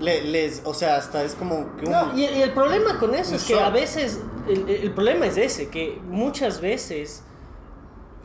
le- 0.00 0.22
les, 0.24 0.62
o 0.64 0.72
sea, 0.74 0.96
hasta 0.96 1.22
es 1.22 1.34
como 1.34 1.76
que 1.76 1.86
un... 1.86 1.92
No, 1.92 2.16
y, 2.16 2.22
y 2.24 2.42
el 2.42 2.52
problema 2.52 2.98
con 2.98 3.14
eso 3.14 3.34
es 3.34 3.44
que 3.44 3.58
a 3.60 3.70
veces, 3.70 4.20
el, 4.48 4.68
el 4.68 4.92
problema 4.92 5.26
es 5.26 5.36
ese, 5.36 5.68
que 5.68 5.98
muchas 6.08 6.60
veces, 6.60 7.22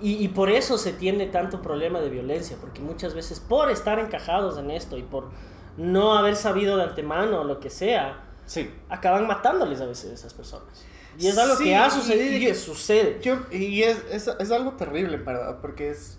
y, 0.01 0.14
y 0.24 0.30
por 0.30 0.49
eso 0.49 0.78
se 0.78 0.93
tiene 0.93 1.28
tanto 1.28 1.62
problema 1.62 1.99
de 1.99 2.09
violencia, 2.09 2.57
porque 2.59 2.80
muchas 2.82 3.14
veces 3.14 3.39
por 3.39 3.70
estar 3.70 3.99
encajados 3.99 4.57
en 4.57 4.72
esto 4.72 4.97
y 4.97 5.03
por 5.03 5.30
no 5.78 6.14
haber 6.18 6.36
sabido 6.36 6.78
de 6.78 6.84
antemano 6.84 7.41
o 7.41 7.43
lo 7.43 7.59
que 7.59 7.70
sea, 7.70 8.24
Sí. 8.45 8.70
acaban 8.89 9.28
matándoles 9.28 9.80
a 9.82 9.86
veces 9.86 10.12
a 10.12 10.14
esas 10.14 10.34
personas. 10.34 10.86
Y 11.20 11.28
es 11.28 11.38
algo 11.38 11.55
Sí, 11.57 11.66
que 11.66 11.76
ha 11.76 11.89
sucedido 11.89 12.32
y, 12.34 12.36
y- 12.36 12.45
que 12.47 12.55
sucede. 12.55 13.20
Yo, 13.22 13.38
y 13.51 13.84
es, 13.84 13.97
es, 14.12 14.28
es 14.39 14.51
algo 14.51 14.74
terrible, 14.74 15.18
¿verdad? 15.18 15.59
Porque 15.62 15.89
es... 15.91 16.18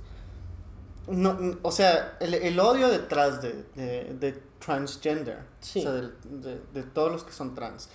No, 1.09 1.37
o 1.63 1.73
sea, 1.73 2.17
el, 2.21 2.35
el 2.35 2.61
odio 2.61 2.89
detrás 2.89 3.43
de, 3.43 3.65
de, 3.75 4.15
de 4.15 4.33
transgender, 4.61 5.41
Sí. 5.61 5.81
o 5.81 5.83
sea, 5.83 5.93
del- 5.93 6.15
de, 6.25 6.61
de 6.73 6.83
todos 6.85 7.11
los 7.11 7.25
que 7.25 7.33
son 7.33 7.55
trans, 7.55 7.89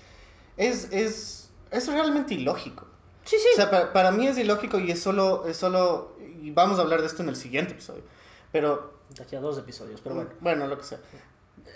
es, 0.57 0.89
es, 0.91 1.49
es 1.71 1.87
realmente 1.87 2.33
ilógico. 2.33 2.85
Sí, 3.23 3.37
sí. 3.37 3.47
O 3.53 3.55
sea, 3.55 3.69
para, 3.71 3.93
para 3.93 4.11
mí 4.11 4.27
es 4.27 4.37
ilógico 4.37 4.77
y 4.79 4.91
es 4.91 5.01
solo, 5.01 5.45
es 5.47 5.55
solo... 5.57 6.17
Y 6.41 6.51
vamos 6.51 6.79
a 6.79 6.81
hablar 6.81 7.01
de 7.01 7.07
esto 7.07 7.23
en 7.23 7.29
el 7.29 7.35
siguiente 7.37 7.73
episodio. 7.73 8.03
Pero, 8.51 8.99
De 9.15 9.23
aquí 9.23 9.35
a 9.35 9.39
dos 9.39 9.57
episodios, 9.57 10.01
pero 10.01 10.15
bueno. 10.15 10.29
bueno, 10.41 10.67
lo 10.67 10.77
que 10.77 10.83
sea. 10.83 10.99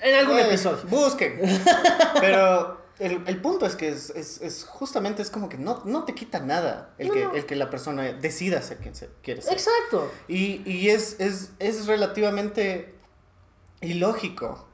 En 0.01 0.15
algún 0.15 0.37
Eh, 0.37 0.47
episodio. 0.47 0.79
Busquen. 0.89 1.39
Pero 2.19 2.80
el, 3.01 3.23
el 3.27 3.41
punto 3.41 3.65
es 3.65 3.75
que 3.75 3.89
es, 3.89 4.09
es, 4.11 4.41
es 4.41 4.63
justamente 4.63 5.21
es 5.21 5.29
como 5.29 5.49
que 5.49 5.57
no, 5.57 5.81
no 5.85 6.05
te 6.05 6.13
quita 6.13 6.39
nada 6.39 6.93
el, 6.97 7.07
No, 7.07 7.13
que, 7.13 7.23
no. 7.25 7.33
el 7.33 7.45
que 7.45 7.55
la 7.55 7.69
persona 7.69 8.03
decida 8.13 8.61
ser 8.61 8.77
quien 8.77 8.95
se 8.95 9.09
quiere 9.23 9.41
ser. 9.41 9.53
Exacto. 9.53 10.11
Y, 10.27 10.61
y 10.69 10.89
es, 10.89 11.19
es, 11.19 11.51
es 11.59 11.87
relativamente 11.87 12.93
ilógico 13.81 14.67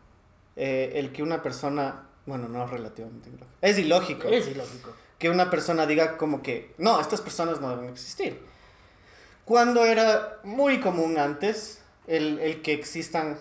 eh, 0.55 0.93
el 0.95 1.11
que 1.11 1.23
una 1.23 1.41
persona, 1.41 2.07
bueno, 2.25 2.47
no 2.47 2.67
relativamente 2.67 3.29
ilógico, 3.29 3.47
es 3.61 3.77
ilógico 3.77 4.27
Es 4.27 4.47
ilógico. 4.47 4.93
que 5.19 5.29
una 5.29 5.49
persona 5.49 5.85
diga 5.85 6.17
como 6.17 6.41
que, 6.41 6.73
no, 6.77 6.99
estas 6.99 7.21
personas 7.21 7.61
no 7.61 7.69
deben 7.69 7.89
existir. 7.91 8.41
Cuando 9.45 9.85
era 9.85 10.39
muy 10.43 10.79
común 10.81 11.17
antes 11.17 11.81
el, 12.07 12.39
el 12.39 12.61
que 12.61 12.73
existan 12.73 13.37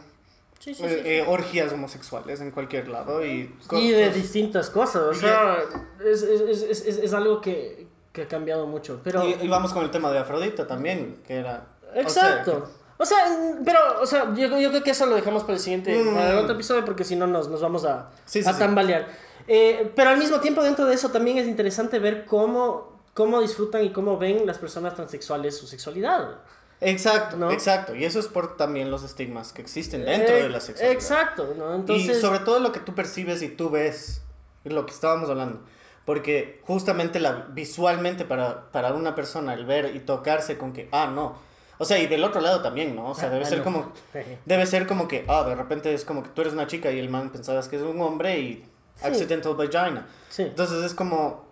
Sí, 0.59 0.75
sí, 0.75 0.85
eh, 0.85 0.89
sí, 0.89 0.95
sí. 0.95 1.01
eh, 1.09 1.25
orgías 1.29 1.73
homosexuales 1.73 2.41
en 2.41 2.51
cualquier 2.51 2.89
lado 2.89 3.25
y... 3.25 3.55
Y 3.73 3.91
de 3.91 4.11
distintas 4.11 4.71
cosas, 4.71 5.03
o 5.03 5.15
sea, 5.15 5.59
es, 6.05 6.23
es, 6.23 6.63
es, 6.63 6.87
es, 6.87 6.99
es 6.99 7.13
algo 7.15 7.41
que, 7.41 7.87
que 8.13 8.23
ha 8.23 8.29
cambiado 8.29 8.67
mucho, 8.67 9.01
pero... 9.05 9.25
Y, 9.29 9.35
y 9.43 9.49
vamos 9.49 9.73
con 9.73 9.85
el 9.85 9.91
tema 9.91 10.11
de 10.11 10.19
Afrodita 10.19 10.67
también, 10.67 11.21
que 11.27 11.37
era... 11.37 11.67
o 11.89 11.93
sea, 11.93 12.03
Exacto. 12.03 12.69
O 12.99 13.05
sea, 13.05 13.19
pero, 13.65 13.79
o 14.01 14.07
sea, 14.07 14.33
yo, 14.35 14.59
yo 14.59 14.71
creo 14.71 14.83
que 14.83 14.91
eso 14.93 15.05
lo 15.07 15.15
dejamos 15.17 15.43
para 15.43 15.55
el 15.55 15.61
siguiente, 15.61 15.95
Mm. 16.03 16.15
para 16.15 16.31
el 16.33 16.39
otro 16.39 16.55
episodio, 16.55 16.83
porque 16.85 17.05
si 17.05 17.15
no 17.15 17.27
nos, 17.27 17.49
nos 17.49 17.61
vamos 17.61 17.85
a, 17.85 18.09
Sí, 18.25 18.43
sí, 18.43 18.49
a 18.49 18.55
sí. 18.55 18.59
tambalear. 18.59 19.07
Eh, 19.47 19.93
pero 19.95 20.11
al 20.11 20.19
mismo 20.19 20.41
tiempo, 20.41 20.63
dentro 20.63 20.87
de 20.87 20.95
eso 20.95 21.11
también 21.11 21.37
es 21.39 21.47
interesante 21.47 21.99
ver 21.99 22.25
cómo, 22.25 23.03
cómo 23.13 23.41
disfrutan 23.43 23.85
y 23.85 23.93
cómo 23.93 24.17
ven 24.17 24.47
las 24.47 24.57
personas 24.59 24.95
transexuales 24.95 25.57
su 25.59 25.67
sexualidad. 25.67 26.39
Exacto, 26.81 27.37
¿No? 27.37 27.51
exacto. 27.51 27.95
Y 27.95 28.05
eso 28.05 28.19
es 28.21 28.27
por 28.29 28.57
también 28.57 28.91
los 28.91 29.03
estigmas 29.03 29.53
que 29.53 29.63
existen 29.63 30.05
dentro 30.05 30.35
Eh, 30.35 30.43
de 30.45 30.49
la 30.51 30.61
sexualidad. 30.61 30.93
Exacto, 30.93 31.55
¿no? 31.57 31.75
Entonces, 31.75 32.17
Y 32.17 32.21
sobre 32.21 32.41
todo 32.41 32.61
lo 32.61 32.73
que 32.73 32.81
tú 32.81 32.95
percibes 32.95 33.43
y 33.43 33.49
tú 33.49 33.71
ves, 33.71 34.23
es 34.65 34.73
lo 34.73 34.85
que 34.85 34.93
estábamos 34.93 35.31
hablando. 35.31 35.61
Porque 36.05 36.61
justamente 36.65 37.19
la, 37.19 37.47
visualmente 37.51 38.25
para, 38.25 38.71
para 38.71 38.93
una 38.93 39.15
persona 39.15 39.55
el 39.55 39.65
ver 39.67 39.97
y 39.97 40.01
tocarse 40.01 40.57
con 40.59 40.73
que, 40.73 40.89
ah, 40.93 41.11
no. 41.13 41.39
O 41.79 41.85
sea, 41.85 41.99
y 41.99 42.07
del 42.07 42.23
otro 42.25 42.41
lado 42.41 42.63
también, 42.63 42.95
¿no? 42.95 43.11
O 43.11 43.15
sea, 43.15 43.29
debe 43.29 43.45
Ah, 43.45 43.49
ser 43.49 43.63
como... 43.63 43.93
Debe 44.45 44.67
ser 44.67 44.87
como 44.87 45.09
que, 45.09 45.25
ah, 45.29 45.45
de 45.45 45.55
repente 45.55 45.93
es 45.93 46.05
como 46.05 46.23
que 46.23 46.29
tú 46.31 46.43
eres 46.43 46.53
una 46.53 46.67
chica 46.67 46.91
y 46.91 46.99
el 46.99 47.09
man 47.09 47.31
pensabas 47.31 47.69
que 47.69 47.77
es 47.77 47.83
un 47.83 48.01
hombre 48.01 48.39
y 48.39 48.65
Sí. 48.97 49.07
accidental 49.09 49.55
vagina. 49.57 50.07
Sí. 50.31 50.43
Entonces 50.43 50.85
es 50.85 50.95
como... 50.95 51.46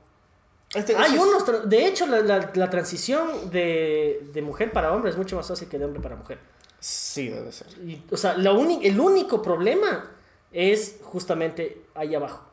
Este, 0.74 0.96
Hay 0.96 1.14
eso 1.14 1.14
es- 1.14 1.20
unos, 1.30 1.46
tra- 1.46 1.62
de 1.62 1.86
hecho, 1.86 2.06
la, 2.06 2.20
la, 2.20 2.50
la 2.54 2.70
transición 2.70 3.50
de, 3.50 4.28
de 4.32 4.42
mujer 4.42 4.72
para 4.72 4.92
hombre 4.92 5.10
es 5.10 5.16
mucho 5.16 5.36
más 5.36 5.46
fácil 5.48 5.68
que 5.68 5.78
de 5.78 5.84
hombre 5.84 6.00
para 6.02 6.16
mujer. 6.16 6.38
Sí, 6.80 7.28
debe 7.28 7.50
ser. 7.52 7.68
Y, 7.86 8.02
o 8.10 8.16
sea, 8.16 8.36
lo 8.36 8.54
uni- 8.58 8.80
el 8.84 8.98
único 9.00 9.40
problema 9.40 10.10
es 10.52 10.98
justamente 11.02 11.82
ahí 11.94 12.14
abajo. 12.14 12.44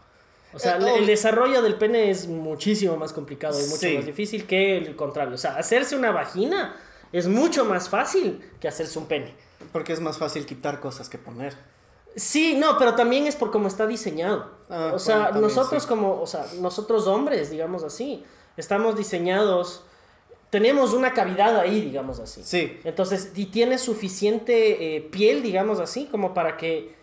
O 0.54 0.60
sea, 0.60 0.74
Eh, 0.74 0.78
el- 0.80 0.84
oh. 0.86 0.96
el 0.98 1.06
desarrollo 1.08 1.62
del 1.62 1.76
pene 1.76 2.10
es 2.12 2.28
muchísimo 2.28 2.96
más 2.98 3.14
complicado 3.14 3.60
y 3.60 3.64
mucho 3.64 3.78
Sí. 3.88 3.96
más 3.96 4.06
difícil 4.06 4.46
que 4.46 4.78
el 4.78 4.96
contrario. 4.96 5.34
O 5.36 5.38
sea, 5.38 5.56
hacerse 5.58 5.96
una 5.96 6.12
vagina 6.12 6.76
es 7.12 7.28
mucho 7.28 7.66
más 7.66 7.90
fácil 7.90 8.42
que 8.60 8.68
hacerse 8.68 9.00
un 9.00 9.08
pene. 9.08 9.34
Porque 9.72 9.94
es 9.94 10.00
más 10.00 10.18
fácil 10.18 10.46
quitar 10.46 10.80
cosas 10.80 11.10
que 11.10 11.18
poner. 11.18 11.54
Sí, 12.16 12.56
no, 12.58 12.78
pero 12.78 12.96
también 12.96 13.26
es 13.28 13.36
por 13.36 13.52
cómo 13.52 13.68
está 13.68 13.88
diseñado. 13.88 14.52
Ah, 14.70 14.92
o 14.94 15.00
sea, 15.00 15.16
bueno, 15.16 15.32
también, 15.34 15.56
nosotros 15.56 15.84
sí. 15.84 15.90
como, 15.90 16.22
o 16.22 16.28
sea, 16.28 16.46
nosotros 16.60 17.08
hombres, 17.08 17.50
digamos 17.50 17.84
así, 17.84 18.24
estamos 18.58 18.98
diseñados, 18.98 19.84
tenemos 20.50 20.94
una 20.94 21.14
cavidad 21.14 21.58
ahí, 21.60 21.80
digamos 21.82 22.20
así. 22.20 22.42
Sí. 22.44 22.80
Entonces, 22.84 23.32
y 23.36 23.46
tiene 23.46 23.78
suficiente 23.78 24.98
eh, 24.98 25.02
piel, 25.02 25.42
digamos 25.44 25.80
así, 25.80 26.06
como 26.08 26.34
para 26.34 26.58
que 26.58 26.96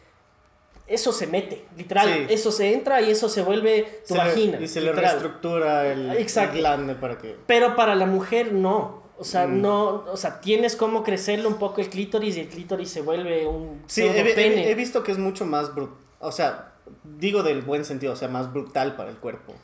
eso 0.87 1.13
se 1.13 1.27
mete, 1.27 1.65
literal, 1.77 2.09
Sí. 2.09 2.27
eso 2.35 2.51
se 2.53 2.73
entra 2.73 3.01
y 3.03 3.11
eso 3.11 3.29
se 3.29 3.43
vuelve 3.43 4.03
tu 4.07 4.15
Se 4.15 4.15
le- 4.15 4.21
vagina. 4.29 4.61
y 4.61 4.69
se 4.69 4.81
le 4.81 4.93
reestructura 4.93 5.91
el, 5.93 6.11
el 6.11 6.27
glande 6.53 6.95
para 6.95 7.19
que... 7.19 7.37
Pero 7.47 7.77
para 7.77 7.95
la 7.95 8.07
mujer 8.07 8.53
no. 8.53 9.03
O 9.19 9.25
sea, 9.25 9.47
Mm. 9.47 9.61
no, 9.63 10.05
o 10.11 10.17
sea, 10.17 10.41
tienes 10.41 10.77
como 10.77 11.03
crecerle 11.03 11.47
un 11.49 11.59
poco 11.59 11.81
el 11.81 11.89
clítoris 11.89 12.37
y 12.37 12.41
el 12.41 12.49
clítoris 12.49 12.89
se 12.91 13.03
vuelve 13.03 13.47
un 13.47 13.83
Sí, 13.87 14.03
he, 14.07 14.75
visto 14.75 15.03
que 15.03 15.11
es 15.13 15.19
mucho 15.19 15.45
más 15.45 15.75
brutal. 15.75 15.97
O 16.21 16.31
sea, 16.33 16.73
digo 17.05 17.43
del 17.43 17.63
buen 17.63 17.85
sentido, 17.85 18.13
o 18.13 18.17
sea, 18.17 18.29
más 18.29 18.53
brutal 18.53 18.95
para 18.97 19.11
el 19.11 19.17
cuerpo. 19.17 19.55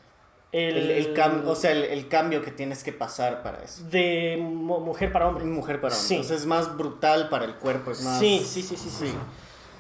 El, 0.50 0.90
el 0.90 1.14
cam- 1.14 1.46
o 1.46 1.54
sea, 1.56 1.72
el, 1.72 1.82
el 1.84 2.06
cambio 2.08 2.40
que 2.42 2.50
tienes 2.52 2.84
que 2.84 2.92
pasar 2.92 3.42
para 3.42 3.62
eso. 3.62 3.82
de 3.90 4.36
mu- 4.40 4.78
mujer 4.80 5.12
para 5.12 5.26
hombre. 5.28 5.44
Mujer 5.44 5.80
para 5.80 5.94
hombre. 5.94 6.08
Sí. 6.08 6.14
Entonces 6.14 6.40
es 6.42 6.46
más 6.46 6.76
brutal 6.76 7.28
para 7.28 7.44
el 7.44 7.54
cuerpo, 7.56 7.90
es 7.90 8.02
más... 8.02 8.18
Sí, 8.20 8.40
sí, 8.44 8.62
sí, 8.62 8.76
sí, 8.76 8.88
sí. 8.90 9.06
Sí. 9.08 9.14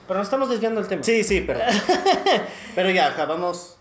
Pero 0.08 0.18
nos 0.18 0.26
estamos 0.26 0.48
desviando 0.50 0.80
del 0.80 0.88
tema. 0.88 1.02
Sí, 1.04 1.22
sí, 1.24 1.40
pero... 1.46 1.60
pero 2.74 2.90
ya, 2.90 3.06
acá 3.08 3.24
vamos... 3.24 3.76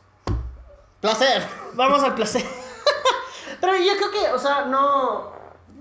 ¡Placer! 1.01 1.41
Vamos 1.75 2.01
al 2.03 2.15
placer. 2.15 2.43
Pero 3.61 3.75
yo 3.77 3.93
creo 3.97 4.11
que, 4.11 4.31
o 4.33 4.37
sea, 4.39 4.65
no. 4.65 5.31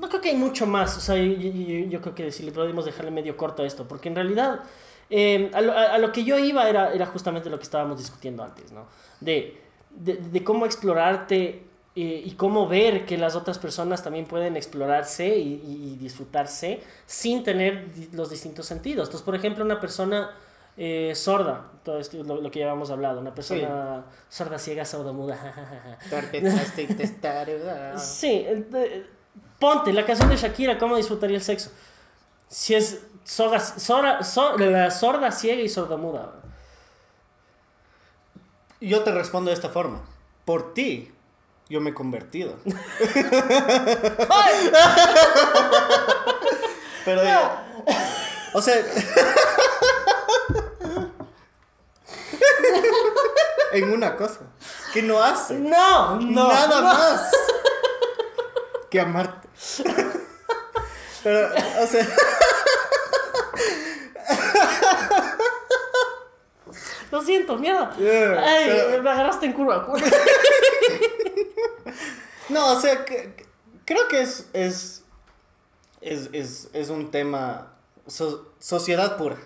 No 0.03 0.09
creo 0.09 0.20
que 0.20 0.28
hay 0.30 0.36
mucho 0.36 0.66
más. 0.66 0.96
O 0.98 1.00
sea, 1.00 1.16
yo, 1.16 1.24
yo- 1.32 1.86
yo 1.88 2.00
creo 2.03 2.14
que 2.14 2.30
si 2.32 2.42
le 2.42 2.53
podemos 2.53 2.84
dejarle 2.84 3.11
medio 3.11 3.36
corto 3.36 3.62
a 3.62 3.66
esto. 3.66 3.86
Porque 3.88 4.09
en 4.11 4.16
realidad, 4.16 4.61
eh, 5.09 5.50
a, 5.55 5.61
lo, 5.62 5.72
a- 5.72 5.96
lo 5.98 6.12
que 6.12 6.24
yo 6.24 6.38
iba 6.38 6.68
era, 6.68 6.92
era 6.92 7.07
justamente 7.07 7.48
lo 7.48 7.57
que 7.59 7.64
estábamos 7.64 7.98
discutiendo 7.98 8.42
antes, 8.42 8.72
¿no? 8.72 8.86
De, 9.20 9.59
de, 9.90 10.14
de 10.16 10.44
cómo 10.44 10.66
explorarte 10.66 11.62
eh, 11.94 12.22
y 12.24 12.32
cómo 12.32 12.66
ver 12.66 13.05
que 13.05 13.16
las 13.18 13.36
otras 13.36 13.59
personas 13.59 14.03
también 14.03 14.24
pueden 14.26 14.57
explorarse 14.57 15.36
y, 15.36 15.62
y- 15.66 15.92
y 15.92 15.96
disfrutarse 15.98 16.80
sin 17.07 17.44
tener 17.44 17.86
los 18.12 18.28
distintos 18.30 18.66
sentidos. 18.66 19.09
Entonces, 19.09 19.24
por 19.24 19.34
ejemplo, 19.34 19.64
una 19.64 19.78
persona 19.78 20.30
eh, 20.78 21.12
sorda, 21.14 21.70
todo 21.84 21.98
esto 21.98 22.18
es 22.18 22.26
lo, 22.26 22.40
lo 22.40 22.50
que 22.50 22.61
ya 22.61 22.64
habíamos 22.64 22.90
hablado, 22.90 23.20
una 23.20 23.34
persona 23.34 24.05
sorda, 24.30 24.59
ciega, 24.59 24.84
sordomuda. 24.86 25.98
Testaruda. 26.96 27.98
Sí, 27.98 28.46
de- 28.70 29.07
ponte 29.62 29.92
la 29.92 30.04
canción 30.04 30.28
de 30.28 30.36
Shakira, 30.36 30.76
¿cómo 30.76 30.96
disfrutaría 30.96 31.36
el 31.36 31.42
sexo? 31.42 31.70
Si 32.48 32.74
es 32.74 32.98
sorda, 33.22 33.60
sorda, 33.60 34.24
sor- 34.24 34.60
la 34.60 34.90
sorda, 34.90 35.30
ciega 35.30 35.62
y 35.62 35.68
sordomuda. 35.68 36.32
Yo 38.80 39.04
te 39.04 39.12
respondo 39.12 39.50
de 39.50 39.54
esta 39.54 39.68
forma. 39.68 40.02
Por 40.44 40.74
ti, 40.74 41.12
yo 41.68 41.80
me 41.80 41.90
he 41.90 41.94
convertido. 41.94 42.56
Pero 47.04 47.22
ya. 47.22 47.64
O 48.54 48.60
sea. 48.60 48.74
en 53.74 53.92
una 53.92 54.16
cosa. 54.16 54.40
Que 54.92 55.02
no 55.02 55.22
hace. 55.22 55.54
No, 55.54 56.16
no. 56.16 56.48
nada 56.48 56.80
no. 56.80 56.82
más. 56.82 57.30
Que 58.90 59.00
amarte. 59.00 59.51
Pero, 61.22 61.50
o 61.82 61.86
sea. 61.86 62.06
Lo 67.10 67.20
siento, 67.22 67.56
mierda. 67.58 67.94
Yeah, 67.96 68.42
Ay, 68.44 68.64
pero- 68.66 69.02
me 69.02 69.10
agarraste 69.10 69.46
en 69.46 69.52
curva. 69.52 69.86
No, 72.48 72.72
o 72.74 72.80
sea, 72.80 73.04
que- 73.06 73.46
creo 73.86 74.08
que 74.08 74.20
es, 74.20 74.46
es, 74.52 75.04
es, 76.02 76.28
es, 76.32 76.68
es 76.74 76.88
un 76.90 77.10
tema, 77.10 77.72
so- 78.06 78.52
sociedad 78.58 79.16
pura. 79.16 79.36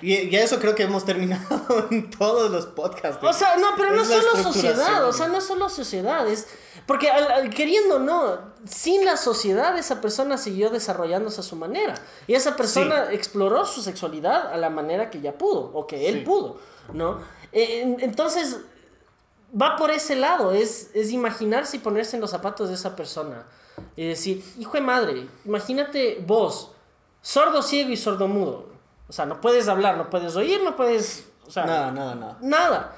Y, 0.00 0.14
y 0.14 0.36
eso 0.36 0.58
creo 0.58 0.74
que 0.74 0.82
hemos 0.84 1.04
terminado 1.04 1.86
en 1.90 2.10
todos 2.10 2.50
los 2.50 2.66
podcasts. 2.66 3.22
O 3.22 3.32
sea, 3.32 3.56
no, 3.56 3.68
pero 3.76 3.92
no 3.94 4.04
solo 4.04 4.36
sociedad, 4.42 5.06
o 5.06 5.12
sea, 5.12 5.28
no 5.28 5.40
solo 5.40 5.68
sociedad, 5.68 6.26
es... 6.28 6.46
Porque 6.86 7.08
al- 7.10 7.30
al- 7.30 7.50
queriendo 7.50 7.98
no, 8.00 8.38
sin 8.64 9.04
la 9.04 9.16
sociedad 9.16 9.78
esa 9.78 10.00
persona 10.00 10.36
siguió 10.38 10.70
desarrollándose 10.70 11.40
a 11.40 11.44
su 11.44 11.54
manera. 11.56 11.94
Y 12.26 12.34
esa 12.34 12.56
persona 12.56 13.12
exploró 13.12 13.64
su 13.64 13.82
sexualidad 13.82 14.52
a 14.52 14.56
la 14.56 14.70
manera 14.70 15.08
que 15.10 15.20
ya 15.20 15.38
pudo, 15.38 15.70
o 15.74 15.86
que 15.86 16.08
él 16.08 16.16
Sí. 16.16 16.20
pudo, 16.24 16.58
¿no? 16.92 17.18
Eh, 17.52 17.82
en- 17.82 18.00
Entonces, 18.00 18.56
va 19.60 19.76
por 19.76 19.90
ese 19.90 20.16
lado, 20.16 20.52
es, 20.52 20.90
es 20.94 21.10
imaginarse 21.12 21.76
y 21.76 21.80
ponerse 21.80 22.16
en 22.16 22.22
los 22.22 22.30
zapatos 22.30 22.68
de 22.68 22.74
esa 22.74 22.96
persona. 22.96 23.46
Y 23.96 24.08
decir, 24.08 24.44
hijo 24.58 24.72
de 24.72 24.80
madre, 24.80 25.28
imagínate 25.44 26.22
vos, 26.26 26.72
sordo, 27.20 27.62
ciego 27.62 27.90
y 27.90 27.96
sordomudo. 27.96 28.71
O 29.12 29.14
sea, 29.14 29.26
no 29.26 29.42
puedes 29.42 29.68
hablar, 29.68 29.98
no 29.98 30.08
puedes 30.08 30.34
oír, 30.36 30.62
no 30.64 30.74
puedes... 30.74 31.28
O 31.46 31.50
sea, 31.50 31.66
Nada, 31.66 31.92
nada, 31.92 32.14
nada. 32.14 32.38
Nada. 32.40 32.96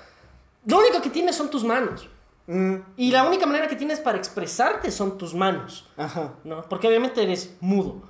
Lo 0.64 0.78
único 0.78 1.02
que 1.02 1.10
tienes 1.10 1.34
son 1.34 1.50
tus 1.50 1.64
manos. 1.64 2.08
Mm, 2.46 2.76
Y 2.96 3.10
la 3.10 3.24
única 3.26 3.46
manera 3.46 3.66
que 3.66 3.74
tienes 3.74 3.98
para 3.98 4.16
expresarte 4.16 4.92
son 4.92 5.18
tus 5.18 5.34
manos. 5.34 5.88
ajá. 5.96 6.34
¿no? 6.44 6.62
Porque 6.68 6.86
obviamente 6.86 7.20
eres 7.20 7.56
mudo. 7.60 8.02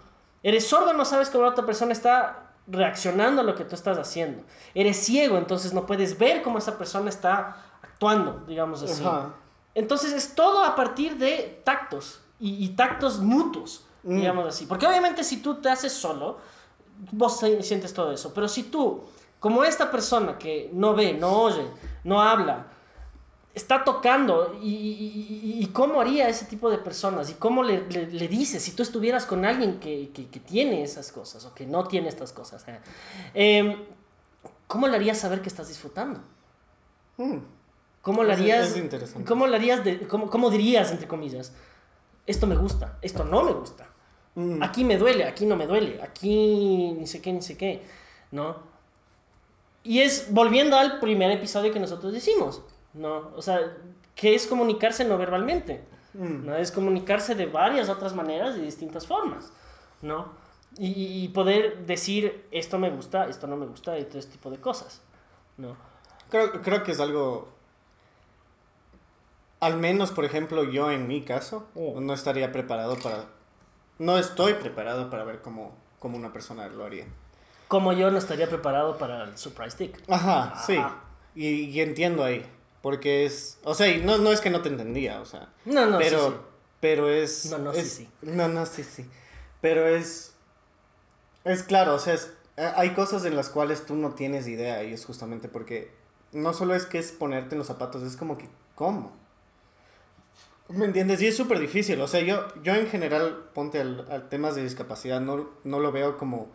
Eres 0.42 0.66
sordo, 0.66 0.92
no 0.92 1.06
sabes 1.06 1.30
cómo 1.30 1.44
la 1.44 1.50
otra 1.52 1.64
persona 1.64 1.92
está 1.92 2.50
reaccionando 2.66 3.40
a 3.40 3.44
lo 3.44 3.54
que 3.54 3.64
tú 3.64 3.74
estás 3.74 3.96
haciendo. 3.96 4.42
Eres 4.74 4.98
ciego, 4.98 5.38
entonces 5.38 5.72
no 5.72 5.86
puedes 5.86 6.18
ver 6.18 6.42
cómo 6.42 6.58
esa 6.58 6.76
persona 6.76 7.08
está 7.08 7.56
actuando, 7.80 8.44
digamos 8.46 8.82
así. 8.82 9.02
Ajá. 9.02 9.30
Entonces 9.74 10.12
es 10.12 10.34
todo 10.34 10.62
a 10.62 10.76
partir 10.76 11.16
de 11.16 11.62
tactos 11.64 12.20
y, 12.38 12.62
y 12.62 12.68
tactos 12.76 13.20
mutuos, 13.20 13.86
Mm. 14.02 14.16
digamos 14.16 14.46
así. 14.46 14.66
Porque 14.66 14.86
obviamente 14.86 15.24
si 15.24 15.38
tú 15.38 15.54
te 15.62 15.70
haces 15.70 15.90
solo, 15.94 16.36
vos 17.12 17.38
sientes 17.60 17.92
todo 17.94 18.12
eso. 18.12 18.32
Pero 18.34 18.48
si 18.48 18.64
tú, 18.64 19.02
como 19.40 19.64
esta 19.64 19.90
persona 19.90 20.38
que 20.38 20.70
no 20.72 20.94
ve, 20.94 21.12
no 21.14 21.32
oye, 21.42 21.66
no 22.04 22.20
habla, 22.20 22.66
está 23.54 23.84
tocando 23.84 24.58
y, 24.60 24.68
y- 24.68 25.56
y- 25.62 25.66
cómo 25.68 26.00
haría 26.00 26.28
ese 26.28 26.44
tipo 26.46 26.70
de 26.70 26.78
personas 26.78 27.30
y 27.30 27.34
cómo 27.34 27.62
le, 27.62 27.88
le- 27.88 28.08
le 28.08 28.28
dices 28.28 28.62
si 28.62 28.72
tú 28.72 28.82
estuvieras 28.82 29.26
con 29.26 29.44
alguien 29.44 29.78
que, 29.78 30.10
que- 30.12 30.28
que 30.28 30.40
tiene 30.40 30.82
esas 30.82 31.12
cosas 31.12 31.44
o 31.44 31.54
que 31.54 31.64
no 31.66 31.84
tiene 31.86 32.08
estas 32.08 32.32
cosas. 32.32 32.64
eh, 32.66 32.80
em, 33.34 33.76
¿Cómo 34.66 34.88
le 34.88 34.96
harías 34.96 35.18
saber 35.18 35.40
que 35.40 35.48
estás 35.48 35.68
disfrutando? 35.68 36.20
Mm. 37.16 37.36
¿Cómo 38.02 38.24
le 38.24 38.32
Es- 38.32 38.40
harías? 38.40 38.68
es 38.70 38.76
interesante. 38.76 39.28
¿Cómo 39.28 39.46
le 39.46 39.56
harías 39.56 39.84
de, 39.84 40.00
cómo, 40.08 40.28
cómo 40.28 40.50
dirías 40.50 40.90
entre 40.90 41.06
comillas? 41.06 41.52
Esto 42.26 42.46
me 42.48 42.56
gusta, 42.56 42.98
esto 43.02 43.22
no 43.24 43.42
me 43.44 43.52
gusta. 43.52 43.86
Mm. 44.34 44.62
Aquí 44.62 44.84
me 44.84 44.98
duele, 44.98 45.24
aquí 45.24 45.46
no 45.46 45.56
me 45.56 45.66
duele, 45.66 46.00
aquí 46.02 46.92
ni 46.98 47.06
sé 47.06 47.20
qué, 47.22 47.32
ni 47.32 47.40
sé 47.42 47.56
qué, 47.56 47.82
¿no? 48.32 48.56
Y 49.84 50.00
es 50.00 50.32
volviendo 50.32 50.76
al 50.76 50.98
primer 50.98 51.30
episodio 51.30 51.72
que 51.72 51.78
nosotros 51.80 52.14
hicimos, 52.14 52.62
¿no? 52.94 53.30
O 53.36 53.42
sea, 53.42 53.60
que 54.14 54.34
es 54.34 54.46
comunicarse 54.46 55.04
no 55.04 55.18
verbalmente, 55.18 55.84
Mm. 56.14 56.46
¿no? 56.46 56.56
Es 56.56 56.70
comunicarse 56.72 57.34
de 57.34 57.46
varias 57.46 57.88
otras 57.88 58.14
maneras, 58.14 58.54
de 58.56 58.62
distintas 58.62 59.06
formas, 59.06 59.52
¿no? 60.02 60.32
Y, 60.78 60.86
y- 60.90 61.24
y 61.24 61.28
poder 61.28 61.86
decir, 61.86 62.46
esto 62.50 62.78
me 62.78 62.90
gusta, 62.90 63.26
esto 63.28 63.46
no 63.46 63.56
me 63.56 63.66
gusta, 63.66 63.98
y 63.98 64.04
todo 64.04 64.18
este 64.18 64.32
tipo 64.32 64.50
de 64.50 64.58
cosas, 64.58 65.00
¿no? 65.56 65.76
Creo, 66.30 66.60
creo 66.62 66.82
que 66.82 66.92
es 66.92 67.00
algo. 67.00 67.48
Al 69.60 69.76
menos, 69.76 70.10
por 70.10 70.24
ejemplo, 70.24 70.64
yo 70.64 70.90
en 70.90 71.06
mi 71.08 71.22
caso, 71.22 71.66
Oh. 71.74 72.00
no 72.00 72.12
estaría 72.14 72.50
preparado 72.52 72.96
para. 72.98 73.26
No 73.98 74.18
estoy 74.18 74.54
preparado 74.54 75.10
para 75.10 75.24
ver 75.24 75.40
cómo, 75.40 75.76
cómo 75.98 76.16
una 76.16 76.32
persona 76.32 76.66
lo 76.68 76.84
haría. 76.84 77.06
Como 77.68 77.92
yo 77.92 78.10
no 78.10 78.18
estaría 78.18 78.48
preparado 78.48 78.98
para 78.98 79.24
el 79.24 79.38
surprise 79.38 79.76
tick. 79.76 79.98
Ajá, 80.08 80.62
sí. 80.66 80.76
Ajá. 80.76 81.00
Y, 81.34 81.46
y 81.64 81.80
entiendo 81.80 82.22
ahí. 82.24 82.44
Porque 82.82 83.24
es. 83.24 83.58
O 83.64 83.74
sea, 83.74 83.88
y 83.88 84.02
no, 84.02 84.18
no 84.18 84.30
es 84.30 84.40
que 84.40 84.50
no 84.50 84.60
te 84.60 84.68
entendía, 84.68 85.20
o 85.20 85.24
sea. 85.24 85.48
No, 85.64 85.86
no, 85.86 85.98
sí, 85.98 86.04
pero, 86.04 86.28
sí. 86.30 86.36
pero 86.80 87.08
es. 87.08 87.46
No, 87.50 87.58
no, 87.58 87.72
sí, 87.72 87.80
es- 87.80 87.92
sí. 87.92 88.08
No, 88.22 88.48
no, 88.48 88.66
sí, 88.66 88.84
sí. 88.84 89.08
Pero 89.60 89.86
es. 89.88 90.34
Es 91.44 91.62
claro, 91.62 91.94
o 91.94 91.98
sea, 91.98 92.14
es- 92.14 92.32
eh, 92.56 92.70
hay 92.76 92.90
cosas 92.90 93.24
en 93.24 93.36
las 93.36 93.48
cuales 93.48 93.86
tú 93.86 93.94
no 93.96 94.12
tienes 94.14 94.46
idea 94.46 94.84
y 94.84 94.92
es 94.92 95.04
justamente 95.04 95.48
porque 95.48 95.92
no 96.32 96.52
solo 96.52 96.74
es 96.74 96.86
que 96.86 96.98
es 96.98 97.10
ponerte 97.12 97.54
en 97.54 97.58
los 97.58 97.66
zapatos, 97.68 98.02
es 98.02 98.16
como 98.16 98.36
que, 98.38 98.48
¿cómo? 98.74 99.12
¿Me 100.68 100.86
entiendes? 100.86 101.20
Y 101.22 101.26
es 101.26 101.36
súper 101.36 101.58
difícil. 101.58 102.00
O 102.00 102.08
sea, 102.08 102.20
yo, 102.20 102.46
yo 102.62 102.74
en 102.74 102.88
general, 102.88 103.44
ponte 103.52 103.80
al, 103.80 104.06
al 104.10 104.28
temas 104.28 104.54
de 104.54 104.62
discapacidad, 104.62 105.20
no, 105.20 105.50
no 105.64 105.78
lo 105.80 105.92
veo 105.92 106.16
como 106.16 106.50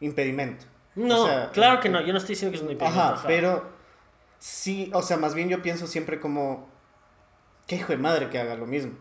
impedimento. 0.00 0.64
No, 0.94 1.22
O 1.22 1.26
sea, 1.26 1.50
claro 1.52 1.80
que 1.80 1.88
eh, 1.88 1.90
no, 1.90 2.00
yo 2.02 2.12
no 2.12 2.18
estoy 2.18 2.34
diciendo 2.34 2.50
que 2.52 2.56
es 2.58 2.62
un 2.62 2.72
impedimento. 2.72 3.00
Ajá, 3.14 3.22
pero 3.26 3.64
sí, 4.38 4.90
o 4.94 5.02
sea, 5.02 5.16
más 5.16 5.34
bien 5.34 5.48
yo 5.48 5.62
pienso 5.62 5.86
siempre 5.86 6.20
como, 6.20 6.68
qué 7.66 7.76
hijo 7.76 7.92
de 7.92 7.98
madre 7.98 8.28
que 8.28 8.38
haga 8.38 8.56
lo 8.56 8.66
mismo. 8.66 8.92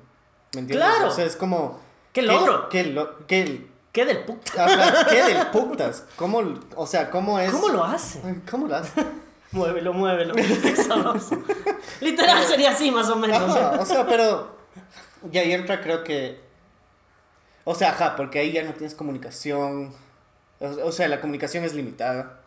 ¿Me 0.53 0.61
entiendes? 0.61 0.87
Claro. 0.87 1.07
O 1.07 1.11
sea, 1.11 1.25
es 1.25 1.35
como... 1.35 1.79
¡Qué 2.13 2.21
logro! 2.21 2.69
¿Qué, 2.69 2.83
lo- 2.85 3.25
qué- 3.27 3.67
¿Qué 3.91 4.05
del 4.05 4.23
puta? 4.23 4.63
ajá, 4.65 5.05
qué 5.09 5.21
del 5.23 5.47
putas? 5.51 6.05
¿Cómo, 6.15 6.41
o 6.75 6.87
sea, 6.87 7.09
cómo 7.09 7.39
es... 7.39 7.51
¿Cómo 7.51 7.67
lo 7.69 7.83
hace? 7.83 8.21
¿Cómo 8.49 8.67
lo 8.67 8.75
hace? 8.77 9.01
Muévelo, 9.51 9.93
muévelo. 9.93 10.33
Literal 12.01 12.45
sería 12.45 12.71
así, 12.71 12.89
más 12.91 13.09
o 13.09 13.15
menos. 13.17 13.37
Ajá, 13.37 13.81
o 13.81 13.85
sea, 13.85 14.05
pero... 14.05 14.55
Y 15.31 15.37
ahí 15.37 15.51
entra 15.51 15.81
creo 15.81 16.03
que... 16.03 16.39
O 17.63 17.75
sea, 17.75 17.89
ajá, 17.91 18.15
porque 18.15 18.39
ahí 18.39 18.51
ya 18.53 18.63
no 18.63 18.73
tienes 18.73 18.95
comunicación. 18.95 19.93
O, 20.59 20.91
sea, 20.91 21.07
la 21.07 21.19
comunicación 21.19 21.63
es 21.63 21.73
limitada. 21.73 22.41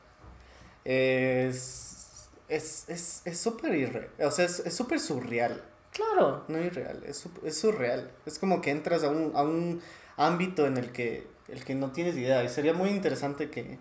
Es... 0.85 2.29
Es 2.49 2.89
es 2.89 3.23
es 3.25 3.41
súper 3.41 3.75
irre... 3.75 4.11
O 4.21 4.31
sea, 4.31 4.45
es 4.45 4.61
es 4.61 4.75
súper 4.75 5.01
surreal. 5.01 5.63
Claro. 5.93 6.45
No 6.49 6.59
irreal, 6.61 7.03
es, 7.07 7.25
es 7.45 7.59
surreal. 7.59 8.11
Es 8.27 8.39
como 8.39 8.61
que 8.61 8.71
entras 8.71 9.05
a 9.05 9.09
un, 9.09 9.33
a 9.35 9.43
un 9.43 9.81
ámbito 10.17 10.67
en 10.67 10.77
el 10.77 10.91
que, 10.91 11.27
el 11.49 11.65
que 11.65 11.75
no 11.75 11.93
tienes 11.93 12.17
idea. 12.17 12.43
Y 12.43 12.49
sería 12.49 12.75
muy 12.75 12.91
interesante 12.91 13.49
que, 13.51 13.79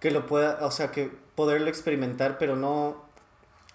que 0.00 0.10
lo 0.10 0.26
pueda, 0.26 0.64
o 0.66 0.70
sea, 0.70 0.90
que 0.90 1.10
poderlo 1.38 1.68
experimentar, 1.68 2.36
pero 2.36 2.56
no, 2.56 2.96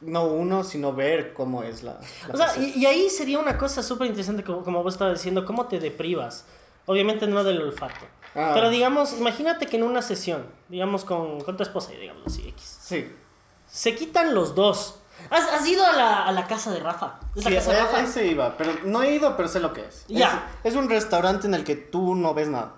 no 0.01 0.26
uno, 0.26 0.66
sino 0.66 0.91
ver 0.91 1.32
cómo 1.34 1.64
es 1.64 1.82
la... 1.82 1.93
la 2.28 2.34
O 2.34 2.38
sea, 2.38 2.61
y, 2.61 2.78
y 2.78 2.86
ahí 2.86 3.09
sería 3.09 3.39
una 3.39 3.57
cosa 3.57 3.82
súper 3.82 4.07
interesante, 4.07 4.43
como, 4.43 4.66
como 4.66 4.84
vos 4.84 4.95
estabas 4.95 5.14
diciendo, 5.20 5.45
cómo 5.45 5.68
te 5.68 5.80
deprivas. 5.80 6.43
Obviamente 6.88 7.26
no 7.26 7.45
del 7.45 7.61
olfato. 7.61 8.05
Ah. 8.36 8.51
Pero 8.53 8.70
digamos, 8.70 9.14
imagínate 9.14 9.68
que 9.68 9.78
en 9.78 9.84
una 9.84 10.01
sesión, 10.01 10.45
digamos 10.68 11.05
con, 11.05 11.39
con 11.39 11.55
tu 11.55 11.64
esposa, 11.64 11.93
y 11.93 11.97
digamos 12.01 12.24
así, 12.28 12.45
X, 12.49 12.78
Sí. 12.82 13.09
se 13.72 13.95
quitan 13.95 14.36
los 14.36 14.55
dos. 14.55 14.99
¿Has, 15.30 15.47
has 15.53 15.66
ido 15.66 15.86
a 15.86 15.93
la, 15.93 16.26
a 16.26 16.32
la 16.34 16.45
casa 16.47 16.70
de 16.72 16.82
Rafa? 16.82 17.20
¿Es 17.34 17.45
la 17.45 17.49
Sí, 17.51 17.55
casa 17.55 17.72
de 17.72 17.80
Rafa? 17.80 17.97
a 17.97 18.01
ese 18.01 18.28
iba, 18.28 18.57
pero 18.57 18.74
no 18.84 19.01
he 19.03 19.14
ido, 19.16 19.38
pero 19.38 19.47
sé 19.47 19.61
lo 19.61 19.72
que 19.72 19.86
es. 19.86 20.03
Ya. 20.09 20.49
Es, 20.66 20.74
es 20.74 20.76
un 20.78 20.89
restaurante 20.89 21.47
en 21.47 21.53
el 21.53 21.64
que 21.64 21.78
tú 21.78 22.14
no 22.16 22.34
ves 22.34 22.49
nada. 22.49 22.74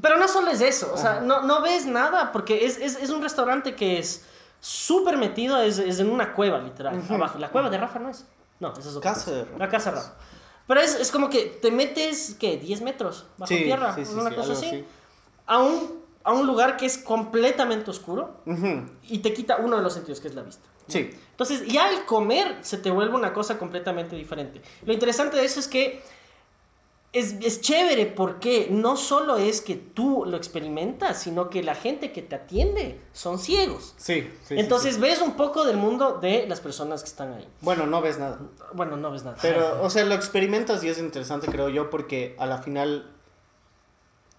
Pero 0.00 0.16
no 0.18 0.26
solo 0.28 0.50
es 0.50 0.60
eso, 0.60 0.90
o 0.92 0.96
sea, 0.96 1.20
no, 1.20 1.42
no 1.42 1.62
ves 1.62 1.86
nada 1.86 2.32
porque 2.32 2.64
es, 2.66 2.78
es, 2.78 2.96
es 2.96 3.10
un 3.10 3.22
restaurante 3.22 3.76
que 3.76 3.98
es 3.98 4.24
súper 4.60 5.16
metido, 5.16 5.60
es, 5.62 5.78
es 5.78 6.00
en 6.00 6.10
una 6.10 6.32
cueva, 6.32 6.58
literal, 6.58 7.00
abajo. 7.08 7.38
La 7.38 7.50
cueva 7.50 7.70
de 7.70 7.78
Rafa 7.78 7.98
no 8.00 8.08
es. 8.08 8.24
No, 8.60 8.72
esa 8.72 8.80
es 8.88 8.96
otra 8.96 9.12
Casa 9.12 9.24
cosa. 9.26 9.36
de 9.36 9.44
Rafa. 9.44 9.58
La 9.58 9.68
casa 9.68 9.90
de 9.90 9.96
Rafa. 9.96 10.12
Pero 10.66 10.80
es, 10.80 10.94
es 10.94 11.10
como 11.10 11.28
que 11.30 11.44
te 11.60 11.70
metes, 11.70 12.36
¿qué? 12.40 12.56
10 12.56 12.80
metros 12.80 13.26
bajo 13.36 13.48
Sí, 13.52 13.64
tierra, 13.64 13.94
sí, 13.94 14.04
sí, 14.04 14.14
una 14.14 14.34
cosa 14.34 14.52
así, 14.54 14.66
así. 14.66 14.84
A, 15.46 15.58
un, 15.58 16.02
a 16.24 16.32
un 16.32 16.46
lugar 16.46 16.76
que 16.78 16.86
es 16.86 16.96
completamente 16.98 17.90
oscuro 17.90 18.40
Ujú, 18.46 18.86
y 19.02 19.18
te 19.18 19.32
quita 19.34 19.56
uno 19.58 19.76
de 19.76 19.82
los 19.82 19.92
sentidos, 19.92 20.20
que 20.20 20.28
es 20.28 20.34
la 20.34 20.42
vista. 20.42 20.66
Sí. 20.88 21.10
Entonces, 21.30 21.66
ya 21.66 21.86
al 21.86 22.04
comer 22.04 22.58
se 22.62 22.78
te 22.78 22.90
vuelve 22.90 23.14
una 23.14 23.32
cosa 23.32 23.58
completamente 23.58 24.16
diferente. 24.16 24.60
Lo 24.84 24.92
interesante 24.92 25.36
de 25.36 25.44
eso 25.44 25.60
es 25.60 25.68
que 25.68 26.02
es, 27.14 27.34
es 27.40 27.60
chévere 27.62 28.04
porque 28.06 28.66
no 28.70 28.96
solo 28.96 29.36
es 29.38 29.60
que 29.62 29.76
tú 29.76 30.24
lo 30.26 30.36
experimentas, 30.36 31.22
sino 31.22 31.48
que 31.48 31.62
la 31.62 31.74
gente 31.74 32.12
que 32.12 32.20
te 32.20 32.34
atiende 32.34 33.00
son 33.12 33.38
ciegos. 33.38 33.94
Sí, 33.96 34.30
sí, 34.46 34.54
Entonces 34.58 34.96
sí. 34.96 35.00
ves 35.00 35.20
un 35.22 35.32
poco 35.34 35.64
del 35.64 35.76
mundo 35.78 36.18
de 36.20 36.46
las 36.46 36.60
personas 36.60 37.02
que 37.02 37.08
están 37.08 37.32
ahí. 37.32 37.48
Bueno, 37.62 37.86
no 37.86 38.02
ves 38.02 38.18
nada. 38.18 38.40
Bueno, 38.74 38.96
no 38.96 39.10
ves 39.10 39.24
nada. 39.24 39.36
Pero, 39.40 39.80
o 39.82 39.88
sea, 39.90 40.04
lo 40.04 40.14
experimentas 40.14 40.84
y 40.84 40.88
es 40.88 40.98
interesante, 40.98 41.46
creo 41.46 41.68
yo, 41.70 41.88
porque 41.88 42.36
a 42.38 42.46
la 42.46 42.58
final. 42.58 43.10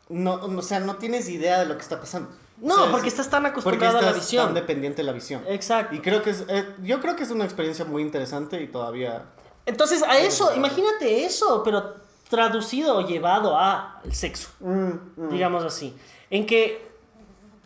No, 0.09 0.33
o 0.35 0.61
sea, 0.61 0.79
no 0.79 0.97
tienes 0.97 1.29
idea 1.29 1.59
de 1.59 1.65
lo 1.65 1.75
que 1.77 1.81
está 1.81 1.99
pasando. 1.99 2.29
no, 2.57 2.73
O 2.75 2.77
sea, 2.77 2.91
porque 2.91 3.07
es- 3.07 3.13
estás 3.13 3.29
tan 3.29 3.41
porque 3.43 3.85
acostumbrado 3.85 3.97
a 3.97 4.01
la 4.01 4.11
visión. 4.13 4.45
tan 4.45 4.53
dependiente 4.53 4.97
de 4.97 5.03
la 5.03 5.11
visión. 5.13 5.43
Exacto. 5.47 5.95
Y 5.95 5.99
creo 5.99 6.21
que 6.21 6.29
es. 6.29 6.43
eh, 6.47 6.65
yo 6.83 6.99
creo 7.01 7.15
que 7.15 7.23
es 7.23 7.31
una 7.31 7.43
experiencia 7.45 7.85
muy 7.85 8.01
interesante 8.03 8.61
y 8.61 8.67
todavía. 8.67 9.25
Entonces, 9.65 10.03
a 10.03 10.19
eso, 10.19 10.53
imagínate 10.55 11.25
eso, 11.25 11.63
pero 11.63 11.95
traducido 12.29 12.97
o 12.97 13.07
llevado 13.07 13.57
a 13.57 14.01
el 14.03 14.13
sexo. 14.13 14.49
Mm, 14.59 15.29
digamos 15.29 15.63
así. 15.63 15.95
En 16.29 16.45
que 16.45 16.85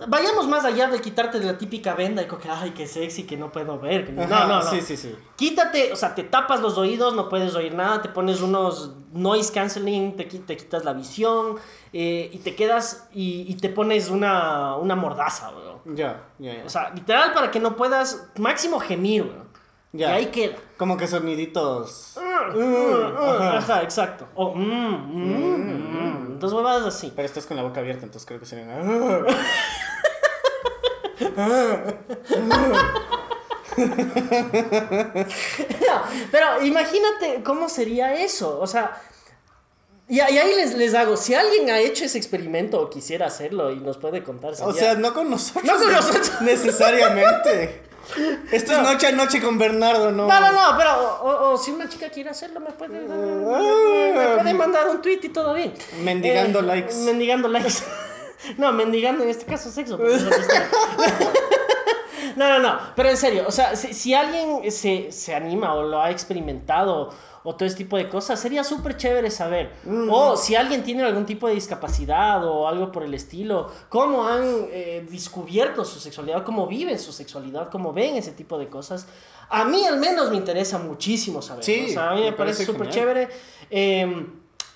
vayamos 0.07 0.47
más 0.47 0.63
allá 0.65 0.87
de 0.87 1.01
quitarte 1.01 1.39
de 1.39 1.45
la 1.45 1.57
típica 1.57 1.93
venda 1.93 2.21
y 2.21 2.25
como 2.25 2.41
que, 2.41 2.49
ay, 2.49 2.71
qué 2.71 2.87
sexy, 2.87 3.23
que 3.23 3.37
no 3.37 3.51
puedo 3.51 3.79
ver. 3.79 4.05
que 4.05 4.11
no, 4.11 4.25
no, 4.27 4.47
no. 4.47 4.61
Sí, 4.61 4.81
sí, 4.81 4.95
sí. 4.95 5.15
Quítate, 5.35 5.91
o 5.91 5.95
sea, 5.95 6.15
te 6.15 6.23
tapas 6.23 6.61
los 6.61 6.77
oídos, 6.77 7.15
no 7.15 7.27
puedes 7.29 7.55
oír 7.55 7.73
nada, 7.73 8.01
te 8.01 8.09
pones 8.09 8.41
unos 8.41 8.91
noise 9.11 9.51
canceling, 9.51 10.15
te, 10.15 10.25
te 10.25 10.57
quitas 10.57 10.85
la 10.85 10.93
visión 10.93 11.57
eh, 11.91 12.29
y 12.31 12.37
te 12.39 12.55
quedas 12.55 13.07
y, 13.13 13.45
y 13.47 13.55
te 13.55 13.69
pones 13.69 14.09
una, 14.09 14.75
una 14.75 14.95
mordaza, 14.95 15.49
weón. 15.51 15.95
Ya, 15.95 16.23
ya, 16.37 16.57
ya. 16.57 16.65
O 16.65 16.69
sea, 16.69 16.91
literal 16.91 17.33
para 17.33 17.51
que 17.51 17.59
no 17.59 17.75
puedas, 17.75 18.27
máximo 18.37 18.79
gemir, 18.79 19.23
weón. 19.23 19.48
Ya. 19.91 20.09
Y 20.09 20.13
ahí 20.13 20.25
queda. 20.27 20.55
Como 20.77 20.97
que 20.97 21.07
soniditos. 21.07 22.17
Ajá, 22.17 23.81
exacto. 23.81 24.27
O, 24.35 24.53
mm, 24.53 24.61
mm, 24.61 26.35
mm. 26.35 26.39
Dos 26.39 26.53
huevadas 26.53 26.85
así. 26.85 27.11
Pero 27.15 27.25
estás 27.25 27.45
con 27.45 27.57
la 27.57 27.63
boca 27.63 27.79
abierta, 27.79 28.05
entonces 28.05 28.27
creo 28.27 28.39
que 28.39 28.45
serían. 28.45 28.69
No, 35.87 36.03
pero 36.31 36.63
imagínate 36.63 37.41
cómo 37.43 37.69
sería 37.69 38.13
eso. 38.13 38.59
O 38.59 38.67
sea, 38.67 39.01
y, 40.07 40.19
ahí 40.19 40.55
les, 40.55 40.73
les 40.73 40.95
hago, 40.95 41.17
si 41.17 41.35
alguien 41.35 41.69
ha 41.69 41.79
hecho 41.79 42.03
ese 42.03 42.17
experimento 42.17 42.81
o 42.81 42.89
quisiera 42.89 43.27
hacerlo 43.27 43.71
y 43.71 43.79
nos 43.79 43.97
puede 43.97 44.23
contar. 44.23 44.53
O 44.63 44.73
sea, 44.73 44.95
no 44.95 45.13
con 45.13 45.29
nosotros. 45.29 45.63
No 45.63 45.77
con 45.77 45.91
nosotros. 45.93 46.41
Necesariamente. 46.41 47.88
Esto 48.51 48.73
es 48.73 48.81
noche 48.81 49.07
a 49.07 49.11
noche 49.11 49.41
con 49.41 49.57
Bernardo, 49.57 50.11
¿no? 50.11 50.27
No, 50.27 50.39
no, 50.39 50.51
no, 50.51 50.77
pero 50.77 51.19
o, 51.21 51.51
o 51.53 51.57
si 51.57 51.71
una 51.71 51.87
chica 51.87 52.09
quiere 52.09 52.29
hacerlo, 52.29 52.59
me 52.59 52.71
puede, 52.71 52.99
me 53.01 54.27
puede 54.37 54.53
mandar 54.53 54.89
un 54.89 55.01
tweet 55.01 55.19
y 55.23 55.29
todo 55.29 55.53
bien. 55.53 55.73
Mendigando 56.01 56.59
Eh, 56.59 56.63
likes. 56.63 56.95
Mendigando 56.95 57.47
likes. 57.47 57.83
No, 58.57 58.71
mendigando 58.71 59.21
en 59.23 59.29
este 59.29 59.45
caso 59.45 59.69
sexo. 59.69 59.99
No, 62.35 62.47
no, 62.47 62.59
no, 62.59 62.79
pero 62.95 63.09
en 63.09 63.17
serio, 63.17 63.43
o 63.47 63.51
sea, 63.51 63.75
si, 63.75 63.93
si 63.93 64.13
alguien 64.13 64.71
se, 64.71 65.11
se 65.11 65.35
anima 65.35 65.73
o 65.73 65.83
lo 65.83 66.01
ha 66.01 66.09
experimentado 66.11 67.13
o 67.43 67.55
todo 67.55 67.65
ese 67.65 67.77
tipo 67.77 67.97
de 67.97 68.09
cosas, 68.09 68.39
sería 68.39 68.63
súper 68.63 68.97
chévere 68.97 69.31
saber. 69.31 69.73
O 70.09 70.35
si 70.35 70.55
alguien 70.55 70.83
tiene 70.83 71.03
algún 71.03 71.25
tipo 71.25 71.47
de 71.47 71.53
discapacidad 71.55 72.45
o 72.45 72.67
algo 72.67 72.91
por 72.91 73.03
el 73.03 73.13
estilo, 73.13 73.71
cómo 73.89 74.27
han 74.27 74.43
eh, 74.71 75.05
descubierto 75.09 75.85
su 75.85 75.99
sexualidad, 75.99 76.43
cómo 76.43 76.67
viven 76.67 76.99
su 76.99 77.11
sexualidad, 77.11 77.69
cómo 77.69 77.93
ven 77.93 78.15
ese 78.15 78.31
tipo 78.31 78.57
de 78.57 78.67
cosas. 78.67 79.07
A 79.49 79.65
mí 79.65 79.85
al 79.85 79.99
menos 79.99 80.29
me 80.29 80.37
interesa 80.37 80.77
muchísimo 80.77 81.41
saber. 81.41 81.63
Sí, 81.63 81.87
o 81.89 81.93
sea, 81.93 82.11
a 82.11 82.13
mí 82.13 82.21
me, 82.21 82.31
me 82.31 82.37
parece 82.37 82.65
súper 82.65 82.89
chévere. 82.89 83.29
Eh, 83.69 84.25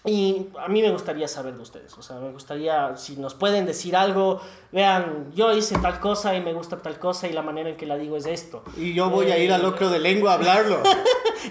y 0.05 0.47
a 0.59 0.67
mí 0.67 0.81
me 0.81 0.91
gustaría 0.91 1.27
saber 1.29 1.55
de 1.55 1.61
ustedes, 1.61 1.97
o 1.97 2.01
sea, 2.01 2.17
me 2.17 2.31
gustaría, 2.31 2.97
si 2.97 3.15
nos 3.15 3.35
pueden 3.35 3.65
decir 3.65 3.95
algo, 3.95 4.41
vean, 4.71 5.31
yo 5.33 5.53
hice 5.53 5.77
tal 5.79 5.99
cosa 6.01 6.35
y 6.35 6.41
me 6.41 6.53
gusta 6.53 6.81
tal 6.81 6.99
cosa 6.99 7.27
y 7.27 7.33
la 7.33 7.41
manera 7.41 7.69
en 7.69 7.77
que 7.77 7.85
la 7.85 7.97
digo 7.97 8.17
es 8.17 8.25
esto. 8.25 8.63
Y 8.75 8.93
yo 8.93 9.09
voy 9.09 9.31
a 9.31 9.37
ir 9.37 9.53
al 9.53 9.61
Eh, 9.61 9.63
locro 9.63 9.89
de 9.89 9.99
lengua 9.99 10.31
a 10.31 10.35
hablarlo. 10.35 10.79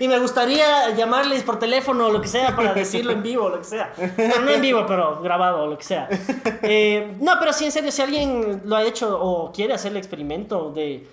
Y 0.01 0.09
me 0.09 0.19
gustaría 0.19 0.89
llamarles 0.97 1.43
por 1.43 1.59
teléfono 1.59 2.07
o 2.07 2.11
lo 2.11 2.23
que 2.23 2.27
sea 2.29 2.57
para 2.57 2.73
decirlo 2.83 3.13
en 3.13 3.23
vivo 3.23 3.45
o 3.45 3.49
lo 3.51 3.59
que 3.59 3.65
sea. 3.65 3.93
No, 4.17 4.41
no 4.41 4.51
en 4.51 4.61
vivo, 4.63 4.87
pero 4.89 5.21
grabado 5.21 5.65
o 5.65 5.67
lo 5.67 5.77
que 5.77 5.85
sea. 5.85 6.09
Eh, 6.63 7.15
no, 7.21 7.35
pero 7.39 7.53
sí, 7.53 7.67
en 7.67 7.73
serio, 7.73 7.93
si 7.93 8.01
alguien 8.01 8.63
lo 8.65 8.77
ha 8.77 8.85
hecho 8.85 9.19
o 9.21 9.53
quiere 9.53 9.75
hacer 9.75 9.91
el 9.93 9.99
experimento 9.99 10.71
de 10.73 11.07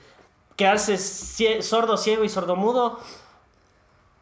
quedarse 0.56 0.98
sordo, 0.98 1.98
ciego 1.98 2.24
y 2.24 2.30
sordomudo, 2.30 3.00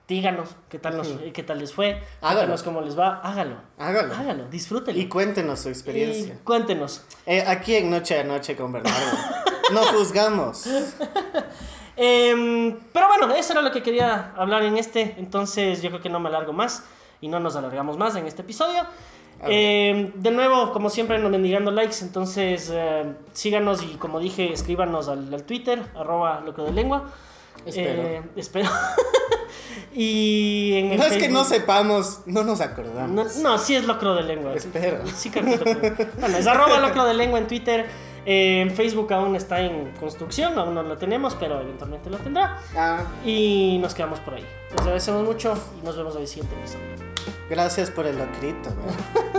díganos 0.08 0.56
qué 0.70 0.80
tal, 0.80 0.98
nos, 0.98 1.08
qué 1.34 1.44
tal 1.44 1.60
les 1.60 1.74
fue, 1.74 2.02
Hágalo. 2.22 2.40
díganos 2.42 2.64
cómo 2.64 2.82
les 2.82 2.98
va, 2.98 3.20
hágalo. 3.22 3.58
Hágalo. 3.78 4.14
Hágalo, 4.16 4.48
disfrútenlo. 4.50 5.02
Y 5.02 5.08
cuéntenos 5.08 5.60
su 5.60 5.70
experiencia. 5.70 6.36
Y 6.36 6.44
cuéntenos. 6.44 7.04
Eh, 7.26 7.44
aquí 7.46 7.76
en 7.76 7.90
Noche 7.90 8.20
a 8.20 8.24
Noche 8.24 8.56
con 8.56 8.72
Bernardo. 8.72 8.98
No 9.74 9.84
juzgamos. 9.84 10.66
Em, 12.00 12.78
pero 12.94 13.08
bueno, 13.08 13.34
eso 13.34 13.54
era 13.54 13.62
lo 13.64 13.72
que 13.72 13.82
quería 13.82 14.32
hablar 14.38 14.64
en 14.64 14.78
este. 14.78 15.16
Entonces 15.18 15.82
yo 15.82 15.90
creo 15.90 16.02
que 16.02 16.10
no 16.10 16.20
me 16.20 16.30
alargo 16.30 16.54
más 16.54 16.84
y 17.22 17.28
no 17.28 17.40
nos 17.40 17.56
alargamos 17.56 17.98
más 17.98 18.16
en 18.16 18.28
este 18.28 18.44
episodio. 18.44 18.86
Em, 19.42 20.14
de 20.14 20.32
nuevo, 20.32 20.72
como 20.72 20.90
siempre, 20.92 21.18
nos 21.18 21.32
mendigando 21.32 21.72
likes. 21.72 21.98
Entonces 22.02 22.70
eh, 22.72 23.14
síganos 23.34 23.82
y 23.84 23.96
como 23.96 24.20
dije, 24.20 24.54
escríbanos 24.54 25.08
al, 25.10 25.34
al 25.34 25.44
Twitter, 25.44 25.84
arroba 25.96 26.40
loco 26.42 26.64
de 26.64 26.72
lengua. 26.72 27.10
Espero. 27.68 28.02
Eh, 28.04 28.22
espero. 28.36 28.70
y 29.94 30.74
en 30.76 30.92
el 30.92 30.98
No 31.00 31.06
es 31.06 31.18
que 31.18 31.30
no 31.30 31.44
sepamos, 31.44 32.22
no 32.26 32.44
nos 32.44 32.62
acordamos. 32.62 33.36
no, 33.38 33.42
no, 33.42 33.58
sí 33.58 33.76
es 33.76 33.86
locro 33.86 34.16
de 34.16 34.24
lengua. 34.24 34.54
Espero. 34.54 35.00
Sí, 35.16 35.30
creo 35.30 35.46
que 35.46 35.54
es 35.54 35.60
locro. 35.60 36.06
Bueno, 36.20 36.38
es 36.38 36.48
arroba 36.48 36.80
locro 36.80 37.06
de 37.06 37.14
lengua 37.14 37.40
en 37.40 37.48
Twitter. 37.48 37.86
Eh, 38.26 38.60
en 38.62 38.72
Facebook 38.72 39.12
aún 39.14 39.36
está 39.38 39.62
en 39.62 39.92
construcción, 40.00 40.60
aún 40.60 40.76
no 40.76 40.84
lo 40.84 40.98
tenemos, 40.98 41.34
pero 41.36 41.62
eventualmente 41.62 42.10
lo 42.10 42.18
tendrá. 42.18 42.58
Ah, 42.76 43.04
Y 43.26 43.78
nos 43.82 43.94
quedamos 43.94 44.20
por 44.20 44.34
ahí. 44.34 44.46
Les 44.72 44.82
agradecemos 44.82 45.24
mucho 45.24 45.54
y 45.82 45.86
nos 45.86 45.96
vemos 45.96 46.14
en 46.16 46.22
el 46.24 46.28
siguiente 46.28 46.54
episodio. 46.56 46.84
gracias 47.50 47.90
por 47.90 48.06
el 48.06 48.18
locrito. 48.18 48.70